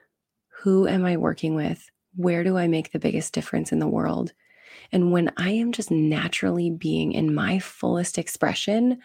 who 0.62 0.88
am 0.88 1.04
I 1.04 1.16
working 1.16 1.54
with? 1.54 1.88
Where 2.16 2.42
do 2.42 2.56
I 2.56 2.66
make 2.66 2.90
the 2.90 2.98
biggest 2.98 3.32
difference 3.32 3.70
in 3.70 3.78
the 3.78 3.88
world? 3.88 4.32
And 4.90 5.12
when 5.12 5.30
I 5.36 5.50
am 5.50 5.72
just 5.72 5.90
naturally 5.90 6.70
being 6.70 7.12
in 7.12 7.34
my 7.34 7.58
fullest 7.58 8.18
expression, 8.18 8.98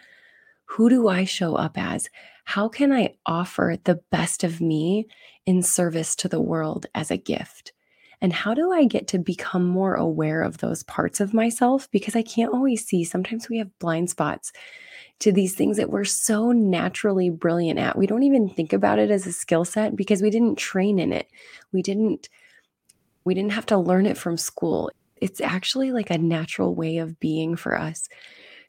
who 0.64 0.88
do 0.88 1.08
I 1.08 1.24
show 1.24 1.54
up 1.54 1.78
as? 1.78 2.08
How 2.44 2.68
can 2.68 2.92
I 2.92 3.14
offer 3.24 3.76
the 3.84 4.00
best 4.10 4.44
of 4.44 4.60
me 4.60 5.06
in 5.46 5.62
service 5.62 6.16
to 6.16 6.28
the 6.28 6.40
world 6.40 6.86
as 6.94 7.10
a 7.10 7.16
gift? 7.16 7.72
And 8.20 8.32
how 8.32 8.54
do 8.54 8.72
I 8.72 8.86
get 8.86 9.06
to 9.08 9.18
become 9.18 9.66
more 9.66 9.94
aware 9.94 10.42
of 10.42 10.58
those 10.58 10.82
parts 10.82 11.20
of 11.20 11.34
myself? 11.34 11.88
Because 11.90 12.16
I 12.16 12.22
can't 12.22 12.52
always 12.52 12.84
see. 12.84 13.04
Sometimes 13.04 13.48
we 13.48 13.58
have 13.58 13.78
blind 13.78 14.10
spots 14.10 14.52
to 15.20 15.32
these 15.32 15.54
things 15.54 15.76
that 15.76 15.90
we're 15.90 16.04
so 16.04 16.52
naturally 16.52 17.30
brilliant 17.30 17.78
at. 17.78 17.96
We 17.96 18.06
don't 18.06 18.24
even 18.24 18.48
think 18.48 18.72
about 18.72 18.98
it 18.98 19.10
as 19.10 19.26
a 19.26 19.32
skill 19.32 19.64
set 19.64 19.96
because 19.96 20.22
we 20.22 20.30
didn't 20.30 20.56
train 20.56 20.98
in 20.98 21.12
it. 21.12 21.28
We 21.72 21.82
didn't 21.82 22.28
we 23.24 23.32
didn't 23.32 23.52
have 23.52 23.66
to 23.66 23.78
learn 23.78 24.04
it 24.04 24.18
from 24.18 24.36
school. 24.36 24.90
It's 25.16 25.40
actually 25.40 25.92
like 25.92 26.10
a 26.10 26.18
natural 26.18 26.74
way 26.74 26.98
of 26.98 27.18
being 27.18 27.56
for 27.56 27.78
us. 27.78 28.06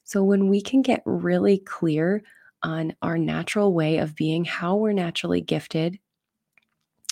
So 0.06 0.24
when 0.24 0.48
we 0.48 0.62
can 0.62 0.82
get 0.82 1.02
really 1.06 1.58
clear 1.58 2.24
on 2.64 2.96
our 3.02 3.18
natural 3.18 3.74
way 3.74 3.98
of 3.98 4.16
being, 4.16 4.46
how 4.46 4.78
we're 4.78 4.93
naturally 4.93 5.41
gifted, 5.41 6.00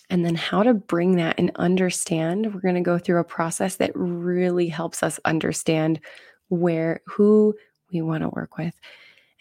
and 0.10 0.24
then 0.24 0.36
how 0.36 0.64
to 0.64 0.74
bring 0.74 1.18
that 1.18 1.38
and 1.38 1.52
understand, 1.56 2.54
we're 2.54 2.62
going 2.62 2.76
to 2.76 2.82
go 2.82 2.98
through 2.98 3.20
a 3.20 3.26
process 3.26 3.76
that 3.78 3.92
really 3.94 4.70
helps 4.70 5.04
us 5.04 5.20
understand 5.26 6.00
where 6.50 7.02
who 7.08 7.54
we 7.92 8.02
want 8.02 8.22
to 8.22 8.30
work 8.30 8.58
with 8.58 8.74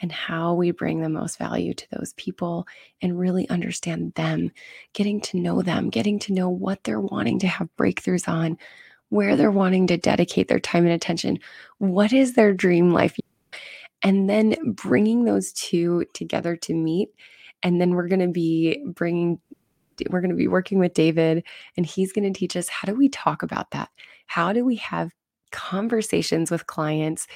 and 0.02 0.12
how 0.12 0.52
we 0.52 0.72
bring 0.72 1.00
the 1.00 1.08
most 1.08 1.38
value 1.38 1.72
to 1.72 1.86
those 1.92 2.12
people 2.14 2.66
and 3.00 3.18
really 3.18 3.48
understand 3.48 4.12
them, 4.14 4.50
getting 4.92 5.20
to 5.22 5.38
know 5.38 5.62
them, 5.62 5.88
getting 5.88 6.18
to 6.18 6.32
know 6.32 6.50
what 6.50 6.84
they're 6.84 7.00
wanting 7.00 7.38
to 7.38 7.46
have 7.46 7.68
breakthroughs 7.78 8.28
on, 8.28 8.58
where 9.08 9.36
they're 9.36 9.50
wanting 9.50 9.86
to 9.86 9.96
dedicate 9.96 10.48
their 10.48 10.60
time 10.60 10.84
and 10.84 10.92
attention, 10.92 11.38
what 11.78 12.12
is 12.12 12.34
their 12.34 12.52
dream 12.52 12.92
life 12.92 13.16
and 14.02 14.28
then 14.28 14.56
bringing 14.72 15.24
those 15.24 15.52
two 15.52 16.04
together 16.12 16.56
to 16.56 16.74
meet. 16.74 17.10
And 17.62 17.80
then 17.80 17.90
we're 17.90 18.08
going 18.08 18.20
to 18.20 18.28
be 18.28 18.82
bringing, 18.84 19.40
we're 20.10 20.20
going 20.20 20.30
to 20.30 20.36
be 20.36 20.48
working 20.48 20.78
with 20.78 20.94
David, 20.94 21.44
and 21.76 21.86
he's 21.86 22.12
going 22.12 22.30
to 22.30 22.36
teach 22.36 22.56
us 22.56 22.68
how 22.68 22.86
do 22.86 22.94
we 22.96 23.08
talk 23.08 23.42
about 23.42 23.70
that? 23.70 23.90
How 24.26 24.52
do 24.52 24.64
we 24.64 24.76
have 24.76 25.12
conversations 25.52 26.50
with 26.50 26.66
clients 26.66 27.26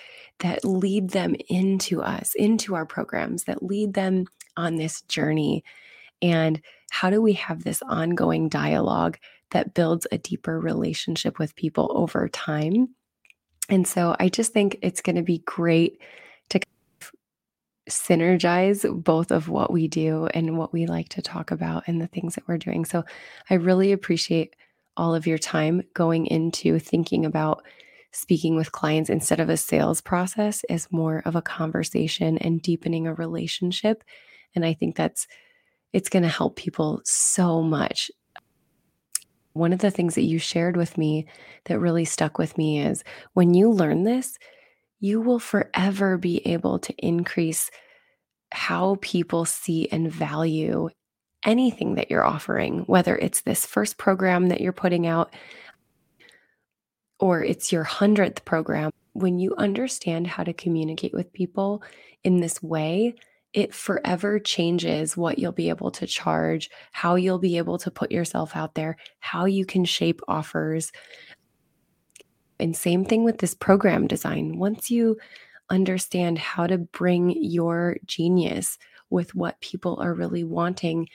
that 0.41 0.65
lead 0.65 1.11
them 1.11 1.37
into 1.49 2.03
us, 2.03 2.35
into 2.35 2.75
our 2.75 2.87
programs, 2.87 3.45
that 3.45 3.63
lead 3.63 3.95
them 3.95 4.27
on 4.57 4.77
this 4.77 5.03
journey? 5.03 5.63
And 6.21 6.61
how 6.91 7.11
do 7.11 7.23
we 7.23 7.35
have 7.35 7.63
this 7.63 7.83
ongoing 7.83 8.49
dialogue 8.49 9.19
that 9.51 9.75
builds 9.75 10.07
a 10.11 10.19
deeper 10.19 10.59
relationship 10.59 11.39
with 11.39 11.55
people 11.57 11.93
over 11.95 12.29
time? 12.29 12.89
And 13.69 13.87
so 13.87 14.17
I 14.19 14.29
just 14.29 14.53
think 14.53 14.79
it's 14.83 15.01
going 15.01 15.17
to 15.17 15.23
be 15.23 15.39
great 15.39 16.01
to 16.51 16.61
synergize 17.91 19.05
both 19.05 19.31
of 19.31 19.49
what 19.49 19.73
we 19.73 19.89
do 19.89 20.27
and 20.27 20.59
what 20.59 20.73
we 20.73 20.87
like 20.87 21.09
to 21.11 21.23
talk 21.23 21.51
about 21.51 21.85
and 21.87 22.01
the 22.01 22.07
things 22.07 22.35
that 22.35 22.47
we're 22.47 22.59
doing. 22.59 22.85
So 22.85 23.05
I 23.51 23.55
really 23.55 23.93
appreciate 23.93 24.57
all 24.97 25.15
of 25.15 25.27
your 25.27 25.39
time 25.39 25.83
going 25.95 26.27
into 26.27 26.79
thinking 26.79 27.25
about 27.27 27.63
speaking 28.17 28.57
with 28.57 28.73
clients 28.73 29.11
instead 29.11 29.41
of 29.41 29.49
a 29.49 29.57
sales 29.57 30.01
process 30.01 30.65
is 30.69 30.91
more 30.91 31.23
of 31.25 31.37
a 31.37 31.43
conversation 31.43 32.39
and 32.39 32.63
deepening 32.63 33.07
a 33.07 33.15
relationship. 33.15 34.03
And 34.55 34.65
I 34.65 34.73
think 34.73 34.97
that's 34.97 35.27
it's 35.93 36.09
going 36.09 36.23
to 36.23 36.29
help 36.29 36.57
people 36.57 37.01
so 37.05 37.63
much. 37.63 38.11
One 39.53 39.73
of 39.73 39.79
the 39.79 39.91
things 39.91 40.15
that 40.15 40.25
you 40.25 40.39
shared 40.39 40.77
with 40.77 40.99
me 40.99 41.27
that 41.65 41.79
really 41.79 42.05
stuck 42.05 42.39
with 42.39 42.59
me 42.59 42.81
is 42.81 43.05
when 43.35 43.55
you 43.55 43.71
learn 43.71 44.03
this, 44.03 44.39
you 45.01 45.21
will 45.21 45.39
forever 45.39 46.19
be 46.19 46.47
able 46.47 46.79
to 46.81 46.95
increase 46.99 47.71
how 48.53 48.97
people 49.01 49.45
see 49.45 49.89
and 49.91 50.11
value 50.11 50.89
anything 51.45 51.95
that 51.95 52.11
you're 52.11 52.25
offering, 52.25 52.81
whether 52.81 53.17
it's 53.17 53.43
this 53.43 53.65
first 53.65 53.99
program 53.99 54.49
that 54.49 54.61
you're 54.61 54.73
putting 54.73 55.07
out 55.07 55.33
or 57.19 57.43
it's 57.43 57.73
your 57.73 57.85
hundredth 57.85 58.45
program. 58.45 58.91
When 59.13 59.39
you 59.39 59.55
understand 59.57 60.27
how 60.27 60.45
to 60.45 60.53
communicate 60.53 61.15
with 61.15 61.33
people 61.33 61.83
in 62.23 62.41
this 62.41 62.63
way, 62.63 63.15
it 63.53 63.73
forever 63.73 64.39
changes 64.39 65.17
what 65.17 65.39
you'll 65.39 65.53
be 65.53 65.71
able 65.71 65.91
to 65.93 66.07
charge, 66.07 66.69
how 66.93 67.15
you'll 67.15 67.39
be 67.39 67.57
able 67.57 67.79
to 67.79 67.91
put 67.91 68.13
yourself 68.13 68.55
out 68.55 68.75
there, 68.75 68.97
how 69.21 69.47
you 69.47 69.65
can 69.65 69.85
shape 69.87 70.21
offers, 70.29 70.93
and 72.59 72.77
same 72.77 73.05
thing 73.05 73.25
with 73.25 73.39
this 73.39 73.55
program 73.55 74.07
design. 74.07 74.59
Once 74.59 74.91
you 74.91 75.17
understand 75.71 76.39
how 76.39 76.67
to 76.67 76.79
bring 76.79 77.35
your 77.43 77.97
genius 78.05 78.79
with 79.11 79.35
what 79.35 79.61
people 79.61 79.99
are 80.01 80.15
really 80.15 80.45
wanting, 80.45 81.09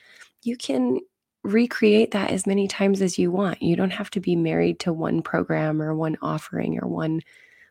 you 0.43 0.57
can 0.57 0.99
recreate 1.43 2.11
that 2.11 2.31
as 2.31 2.45
many 2.45 2.67
times 2.67 3.01
as 3.01 3.17
you 3.17 3.31
want. 3.31 3.61
You 3.61 3.75
don't 3.75 3.91
have 3.91 4.09
to 4.11 4.19
be 4.19 4.35
married 4.35 4.79
to 4.81 4.93
one 4.93 5.21
program 5.21 5.81
or 5.81 5.95
one 5.95 6.17
offering 6.21 6.79
or 6.81 6.87
one 6.87 7.21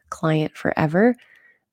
client 0.09 0.57
forever, 0.57 1.15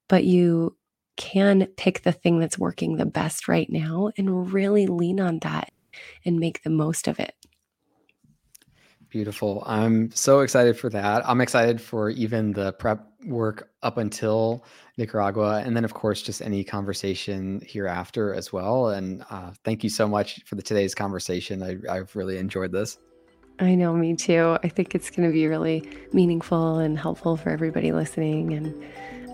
but 0.08 0.24
you 0.24 0.76
can 1.16 1.68
pick 1.78 2.04
the 2.04 2.12
thing 2.12 2.40
that's 2.40 2.60
working 2.60 2.98
the 2.98 3.06
best 3.06 3.48
right 3.48 3.70
now 3.70 4.12
and 4.18 4.54
really 4.54 4.86
lean 4.86 5.20
on 5.20 5.40
that 5.40 5.72
and 6.24 6.40
make 6.40 6.62
the 6.64 6.70
most 6.70 7.08
of 7.08 7.20
it. 7.20 7.34
Beautiful. 9.10 9.64
I'm 9.66 10.12
so 10.12 10.42
excited 10.42 10.78
for 10.78 10.90
that. 10.90 11.28
I'm 11.28 11.40
excited 11.40 11.80
for 11.80 12.10
even 12.10 12.52
the 12.52 12.74
prep 12.74 13.08
work 13.26 13.70
up 13.82 13.98
until 13.98 14.66
Nicaragua. 14.98 15.62
And 15.66 15.76
then, 15.76 15.86
of 15.86 15.94
course, 15.94 16.22
just 16.22 16.42
any 16.42 16.64
conversation 16.64 17.62
hereafter 17.66 18.34
as 18.34 18.52
well. 18.52 18.90
And 18.90 19.24
uh, 19.30 19.52
thank 19.64 19.84
you 19.84 19.90
so 19.90 20.08
much 20.08 20.44
for 20.44 20.56
the 20.56 20.62
today's 20.62 20.94
conversation. 20.94 21.64
I, 21.64 21.78
I've 21.90 22.16
really 22.16 22.38
enjoyed 22.38 22.72
this. 22.72 22.98
I 23.60 23.76
know, 23.76 23.94
me 23.94 24.16
too. 24.16 24.58
I 24.64 24.70
think 24.70 24.94
it's 24.94 25.10
going 25.10 25.28
to 25.28 25.34
be 25.34 25.48
really 25.48 25.90
meaningful 26.14 26.78
and 26.78 27.00
helpful 27.00 27.38
for 27.38 27.50
everybody 27.50 27.92
listening. 27.92 28.54
And 28.54 28.86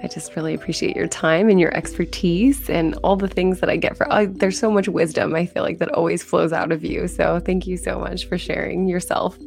I 0.03 0.07
just 0.07 0.35
really 0.35 0.53
appreciate 0.53 0.95
your 0.95 1.07
time 1.07 1.49
and 1.49 1.59
your 1.59 1.75
expertise 1.75 2.69
and 2.69 2.95
all 3.03 3.15
the 3.15 3.27
things 3.27 3.59
that 3.59 3.69
I 3.69 3.77
get 3.77 3.97
for 3.97 4.11
uh, 4.11 4.27
there's 4.29 4.59
so 4.59 4.69
much 4.69 4.89
wisdom 4.89 5.33
I 5.33 5.45
feel 5.45 5.63
like 5.63 5.79
that 5.79 5.89
always 5.89 6.21
flows 6.21 6.53
out 6.53 6.71
of 6.71 6.83
you. 6.83 7.07
So 7.07 7.39
thank 7.39 7.67
you 7.67 7.77
so 7.77 7.99
much 7.99 8.27
for 8.27 8.37
sharing 8.37 8.87
yourself. 8.87 9.37